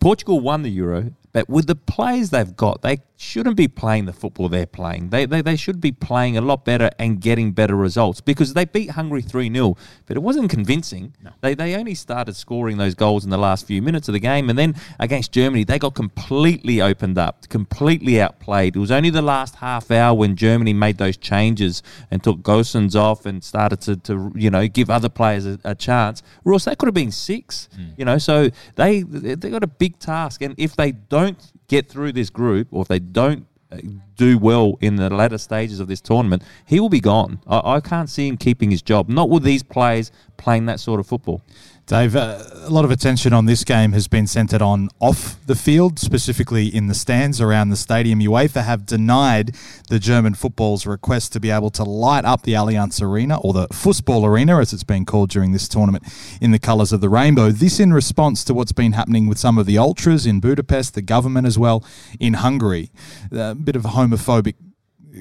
Portugal 0.00 0.40
won 0.40 0.62
the 0.62 0.70
Euro, 0.70 1.12
but 1.32 1.48
with 1.48 1.66
the 1.66 1.76
players 1.76 2.30
they've 2.30 2.56
got, 2.56 2.82
they 2.82 2.98
shouldn't 3.20 3.54
be 3.54 3.68
playing 3.68 4.06
the 4.06 4.14
football 4.14 4.48
they're 4.48 4.64
playing. 4.64 5.10
They, 5.10 5.26
they, 5.26 5.42
they 5.42 5.54
should 5.54 5.78
be 5.78 5.92
playing 5.92 6.38
a 6.38 6.40
lot 6.40 6.64
better 6.64 6.88
and 6.98 7.20
getting 7.20 7.52
better 7.52 7.76
results 7.76 8.22
because 8.22 8.54
they 8.54 8.64
beat 8.64 8.92
Hungary 8.92 9.20
3 9.20 9.52
0, 9.52 9.76
but 10.06 10.16
it 10.16 10.20
wasn't 10.20 10.48
convincing. 10.48 11.14
No. 11.22 11.30
They, 11.42 11.54
they 11.54 11.76
only 11.76 11.94
started 11.94 12.34
scoring 12.34 12.78
those 12.78 12.94
goals 12.94 13.24
in 13.24 13.30
the 13.30 13.36
last 13.36 13.66
few 13.66 13.82
minutes 13.82 14.08
of 14.08 14.14
the 14.14 14.20
game. 14.20 14.48
And 14.48 14.58
then 14.58 14.74
against 14.98 15.32
Germany, 15.32 15.64
they 15.64 15.78
got 15.78 15.94
completely 15.94 16.80
opened 16.80 17.18
up, 17.18 17.46
completely 17.50 18.22
outplayed. 18.22 18.74
It 18.74 18.78
was 18.78 18.90
only 18.90 19.10
the 19.10 19.20
last 19.20 19.56
half 19.56 19.90
hour 19.90 20.14
when 20.14 20.34
Germany 20.34 20.72
made 20.72 20.96
those 20.96 21.18
changes 21.18 21.82
and 22.10 22.24
took 22.24 22.38
Gosens 22.38 22.96
off 22.96 23.26
and 23.26 23.44
started 23.44 23.82
to, 23.82 23.96
to 23.96 24.32
you 24.34 24.48
know, 24.48 24.66
give 24.66 24.88
other 24.88 25.10
players 25.10 25.44
a, 25.44 25.58
a 25.62 25.74
chance. 25.74 26.22
Ross, 26.42 26.64
that 26.64 26.78
could 26.78 26.86
have 26.86 26.94
been 26.94 27.12
six, 27.12 27.68
mm. 27.78 27.92
you 27.98 28.06
know, 28.06 28.16
so 28.16 28.48
they, 28.76 29.02
they 29.02 29.50
got 29.50 29.62
a 29.62 29.66
big 29.66 29.98
task. 29.98 30.40
And 30.40 30.54
if 30.56 30.74
they 30.74 30.92
don't 30.92 31.38
get 31.70 31.88
through 31.88 32.12
this 32.12 32.30
group, 32.30 32.66
or 32.72 32.82
if 32.82 32.88
they 32.88 32.98
don't 32.98 33.46
uh, 33.70 33.78
do 34.16 34.36
well 34.36 34.76
in 34.80 34.96
the 34.96 35.08
latter 35.08 35.38
stages 35.38 35.78
of 35.78 35.86
this 35.86 36.00
tournament, 36.00 36.42
he 36.66 36.80
will 36.80 36.88
be 36.88 37.00
gone. 37.00 37.40
I, 37.46 37.76
I 37.76 37.80
can't 37.80 38.10
see 38.10 38.26
him 38.26 38.36
keeping 38.36 38.70
his 38.70 38.82
job. 38.82 39.08
Not 39.08 39.30
with 39.30 39.44
these 39.44 39.62
players 39.62 40.10
playing 40.36 40.66
that 40.66 40.80
sort 40.80 40.98
of 40.98 41.06
football. 41.06 41.40
Dave, 41.86 42.16
uh, 42.16 42.42
a 42.62 42.70
lot 42.70 42.84
of 42.84 42.90
attention 42.90 43.32
on 43.32 43.46
this 43.46 43.64
game 43.64 43.92
has 43.92 44.08
been 44.08 44.26
centred 44.26 44.62
on 44.62 44.88
off 45.00 45.36
the 45.46 45.54
field, 45.54 45.98
specifically 45.98 46.66
in 46.66 46.86
the 46.86 46.94
stands 46.94 47.40
around 47.40 47.70
the 47.70 47.76
stadium. 47.76 48.20
UEFA 48.20 48.64
have 48.64 48.86
denied 48.86 49.54
the 49.88 49.98
German 49.98 50.34
football's 50.34 50.86
request 50.86 51.32
to 51.32 51.40
be 51.40 51.50
able 51.50 51.70
to 51.70 51.84
light 51.84 52.24
up 52.24 52.42
the 52.42 52.52
Allianz 52.52 53.02
Arena, 53.02 53.40
or 53.40 53.52
the 53.52 53.66
Fußball 53.68 54.24
Arena, 54.26 54.60
as 54.60 54.72
it's 54.72 54.84
been 54.84 55.04
called 55.04 55.30
during 55.30 55.52
this 55.52 55.68
tournament, 55.68 56.04
in 56.40 56.50
the 56.50 56.58
colours 56.58 56.92
of 56.92 57.00
the 57.00 57.08
rainbow. 57.08 57.50
This 57.50 57.80
in 57.80 57.92
response 57.92 58.44
to 58.44 58.54
what's 58.54 58.72
been 58.72 58.92
happening 58.92 59.26
with 59.26 59.38
some 59.38 59.58
of 59.58 59.66
the 59.66 59.78
ultras 59.78 60.26
in 60.26 60.40
Budapest, 60.40 60.94
the 60.94 61.02
government 61.02 61.46
as 61.46 61.58
well 61.58 61.84
in 62.18 62.34
Hungary. 62.34 62.90
A 63.32 63.54
bit 63.54 63.76
of 63.76 63.82
homophobic 63.82 64.54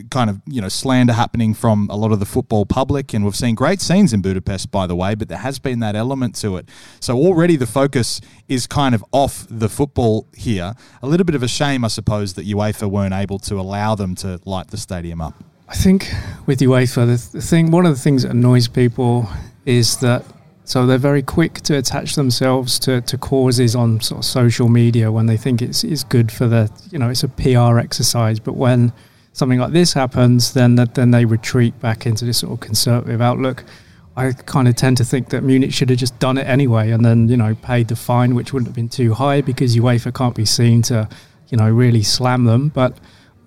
kind 0.10 0.30
of 0.30 0.42
you 0.46 0.62
know 0.62 0.70
slander 0.70 1.14
happening 1.14 1.54
from 1.54 1.90
a 1.90 1.96
lot 1.96 2.12
of 2.12 2.20
the 2.20 2.26
football 2.26 2.66
public, 2.66 3.14
and 3.14 3.26
we've 3.26 3.36
seen 3.36 3.56
great 3.56 3.82
scenes 3.82 4.14
in 4.14 4.22
Budapest, 4.22 4.72
by 4.72 4.88
the 4.88 4.96
way. 4.96 5.16
But 5.16 5.30
there 5.30 5.40
has 5.40 5.60
been 5.60 5.80
that 5.80 5.96
element 5.96 6.36
to 6.36 6.58
it. 6.58 6.70
So 7.00 7.18
already 7.18 7.56
the 7.56 7.68
focus 7.68 8.22
is 8.48 8.68
kind 8.68 8.96
of 8.96 9.04
off 9.12 9.46
the 9.50 9.70
football 9.70 10.28
here. 10.36 10.74
A 11.02 11.08
little 11.08 11.26
bit 11.26 11.36
of 11.36 11.44
a 11.44 11.48
shame, 11.48 11.84
I 11.84 11.90
suppose, 11.90 12.34
that 12.36 12.48
UEFA 12.48 12.90
weren't 12.90 13.14
able 13.14 13.40
to 13.40 13.60
allow 13.60 13.96
them 13.96 14.16
to 14.16 14.40
light 14.46 14.70
the 14.70 14.78
stadium 14.78 15.22
up. 15.22 15.34
I 15.68 15.76
think 15.76 16.12
with 16.48 16.60
UEFA, 16.60 17.32
the, 17.32 17.42
thing, 17.42 17.70
one 17.70 17.86
of 17.86 17.96
the 17.96 18.02
things 18.02 18.24
that 18.24 18.32
annoys 18.32 18.68
people 18.68 19.30
is 19.66 19.98
that 19.98 20.26
so 20.64 20.86
they're 20.86 21.00
very 21.00 21.24
quick 21.24 21.56
to 21.62 21.78
attach 21.78 22.14
themselves 22.14 22.78
to, 22.80 23.02
to 23.02 23.18
causes 23.18 23.76
on 23.76 24.02
sort 24.02 24.20
of 24.20 24.26
social 24.26 24.70
media 24.70 25.12
when 25.12 25.26
they 25.26 25.36
think 25.36 25.64
it's, 25.64 25.84
it's 25.84 26.04
good 26.04 26.32
for 26.32 26.48
the, 26.48 26.72
you 26.92 27.00
know, 27.00 27.10
it's 27.10 27.24
a 27.24 27.28
PR 27.28 27.80
exercise. 27.80 28.40
But 28.40 28.54
when 28.56 28.94
something 29.34 29.60
like 29.60 29.72
this 29.72 29.94
happens, 29.94 30.54
then 30.54 30.76
then 30.76 31.12
they 31.12 31.26
retreat 31.26 31.80
back 31.80 32.06
into 32.06 32.26
this 32.26 32.40
sort 32.40 32.54
of 32.54 32.60
conservative 32.60 33.22
outlook. 33.22 33.64
I 34.16 34.34
kind 34.34 34.68
of 34.68 34.76
tend 34.76 34.98
to 34.98 35.06
think 35.06 35.30
that 35.30 35.44
Munich 35.44 35.74
should 35.74 35.90
have 35.90 36.00
just 36.00 36.20
done 36.20 36.38
it 36.38 36.48
anyway, 36.48 36.92
and 36.92 37.06
then 37.06 37.30
you 37.30 37.38
know 37.38 37.56
paid 37.56 37.88
the 37.88 37.96
fine, 37.96 38.36
which 38.36 38.54
wouldn't 38.54 38.68
have 38.68 38.76
been 38.76 38.90
too 38.90 39.14
high 39.14 39.42
because 39.42 39.76
UEFA 39.78 40.14
can't 40.14 40.36
be 40.36 40.46
seen 40.46 40.82
to, 40.84 41.08
you 41.48 41.58
know, 41.58 41.70
really 41.70 42.04
slam 42.04 42.46
them. 42.46 42.70
But 42.70 42.98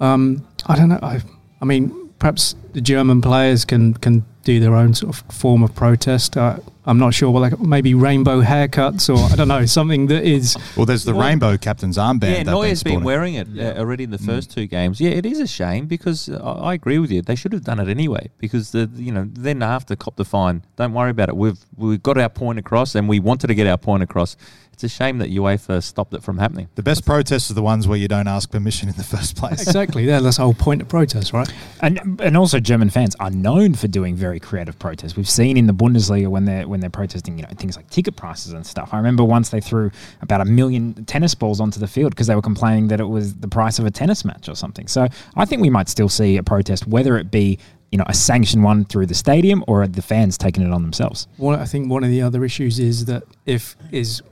um, 0.00 0.46
I 0.66 0.76
don't 0.76 0.88
know. 0.88 1.00
I, 1.02 1.20
I 1.60 1.64
mean, 1.64 2.10
perhaps 2.18 2.54
the 2.72 2.80
German 2.80 3.20
players 3.20 3.64
can 3.64 3.94
can 3.94 4.24
do 4.44 4.60
their 4.60 4.74
own 4.74 4.94
sort 4.94 5.16
of 5.16 5.34
form 5.34 5.62
of 5.62 5.74
protest. 5.74 6.36
Uh, 6.36 6.58
I'm 6.84 6.98
not 6.98 7.14
sure. 7.14 7.30
Well, 7.30 7.42
like 7.42 7.60
maybe 7.60 7.94
rainbow 7.94 8.42
haircuts 8.42 9.08
or 9.08 9.32
I 9.32 9.36
don't 9.36 9.48
know 9.48 9.66
something 9.66 10.08
that 10.08 10.24
is. 10.24 10.56
Well, 10.76 10.84
there's 10.84 11.04
the 11.04 11.14
well, 11.14 11.28
rainbow 11.28 11.56
captain's 11.56 11.96
armband. 11.96 12.38
Yeah, 12.38 12.42
Neuer's 12.42 12.82
been, 12.82 12.96
been 12.96 13.04
wearing 13.04 13.34
it 13.34 13.48
uh, 13.56 13.78
already 13.78 14.04
in 14.04 14.10
the 14.10 14.18
mm. 14.18 14.26
first 14.26 14.50
mm. 14.50 14.54
two 14.54 14.66
games. 14.66 15.00
Yeah, 15.00 15.10
it 15.10 15.24
is 15.24 15.38
a 15.38 15.46
shame 15.46 15.86
because 15.86 16.28
I, 16.28 16.36
I 16.36 16.74
agree 16.74 16.98
with 16.98 17.12
you. 17.12 17.22
They 17.22 17.36
should 17.36 17.52
have 17.52 17.62
done 17.62 17.78
it 17.78 17.88
anyway 17.88 18.30
because 18.38 18.72
the 18.72 18.90
you 18.94 19.12
know 19.12 19.28
then 19.32 19.62
after 19.62 19.94
cop 19.94 20.16
the 20.16 20.24
fine. 20.24 20.64
Don't 20.76 20.92
worry 20.92 21.10
about 21.10 21.28
it. 21.28 21.36
We've 21.36 21.58
we've 21.76 22.02
got 22.02 22.18
our 22.18 22.28
point 22.28 22.58
across 22.58 22.94
and 22.94 23.08
we 23.08 23.20
wanted 23.20 23.46
to 23.46 23.54
get 23.54 23.66
our 23.68 23.78
point 23.78 24.02
across 24.02 24.36
it's 24.82 24.92
a 24.92 24.96
shame 24.96 25.18
that 25.18 25.30
UEFA 25.30 25.82
stopped 25.82 26.12
it 26.12 26.22
from 26.22 26.38
happening. 26.38 26.68
The 26.74 26.82
best 26.82 27.06
protests 27.06 27.50
are 27.50 27.54
the 27.54 27.62
ones 27.62 27.86
where 27.86 27.98
you 27.98 28.08
don't 28.08 28.26
ask 28.26 28.50
permission 28.50 28.88
in 28.88 28.96
the 28.96 29.04
first 29.04 29.36
place. 29.36 29.62
Exactly. 29.62 30.04
Yeah, 30.04 30.20
that's 30.20 30.38
the 30.38 30.42
whole 30.42 30.54
point 30.54 30.82
of 30.82 30.88
protest, 30.88 31.32
right? 31.32 31.48
And 31.80 32.20
and 32.20 32.36
also 32.36 32.58
German 32.58 32.90
fans 32.90 33.14
are 33.20 33.30
known 33.30 33.74
for 33.74 33.86
doing 33.88 34.16
very 34.16 34.40
creative 34.40 34.78
protests. 34.78 35.16
We've 35.16 35.28
seen 35.28 35.56
in 35.56 35.66
the 35.66 35.74
Bundesliga 35.74 36.28
when 36.28 36.44
they're 36.44 36.66
when 36.66 36.80
they're 36.80 36.90
protesting, 36.90 37.38
you 37.38 37.42
know, 37.42 37.50
things 37.56 37.76
like 37.76 37.88
ticket 37.90 38.16
prices 38.16 38.52
and 38.52 38.66
stuff. 38.66 38.92
I 38.92 38.96
remember 38.96 39.24
once 39.24 39.50
they 39.50 39.60
threw 39.60 39.90
about 40.20 40.40
a 40.40 40.44
million 40.44 41.04
tennis 41.04 41.34
balls 41.34 41.60
onto 41.60 41.78
the 41.78 41.88
field 41.88 42.10
because 42.10 42.26
they 42.26 42.34
were 42.34 42.42
complaining 42.42 42.88
that 42.88 43.00
it 43.00 43.08
was 43.08 43.34
the 43.34 43.48
price 43.48 43.78
of 43.78 43.86
a 43.86 43.90
tennis 43.90 44.24
match 44.24 44.48
or 44.48 44.56
something. 44.56 44.88
So 44.88 45.06
I 45.36 45.44
think 45.44 45.62
we 45.62 45.70
might 45.70 45.88
still 45.88 46.08
see 46.08 46.36
a 46.36 46.42
protest, 46.42 46.86
whether 46.86 47.16
it 47.18 47.30
be 47.30 47.58
you 47.92 47.98
know 47.98 48.04
a 48.08 48.14
sanctioned 48.14 48.64
one 48.64 48.84
through 48.86 49.06
the 49.06 49.14
stadium 49.14 49.62
or 49.68 49.86
the 49.86 50.02
fans 50.02 50.36
taking 50.36 50.64
it 50.64 50.72
on 50.72 50.82
themselves. 50.82 51.28
Well, 51.38 51.60
I 51.60 51.66
think 51.66 51.90
one 51.90 52.02
of 52.02 52.10
the 52.10 52.22
other 52.22 52.44
issues 52.44 52.78
is 52.78 53.04
that 53.04 53.22
if 53.46 53.76
is 53.92 54.22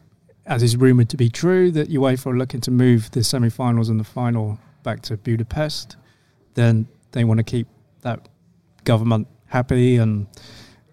as 0.50 0.64
is 0.64 0.76
rumoured 0.76 1.08
to 1.08 1.16
be 1.16 1.30
true, 1.30 1.70
that 1.70 1.88
UEFA 1.88 2.26
are 2.26 2.36
looking 2.36 2.60
to 2.62 2.72
move 2.72 3.10
the 3.12 3.22
semi-finals 3.22 3.88
and 3.88 4.00
the 4.00 4.04
final 4.04 4.58
back 4.82 5.00
to 5.02 5.16
Budapest, 5.16 5.96
then 6.54 6.88
they 7.12 7.22
want 7.22 7.38
to 7.38 7.44
keep 7.44 7.68
that 8.02 8.28
government 8.82 9.28
happy, 9.46 9.96
and 9.96 10.26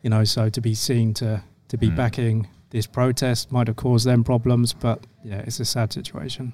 you 0.04 0.12
know, 0.12 0.24
so 0.24 0.48
to 0.48 0.62
be 0.62 0.76
seen 0.76 1.14
to 1.16 1.44
to 1.70 1.78
be 1.78 1.90
mm. 1.90 1.96
backing 1.96 2.48
this 2.70 2.86
protest 2.86 3.52
might 3.52 3.68
have 3.68 3.76
caused 3.76 4.06
them 4.06 4.24
problems, 4.24 4.74
but 4.74 5.06
yeah, 5.24 5.40
it's 5.40 5.60
a 5.60 5.66
sad 5.66 5.92
situation. 5.92 6.54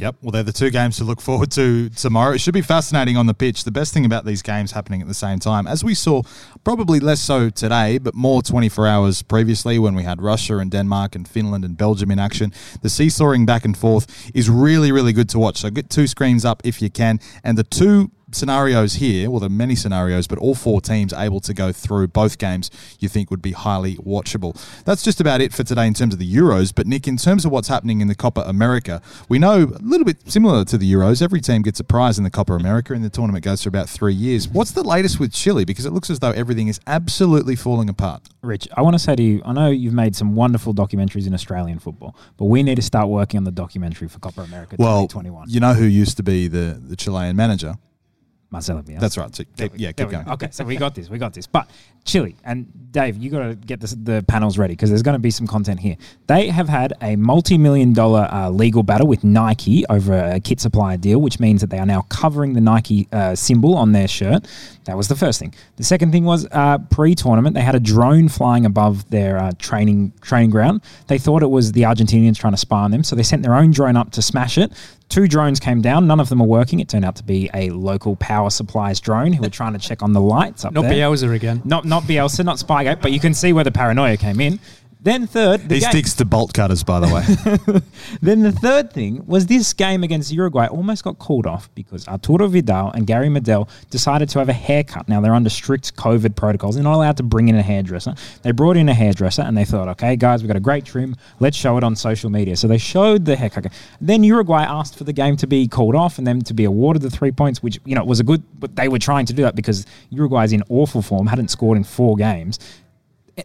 Yep. 0.00 0.16
Well, 0.22 0.30
they're 0.30 0.42
the 0.42 0.50
two 0.50 0.70
games 0.70 0.96
to 0.96 1.04
look 1.04 1.20
forward 1.20 1.50
to 1.52 1.90
tomorrow. 1.90 2.32
It 2.32 2.40
should 2.40 2.54
be 2.54 2.62
fascinating 2.62 3.18
on 3.18 3.26
the 3.26 3.34
pitch. 3.34 3.64
The 3.64 3.70
best 3.70 3.92
thing 3.92 4.06
about 4.06 4.24
these 4.24 4.40
games 4.40 4.72
happening 4.72 5.02
at 5.02 5.08
the 5.08 5.12
same 5.12 5.38
time, 5.38 5.66
as 5.66 5.84
we 5.84 5.94
saw, 5.94 6.22
probably 6.64 7.00
less 7.00 7.20
so 7.20 7.50
today, 7.50 7.98
but 7.98 8.14
more 8.14 8.40
24 8.40 8.86
hours 8.86 9.20
previously 9.20 9.78
when 9.78 9.94
we 9.94 10.02
had 10.02 10.22
Russia 10.22 10.56
and 10.56 10.70
Denmark 10.70 11.14
and 11.14 11.28
Finland 11.28 11.66
and 11.66 11.76
Belgium 11.76 12.10
in 12.10 12.18
action. 12.18 12.50
The 12.80 12.88
seesawing 12.88 13.44
back 13.44 13.66
and 13.66 13.76
forth 13.76 14.30
is 14.34 14.48
really, 14.48 14.90
really 14.90 15.12
good 15.12 15.28
to 15.30 15.38
watch. 15.38 15.58
So 15.58 15.68
get 15.68 15.90
two 15.90 16.06
screens 16.06 16.46
up 16.46 16.62
if 16.64 16.80
you 16.80 16.88
can. 16.88 17.20
And 17.44 17.58
the 17.58 17.64
two 17.64 18.10
scenarios 18.32 18.94
here, 18.94 19.30
well, 19.30 19.40
there 19.40 19.46
are 19.46 19.50
many 19.50 19.74
scenarios, 19.74 20.26
but 20.26 20.38
all 20.38 20.54
four 20.54 20.80
teams 20.80 21.12
able 21.12 21.40
to 21.40 21.54
go 21.54 21.72
through 21.72 22.08
both 22.08 22.38
games 22.38 22.70
you 22.98 23.08
think 23.08 23.30
would 23.30 23.42
be 23.42 23.52
highly 23.52 23.96
watchable. 23.96 24.56
That's 24.84 25.02
just 25.02 25.20
about 25.20 25.40
it 25.40 25.52
for 25.52 25.64
today 25.64 25.86
in 25.86 25.94
terms 25.94 26.14
of 26.14 26.20
the 26.20 26.34
Euros. 26.34 26.74
But, 26.74 26.86
Nick, 26.86 27.06
in 27.08 27.16
terms 27.16 27.44
of 27.44 27.52
what's 27.52 27.68
happening 27.68 28.00
in 28.00 28.08
the 28.08 28.14
Copa 28.14 28.42
America, 28.42 29.02
we 29.28 29.38
know 29.38 29.64
a 29.64 29.82
little 29.82 30.04
bit 30.04 30.30
similar 30.30 30.64
to 30.66 30.78
the 30.78 30.90
Euros. 30.90 31.22
Every 31.22 31.40
team 31.40 31.62
gets 31.62 31.80
a 31.80 31.84
prize 31.84 32.18
in 32.18 32.24
the 32.24 32.30
Copa 32.30 32.54
America, 32.54 32.94
and 32.94 33.04
the 33.04 33.10
tournament 33.10 33.44
goes 33.44 33.62
for 33.62 33.68
about 33.68 33.88
three 33.88 34.14
years. 34.14 34.48
What's 34.48 34.72
the 34.72 34.82
latest 34.82 35.20
with 35.20 35.32
Chile? 35.32 35.64
Because 35.64 35.86
it 35.86 35.92
looks 35.92 36.10
as 36.10 36.20
though 36.20 36.32
everything 36.32 36.68
is 36.68 36.80
absolutely 36.86 37.56
falling 37.56 37.88
apart. 37.88 38.22
Rich, 38.42 38.68
I 38.76 38.82
want 38.82 38.94
to 38.94 38.98
say 38.98 39.16
to 39.16 39.22
you, 39.22 39.42
I 39.44 39.52
know 39.52 39.68
you've 39.68 39.94
made 39.94 40.16
some 40.16 40.34
wonderful 40.34 40.74
documentaries 40.74 41.26
in 41.26 41.34
Australian 41.34 41.78
football, 41.78 42.16
but 42.36 42.46
we 42.46 42.62
need 42.62 42.76
to 42.76 42.82
start 42.82 43.08
working 43.08 43.38
on 43.38 43.44
the 43.44 43.50
documentary 43.50 44.08
for 44.08 44.18
Copa 44.18 44.42
America 44.42 44.76
well, 44.78 45.02
2021. 45.02 45.50
You 45.50 45.60
know 45.60 45.74
who 45.74 45.84
used 45.84 46.16
to 46.16 46.22
be 46.22 46.48
the, 46.48 46.80
the 46.82 46.96
Chilean 46.96 47.36
manager? 47.36 47.76
Marcelo 48.50 48.82
Bielsa. 48.82 49.00
That's 49.00 49.16
right. 49.16 49.34
So, 49.34 49.44
keep, 49.56 49.72
yeah, 49.76 49.92
keep 49.92 50.08
we 50.08 50.12
go. 50.12 50.22
going. 50.22 50.28
Okay, 50.30 50.48
so 50.50 50.64
we 50.64 50.76
got 50.76 50.94
this. 50.94 51.08
We 51.08 51.18
got 51.18 51.32
this. 51.32 51.46
But 51.46 51.70
Chile 52.04 52.34
and 52.44 52.66
Dave, 52.90 53.16
you 53.16 53.30
got 53.30 53.46
to 53.46 53.54
get 53.54 53.80
this, 53.80 53.92
the 53.92 54.24
panels 54.26 54.58
ready 54.58 54.72
because 54.74 54.90
there's 54.90 55.02
going 55.02 55.14
to 55.14 55.20
be 55.20 55.30
some 55.30 55.46
content 55.46 55.78
here. 55.78 55.96
They 56.26 56.48
have 56.48 56.68
had 56.68 56.94
a 57.00 57.14
multi-million 57.14 57.92
dollar 57.92 58.28
uh, 58.30 58.50
legal 58.50 58.82
battle 58.82 59.06
with 59.06 59.22
Nike 59.22 59.84
over 59.88 60.14
a 60.14 60.40
kit 60.40 60.60
supplier 60.60 60.96
deal, 60.96 61.20
which 61.20 61.38
means 61.38 61.60
that 61.60 61.70
they 61.70 61.78
are 61.78 61.86
now 61.86 62.02
covering 62.02 62.54
the 62.54 62.60
Nike 62.60 63.06
uh, 63.12 63.36
symbol 63.36 63.76
on 63.76 63.92
their 63.92 64.08
shirt. 64.08 64.48
That 64.84 64.96
was 64.96 65.06
the 65.06 65.16
first 65.16 65.38
thing. 65.38 65.54
The 65.76 65.84
second 65.84 66.10
thing 66.10 66.24
was 66.24 66.48
uh, 66.50 66.78
pre-tournament. 66.90 67.54
They 67.54 67.60
had 67.60 67.76
a 67.76 67.80
drone 67.80 68.28
flying 68.28 68.66
above 68.66 69.08
their 69.10 69.38
uh, 69.38 69.52
training 69.58 70.12
training 70.20 70.50
ground. 70.50 70.80
They 71.06 71.18
thought 71.18 71.42
it 71.42 71.50
was 71.50 71.72
the 71.72 71.82
Argentinians 71.82 72.38
trying 72.38 72.54
to 72.54 72.56
spy 72.56 72.80
on 72.80 72.90
them, 72.90 73.04
so 73.04 73.14
they 73.14 73.22
sent 73.22 73.42
their 73.42 73.54
own 73.54 73.70
drone 73.70 73.96
up 73.96 74.10
to 74.12 74.22
smash 74.22 74.58
it. 74.58 74.72
Two 75.10 75.26
drones 75.26 75.58
came 75.58 75.82
down. 75.82 76.06
None 76.06 76.20
of 76.20 76.28
them 76.28 76.38
were 76.38 76.46
working. 76.46 76.78
It 76.78 76.88
turned 76.88 77.04
out 77.04 77.16
to 77.16 77.24
be 77.24 77.50
a 77.52 77.70
local 77.70 78.14
power 78.14 78.48
supplies 78.48 79.00
drone 79.00 79.32
who 79.32 79.42
were 79.42 79.50
trying 79.50 79.72
to 79.72 79.78
check 79.80 80.04
on 80.04 80.12
the 80.12 80.20
lights 80.20 80.64
up 80.64 80.72
Not 80.72 80.82
there. 80.82 80.92
Bielsa 80.92 81.34
again. 81.34 81.60
Not 81.64 81.84
not 81.84 82.04
Bielsa, 82.04 82.44
not 82.44 82.58
Spygate, 82.58 83.02
but 83.02 83.10
you 83.10 83.18
can 83.18 83.34
see 83.34 83.52
where 83.52 83.64
the 83.64 83.72
paranoia 83.72 84.16
came 84.16 84.40
in. 84.40 84.60
Then 85.02 85.26
third, 85.26 85.66
the 85.68 85.76
He 85.76 85.80
game- 85.80 85.90
sticks 85.90 86.14
to 86.16 86.26
bolt 86.26 86.52
cutters, 86.52 86.82
by 86.82 87.00
the 87.00 87.08
way. 87.08 87.80
then 88.20 88.40
the 88.40 88.52
third 88.52 88.92
thing 88.92 89.24
was 89.26 89.46
this 89.46 89.72
game 89.72 90.04
against 90.04 90.30
Uruguay 90.30 90.66
almost 90.66 91.04
got 91.04 91.18
called 91.18 91.46
off 91.46 91.70
because 91.74 92.06
Arturo 92.06 92.48
Vidal 92.48 92.90
and 92.90 93.06
Gary 93.06 93.28
Medel 93.28 93.68
decided 93.88 94.28
to 94.30 94.38
have 94.40 94.50
a 94.50 94.54
haircut. 94.54 95.08
Now 95.08 95.22
they're 95.22 95.34
under 95.34 95.48
strict 95.48 95.96
COVID 95.96 96.36
protocols. 96.36 96.74
They're 96.74 96.84
not 96.84 96.94
allowed 96.96 97.16
to 97.16 97.22
bring 97.22 97.48
in 97.48 97.56
a 97.56 97.62
hairdresser. 97.62 98.14
They 98.42 98.50
brought 98.50 98.76
in 98.76 98.90
a 98.90 98.94
hairdresser 98.94 99.40
and 99.42 99.56
they 99.56 99.64
thought, 99.64 99.88
okay, 99.88 100.16
guys, 100.16 100.42
we've 100.42 100.48
got 100.48 100.56
a 100.58 100.60
great 100.60 100.84
trim. 100.84 101.16
Let's 101.38 101.56
show 101.56 101.78
it 101.78 101.84
on 101.84 101.96
social 101.96 102.28
media. 102.28 102.56
So 102.56 102.68
they 102.68 102.78
showed 102.78 103.24
the 103.24 103.36
haircut. 103.36 103.72
Then 104.02 104.22
Uruguay 104.22 104.64
asked 104.64 104.96
for 104.98 105.04
the 105.04 105.14
game 105.14 105.36
to 105.38 105.46
be 105.46 105.66
called 105.66 105.94
off 105.94 106.18
and 106.18 106.26
them 106.26 106.42
to 106.42 106.52
be 106.52 106.64
awarded 106.64 107.00
the 107.00 107.10
three 107.10 107.32
points, 107.32 107.62
which, 107.62 107.78
you 107.86 107.94
know, 107.94 108.04
was 108.04 108.20
a 108.20 108.24
good, 108.24 108.42
but 108.58 108.76
they 108.76 108.88
were 108.88 108.98
trying 108.98 109.24
to 109.26 109.32
do 109.32 109.42
that 109.44 109.56
because 109.56 109.86
Uruguay's 110.10 110.52
in 110.52 110.62
awful 110.68 111.00
form, 111.00 111.26
hadn't 111.26 111.48
scored 111.48 111.78
in 111.78 111.84
four 111.84 112.16
games 112.16 112.58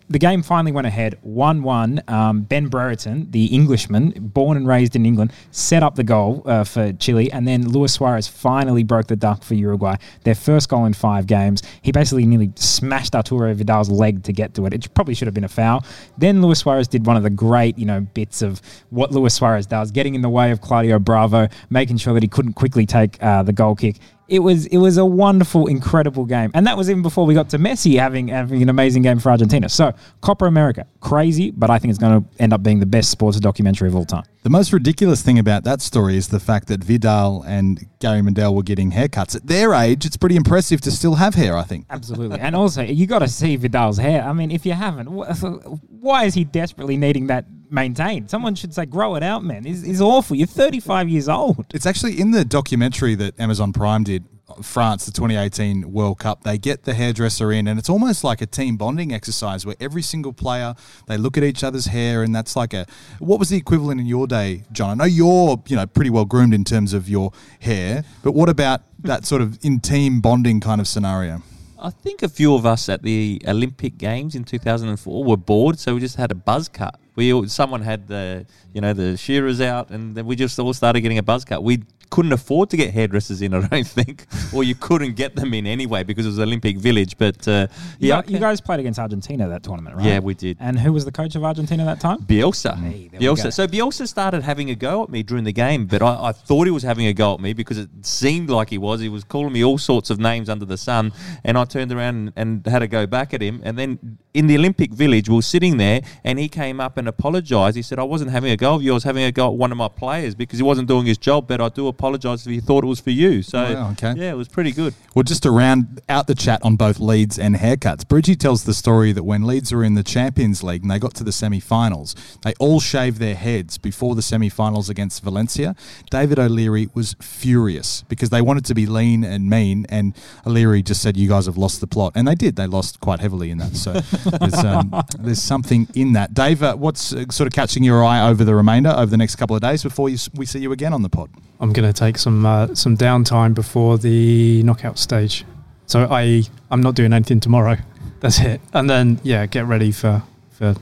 the 0.10 0.20
game 0.20 0.44
finally 0.44 0.72
went 0.72 0.88
ahead 0.88 1.18
1 1.22 1.64
1. 1.64 2.04
Um, 2.08 2.42
ben 2.42 2.68
Brereton, 2.68 3.32
the 3.32 3.46
Englishman, 3.46 4.12
born 4.18 4.58
and 4.58 4.68
raised 4.68 4.96
in 4.96 5.06
England, 5.06 5.34
set 5.52 5.84
up 5.84 5.96
the 5.96 6.04
goal 6.04 6.44
uh, 6.46 6.64
for 6.64 6.94
Chile. 6.94 7.32
And 7.32 7.48
then 7.48 7.68
Luis 7.70 7.94
Suarez 7.94 8.28
finally 8.28 8.84
broke 8.84 9.08
the 9.08 9.16
duck 9.16 9.44
for 9.44 9.56
Uruguay. 9.56 9.96
Their 10.24 10.36
first 10.36 10.70
goal 10.70 10.86
in 10.86 10.94
five 10.94 11.28
games. 11.28 11.64
He 11.82 11.92
basically 11.92 12.26
nearly 12.26 12.52
smashed 12.56 13.16
Arturo 13.16 13.54
Vidal's 13.54 13.90
leg 13.90 14.24
to 14.24 14.34
get 14.34 14.54
to 14.56 14.66
it. 14.66 14.74
It 14.74 14.94
probably 14.94 15.14
should 15.14 15.28
have 15.28 15.34
been 15.34 15.44
a 15.44 15.50
foul. 15.50 15.84
Then 16.18 16.42
Luis 16.42 16.60
Suarez 16.60 16.88
did 16.88 17.06
one 17.06 17.18
of 17.18 17.24
the 17.24 17.30
great, 17.30 17.78
you 17.78 17.86
know, 17.86 18.02
bits 18.02 18.42
of 18.42 18.62
what 18.90 19.12
Luis 19.12 19.34
Suarez 19.34 19.66
does, 19.66 19.92
getting 19.92 20.16
in 20.16 20.22
the 20.22 20.30
way 20.30 20.52
of 20.52 20.62
Claudio 20.62 21.00
Bravo, 21.00 21.48
making 21.70 21.98
sure 21.98 22.14
that 22.14 22.24
he 22.24 22.30
couldn't 22.30 22.54
quickly 22.54 22.86
take 22.86 23.22
uh, 23.22 23.44
the 23.44 23.54
goal 23.54 23.76
kick 23.76 23.98
it 24.28 24.40
was 24.40 24.66
it 24.68 24.78
was 24.78 24.98
a 24.98 25.06
wonderful, 25.06 25.68
incredible 25.68 26.26
game, 26.26 26.52
and 26.54 26.66
that 26.66 26.78
was 26.78 26.90
even 26.90 27.04
before 27.04 27.26
we 27.26 27.34
got 27.34 27.50
to 27.50 27.60
Messi 27.60 28.00
having 28.00 28.30
having 28.30 28.62
an 28.62 28.70
amazing 28.70 29.04
game 29.04 29.20
for 29.20 29.30
Argentina. 29.30 29.70
So 29.70 29.94
Copa 30.22 30.46
America, 30.46 30.88
crazy, 31.00 31.52
but 31.52 31.70
I 31.70 31.78
think 31.78 31.92
it's 31.92 32.00
going 32.00 32.24
to 32.24 32.30
end 32.42 32.54
up 32.54 32.64
being 32.64 32.80
the 32.80 32.86
best 32.86 33.12
sports 33.12 33.40
documentary 33.40 33.88
of 33.88 33.96
all 33.96 34.06
time. 34.06 34.24
The 34.44 34.50
most 34.50 34.74
ridiculous 34.74 35.22
thing 35.22 35.40
about 35.40 35.64
that 35.64 35.82
story 35.82 36.18
is 36.18 36.28
the 36.28 36.40
fact 36.40 36.68
that 36.68 36.84
Vidal 36.84 37.44
and 37.44 37.86
Gary 38.00 38.22
Mendel 38.22 38.56
were 38.56 38.64
getting 38.64 38.92
haircuts. 38.92 39.36
At 39.36 39.48
their 39.48 39.74
age, 39.74 40.06
it's 40.06 40.18
pretty 40.18 40.36
impressive 40.36 40.82
to 40.82 40.92
still 40.92 41.16
have 41.16 41.36
hair, 41.36 41.58
I 41.58 41.64
think. 41.64 41.86
Absolutely, 41.90 42.40
and 42.40 42.56
also 42.56 42.82
you 42.82 43.08
got 43.08 43.20
to 43.20 43.28
see 43.28 43.56
Vidal's 43.56 43.98
hair. 43.98 44.24
I 44.24 44.34
mean, 44.34 44.52
if 44.52 44.66
you 44.66 44.74
haven't, 44.74 45.08
why 45.08 46.26
is 46.26 46.34
he 46.34 46.44
desperately 46.44 46.98
needing 46.98 47.28
that 47.28 47.46
maintained? 47.76 48.32
Someone 48.32 48.56
should 48.56 48.74
say, 48.74 48.88
grow 48.88 49.14
it 49.14 49.22
out, 49.22 49.44
man. 49.44 49.68
It's, 49.68 49.84
it's 49.84 50.02
awful. 50.02 50.36
You're 50.36 50.48
35 50.48 51.10
years 51.10 51.30
old. 51.30 51.66
It's 51.74 51.86
actually 51.86 52.20
in 52.20 52.32
the 52.32 52.44
documentary 52.44 53.14
that 53.16 53.40
Amazon 53.40 53.72
Prime 53.72 54.04
did, 54.04 54.24
France, 54.62 55.06
the 55.06 55.12
2018 55.12 55.92
World 55.92 56.20
Cup. 56.20 56.44
They 56.44 56.58
get 56.58 56.84
the 56.84 56.94
hairdresser 56.94 57.52
in, 57.52 57.68
and 57.68 57.78
it's 57.78 57.90
almost 57.90 58.24
like 58.24 58.42
a 58.42 58.46
team 58.46 58.78
bonding 58.78 59.12
exercise 59.14 59.66
where 59.66 59.76
every 59.80 60.02
single 60.02 60.34
player 60.34 60.76
they 61.08 61.18
look 61.18 61.38
at 61.38 61.44
each 61.44 61.64
other's 61.64 61.88
hair, 61.88 62.24
and 62.24 62.34
that's 62.34 62.56
like 62.56 62.74
a. 62.74 62.86
What 63.20 63.40
was 63.40 63.50
the 63.50 63.58
equivalent 63.58 64.00
in 64.00 64.08
your 64.08 64.28
day, 64.28 64.64
John? 64.72 64.90
I 64.92 64.94
know 64.94 65.06
you're 65.06 65.62
you 65.68 65.76
know 65.76 65.86
pretty 65.86 66.10
well 66.10 66.26
groomed 66.26 66.54
in 66.54 66.64
terms 66.64 66.94
of 66.94 67.10
your 67.10 67.32
hair, 67.60 68.04
but 68.24 68.34
what 68.34 68.50
about 68.50 68.82
that 69.00 69.26
sort 69.26 69.42
of 69.42 69.58
in 69.64 69.80
team 69.80 70.22
bonding 70.22 70.60
kind 70.60 70.80
of 70.80 70.88
scenario? 70.88 71.42
I 71.80 71.90
think 71.90 72.24
a 72.24 72.30
few 72.30 72.56
of 72.56 72.66
us 72.66 72.88
at 72.88 73.04
the 73.04 73.42
Olympic 73.48 73.98
Games 73.98 74.36
in 74.36 74.44
2004 74.44 75.24
were 75.24 75.38
bored, 75.38 75.78
so 75.80 75.96
we 75.96 76.00
just 76.00 76.16
had 76.16 76.32
a 76.32 76.36
buzz 76.36 76.70
cut. 76.70 77.00
We 77.16 77.34
all, 77.34 77.48
someone 77.48 77.82
had 77.82 78.08
the 78.08 78.46
you 78.74 78.82
know 78.82 78.94
the 78.94 79.18
shearers 79.18 79.62
out, 79.62 79.90
and 79.90 80.16
then 80.16 80.26
we 80.26 80.36
just 80.36 80.58
all 80.60 80.74
started 80.74 81.02
getting 81.02 81.18
a 81.18 81.24
buzz 81.24 81.46
cut. 81.46 81.64
We 81.64 81.84
couldn't 82.16 82.32
afford 82.32 82.70
to 82.70 82.78
get 82.78 82.92
hairdressers 82.94 83.42
in, 83.42 83.54
I 83.54 83.68
don't 83.68 83.86
think, 83.86 84.26
or 84.54 84.64
you 84.64 84.74
couldn't 84.74 85.16
get 85.16 85.36
them 85.36 85.54
in 85.54 85.68
anyway 85.68 86.02
because 86.04 86.26
it 86.26 86.30
was 86.30 86.40
Olympic 86.40 86.78
Village. 86.78 87.18
But 87.18 87.46
uh, 87.48 87.68
You, 88.00 88.10
yeah, 88.10 88.22
gu- 88.22 88.34
you 88.34 88.40
guys 88.40 88.62
played 88.62 88.80
against 88.80 89.00
Argentina 89.00 89.50
that 89.50 89.64
tournament, 89.64 89.98
right? 89.98 90.06
Yeah, 90.06 90.20
we 90.20 90.34
did. 90.34 90.56
And 90.62 90.80
who 90.80 90.94
was 90.94 91.04
the 91.04 91.12
coach 91.12 91.36
of 91.36 91.44
Argentina 91.44 91.84
that 91.86 92.00
time? 92.00 92.20
Bielsa. 92.20 92.78
Hey, 92.78 93.10
there 93.12 93.20
we 93.20 93.26
go. 93.26 93.34
Bielsa. 93.36 93.52
So 93.54 93.68
Bielsa 93.68 94.08
started 94.08 94.44
having 94.44 94.70
a 94.70 94.76
go 94.76 95.04
at 95.04 95.10
me 95.10 95.24
during 95.24 95.44
the 95.44 95.52
game, 95.52 95.88
but 95.88 96.02
I, 96.02 96.30
I 96.30 96.32
thought 96.32 96.64
he 96.66 96.72
was 96.72 96.84
having 96.84 97.06
a 97.08 97.14
go 97.14 97.34
at 97.34 97.42
me 97.42 97.52
because 97.52 97.78
it 97.78 97.90
seemed 98.06 98.50
like 98.50 98.70
he 98.70 98.78
was. 98.78 99.02
He 99.02 99.10
was 99.10 99.26
calling 99.26 99.52
me 99.52 99.62
all 99.64 99.78
sorts 99.78 100.10
of 100.10 100.18
names 100.18 100.48
under 100.48 100.66
the 100.66 100.78
sun, 100.78 101.12
and 101.44 101.58
I 101.58 101.66
turned 101.66 101.92
around 101.92 102.16
and, 102.16 102.32
and 102.38 102.66
had 102.66 102.82
a 102.82 102.88
go 102.88 103.06
back 103.06 103.34
at 103.34 103.42
him. 103.42 103.62
And 103.66 103.78
then 103.78 104.18
in 104.34 104.48
the 104.48 104.56
Olympic 104.56 104.94
Village, 104.94 105.28
we 105.28 105.36
were 105.36 105.42
sitting 105.42 105.76
there, 105.78 106.02
and 106.24 106.40
he 106.40 106.48
came 106.48 106.80
up 106.80 106.98
and 106.98 107.08
apologised. 107.10 107.76
He 107.76 107.82
said, 107.82 108.00
"I 108.00 108.04
wasn't 108.04 108.32
having 108.32 108.52
a 108.52 108.58
go 108.58 108.76
at 108.78 108.82
you. 108.84 108.92
I 108.92 108.94
was 108.94 109.04
having 109.04 109.24
a 109.24 109.32
go 109.34 109.48
at 109.52 109.58
one 109.66 109.72
of 109.74 109.78
my 109.78 109.90
players 109.90 110.34
because 110.34 110.60
he 110.60 110.64
wasn't 110.64 110.88
doing 110.88 111.06
his 111.06 111.18
job. 111.18 111.48
But 111.48 111.60
I 111.60 111.68
do 111.70 111.88
apologise 111.88 112.05
if 112.14 112.46
he 112.46 112.60
thought 112.60 112.84
it 112.84 112.88
was 112.88 113.00
for 113.00 113.12
you." 113.12 113.42
So 113.42 113.62
Wow, 113.74 113.92
okay. 113.92 114.14
yeah, 114.18 114.32
it 114.32 114.38
was 114.38 114.48
pretty 114.48 114.72
good. 114.72 114.94
Well, 115.16 115.24
just 115.24 115.44
to 115.44 115.52
round 115.52 116.02
out 116.10 116.28
the 116.28 116.36
chat 116.36 116.60
on 116.64 116.76
both 116.76 117.00
Leeds 117.00 117.40
and 117.40 117.56
haircuts, 117.56 118.08
Bridgie 118.08 118.36
tells 118.36 118.66
the 118.66 118.74
story 118.74 119.12
that 119.12 119.24
when 119.24 119.46
Leeds 119.46 119.74
were 119.74 119.84
in 119.84 119.96
the 119.96 120.04
Champions 120.04 120.64
League 120.64 120.82
and 120.82 120.92
they 120.92 121.00
got 121.00 121.14
to 121.16 121.24
the 121.24 121.32
semi 121.32 121.60
finals, 121.60 122.16
they 122.44 122.54
all 122.60 122.80
shaved 122.80 123.18
their 123.18 123.36
heads 123.36 123.78
before 123.78 124.16
the 124.16 124.22
semi 124.22 124.50
finals 124.50 124.90
against 124.90 125.24
Valencia. 125.24 125.76
David 126.10 126.40
O'Leary 126.40 126.90
was 126.94 127.16
furious 127.22 128.04
because 128.04 128.30
they 128.30 128.42
wanted 128.42 128.66
to 128.66 128.76
be 128.76 128.86
lean 128.86 129.24
and 129.24 129.50
mean, 129.50 129.86
and 129.90 130.16
O'Leary 130.46 130.82
just 130.84 131.02
said, 131.02 131.18
You 131.18 131.28
guys 131.28 131.46
have 131.46 131.58
lost 131.58 131.82
the 131.82 131.88
plot. 131.88 132.14
And 132.16 132.28
they 132.28 132.36
did. 132.36 132.56
They 132.56 132.68
lost 132.68 133.00
quite 133.00 133.20
heavily 133.20 133.52
in 133.52 133.58
that. 133.60 133.76
So 133.76 133.94
there's, 134.40 134.64
um, 134.64 134.94
there's 135.20 135.42
something 135.42 135.88
in 135.96 136.14
that. 136.14 136.34
Dave, 136.34 136.64
uh, 136.64 136.76
what's 136.76 137.14
uh, 137.14 137.26
sort 137.30 137.48
of 137.48 137.54
catching 137.54 137.84
your 137.84 138.04
eye 138.04 138.28
over 138.28 138.44
the 138.44 138.56
remainder 138.56 138.90
over 138.90 139.08
the 139.08 139.18
next 139.18 139.36
couple 139.36 139.56
of 139.56 139.62
days 139.62 139.84
before 139.84 140.10
you, 140.10 140.18
we 140.34 140.46
see 140.46 140.60
you 140.60 140.72
again 140.72 140.94
on 140.94 141.02
the 141.02 141.10
pod? 141.10 141.30
I'm 141.60 141.72
going 141.72 141.85
to 141.85 141.85
take 141.94 142.18
some 142.18 142.46
uh, 142.46 142.74
some 142.76 142.98
downtime 142.98 143.54
before 143.54 143.98
the 143.98 144.64
knockout 144.64 145.00
stage. 145.00 145.46
So 145.86 146.08
I 146.10 146.44
I'm 146.72 146.82
not 146.82 146.96
doing 146.96 147.14
anything 147.14 147.40
tomorrow. 147.40 147.78
That's 148.20 148.40
it. 148.40 148.62
And 148.74 148.90
then 148.90 149.20
yeah, 149.24 149.46
get 149.46 149.66
ready 149.66 149.92
for 149.92 150.24
for 150.52 150.76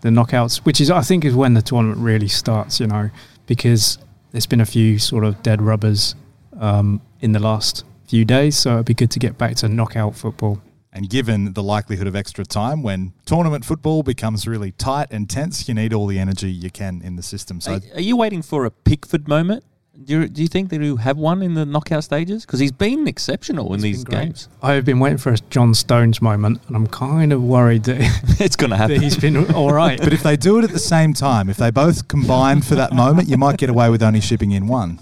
the 0.00 0.08
knockouts, 0.08 0.58
which 0.58 0.80
is 0.80 0.90
I 0.90 1.02
think 1.02 1.24
is 1.24 1.34
when 1.34 1.54
the 1.54 1.62
tournament 1.62 1.98
really 1.98 2.28
starts. 2.28 2.80
You 2.80 2.86
know, 2.86 3.10
because 3.46 3.98
there's 4.32 4.46
been 4.46 4.60
a 4.60 4.66
few 4.66 4.98
sort 4.98 5.24
of 5.24 5.42
dead 5.42 5.62
rubbers 5.62 6.14
um, 6.58 7.00
in 7.20 7.32
the 7.32 7.40
last 7.40 7.84
few 8.06 8.24
days. 8.24 8.58
So 8.58 8.74
it'd 8.74 8.86
be 8.86 8.94
good 8.94 9.10
to 9.12 9.18
get 9.18 9.38
back 9.38 9.56
to 9.56 9.68
knockout 9.68 10.16
football. 10.16 10.60
And 10.92 11.08
given 11.08 11.52
the 11.52 11.62
likelihood 11.62 12.08
of 12.08 12.16
extra 12.16 12.44
time, 12.44 12.82
when 12.82 13.12
tournament 13.24 13.64
football 13.64 14.02
becomes 14.02 14.48
really 14.48 14.72
tight 14.72 15.06
and 15.12 15.30
tense, 15.30 15.68
you 15.68 15.74
need 15.74 15.92
all 15.92 16.06
the 16.06 16.18
energy 16.18 16.50
you 16.50 16.70
can 16.70 17.00
in 17.02 17.14
the 17.14 17.22
system. 17.22 17.60
So 17.60 17.74
Are, 17.74 17.80
are 17.94 18.00
you 18.00 18.16
waiting 18.16 18.42
for 18.42 18.64
a 18.64 18.70
Pickford 18.70 19.28
moment? 19.28 19.64
Do 20.02 20.20
you, 20.20 20.28
do 20.28 20.40
you 20.40 20.48
think 20.48 20.70
that 20.70 20.80
you 20.80 20.96
have 20.96 21.18
one 21.18 21.42
in 21.42 21.54
the 21.54 21.66
knockout 21.66 22.04
stages? 22.04 22.46
Because 22.46 22.58
he's 22.58 22.72
been 22.72 23.06
exceptional 23.06 23.74
in 23.74 23.80
these 23.80 24.02
games. 24.02 24.48
I've 24.62 24.84
been 24.84 24.98
waiting 24.98 25.18
for 25.18 25.32
a 25.32 25.36
John 25.50 25.74
Stones 25.74 26.22
moment, 26.22 26.60
and 26.68 26.76
I'm 26.76 26.86
kind 26.86 27.32
of 27.32 27.42
worried 27.42 27.84
that, 27.84 27.98
it's 28.40 28.56
going 28.56 28.70
to 28.70 28.76
happen. 28.76 29.00
he's 29.00 29.18
been 29.18 29.52
all 29.52 29.72
right. 29.72 29.98
But 29.98 30.12
if 30.12 30.22
they 30.22 30.36
do 30.36 30.58
it 30.58 30.64
at 30.64 30.70
the 30.70 30.78
same 30.78 31.12
time, 31.12 31.50
if 31.50 31.58
they 31.58 31.70
both 31.70 32.08
combine 32.08 32.62
for 32.62 32.76
that 32.76 32.92
moment, 32.94 33.28
you 33.28 33.36
might 33.36 33.58
get 33.58 33.68
away 33.68 33.90
with 33.90 34.02
only 34.02 34.20
shipping 34.20 34.52
in 34.52 34.68
one. 34.68 34.98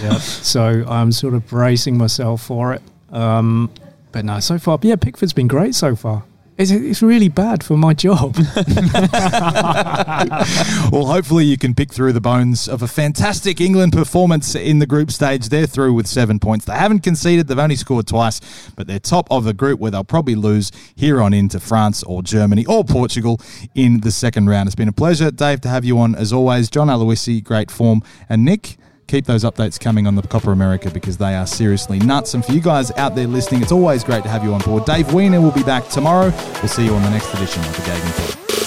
Yeah. 0.00 0.18
so 0.18 0.84
I'm 0.88 1.12
sort 1.12 1.34
of 1.34 1.46
bracing 1.46 1.98
myself 1.98 2.42
for 2.42 2.72
it. 2.72 2.82
Um, 3.10 3.70
but 4.12 4.24
no, 4.24 4.40
so 4.40 4.58
far, 4.58 4.78
yeah, 4.80 4.96
Pickford's 4.96 5.34
been 5.34 5.48
great 5.48 5.74
so 5.74 5.94
far. 5.94 6.24
It's, 6.58 6.70
it's 6.70 7.02
really 7.02 7.28
bad 7.28 7.62
for 7.62 7.76
my 7.76 7.92
job. 7.92 8.36
well, 10.90 11.04
hopefully 11.04 11.44
you 11.44 11.58
can 11.58 11.74
pick 11.74 11.92
through 11.92 12.14
the 12.14 12.20
bones 12.20 12.66
of 12.66 12.80
a 12.80 12.88
fantastic 12.88 13.60
England 13.60 13.92
performance 13.92 14.54
in 14.54 14.78
the 14.78 14.86
group 14.86 15.10
stage. 15.10 15.50
They're 15.50 15.66
through 15.66 15.92
with 15.92 16.06
seven 16.06 16.38
points. 16.38 16.64
They 16.64 16.72
haven't 16.72 17.00
conceded. 17.00 17.48
They've 17.48 17.58
only 17.58 17.76
scored 17.76 18.06
twice, 18.06 18.40
but 18.74 18.86
they're 18.86 18.98
top 18.98 19.28
of 19.30 19.44
the 19.44 19.52
group 19.52 19.80
where 19.80 19.90
they'll 19.90 20.02
probably 20.02 20.34
lose 20.34 20.72
here 20.94 21.20
on 21.20 21.34
into 21.34 21.60
France 21.60 22.02
or 22.04 22.22
Germany 22.22 22.64
or 22.64 22.84
Portugal 22.84 23.38
in 23.74 24.00
the 24.00 24.10
second 24.10 24.48
round. 24.48 24.66
It's 24.66 24.74
been 24.74 24.88
a 24.88 24.92
pleasure, 24.92 25.30
Dave, 25.30 25.60
to 25.62 25.68
have 25.68 25.84
you 25.84 25.98
on 25.98 26.14
as 26.14 26.32
always. 26.32 26.70
John 26.70 26.88
Aloisi, 26.88 27.44
great 27.44 27.70
form. 27.70 28.02
And 28.30 28.46
Nick, 28.46 28.78
keep 29.06 29.26
those 29.26 29.44
updates 29.44 29.78
coming 29.78 30.06
on 30.06 30.14
the 30.14 30.22
Copa 30.22 30.50
America 30.50 30.90
because 30.90 31.16
they 31.16 31.34
are 31.34 31.46
seriously 31.46 31.98
nuts. 31.98 32.34
And 32.34 32.44
for 32.44 32.52
you 32.52 32.60
guys 32.60 32.90
out 32.92 33.14
there 33.14 33.26
listening, 33.26 33.62
it's 33.62 33.72
always 33.72 34.04
great 34.04 34.22
to 34.24 34.28
have 34.28 34.44
you 34.44 34.52
on 34.52 34.60
board. 34.60 34.84
Dave 34.84 35.12
Weiner 35.12 35.40
will 35.40 35.52
be 35.52 35.62
back 35.62 35.88
tomorrow. 35.88 36.30
We'll 36.30 36.68
see 36.68 36.84
you 36.84 36.94
on 36.94 37.02
the 37.02 37.10
next 37.10 37.32
edition 37.34 37.62
of 37.64 37.76
the 37.76 37.82
Gagan 37.82 38.36
Pod. 38.60 38.65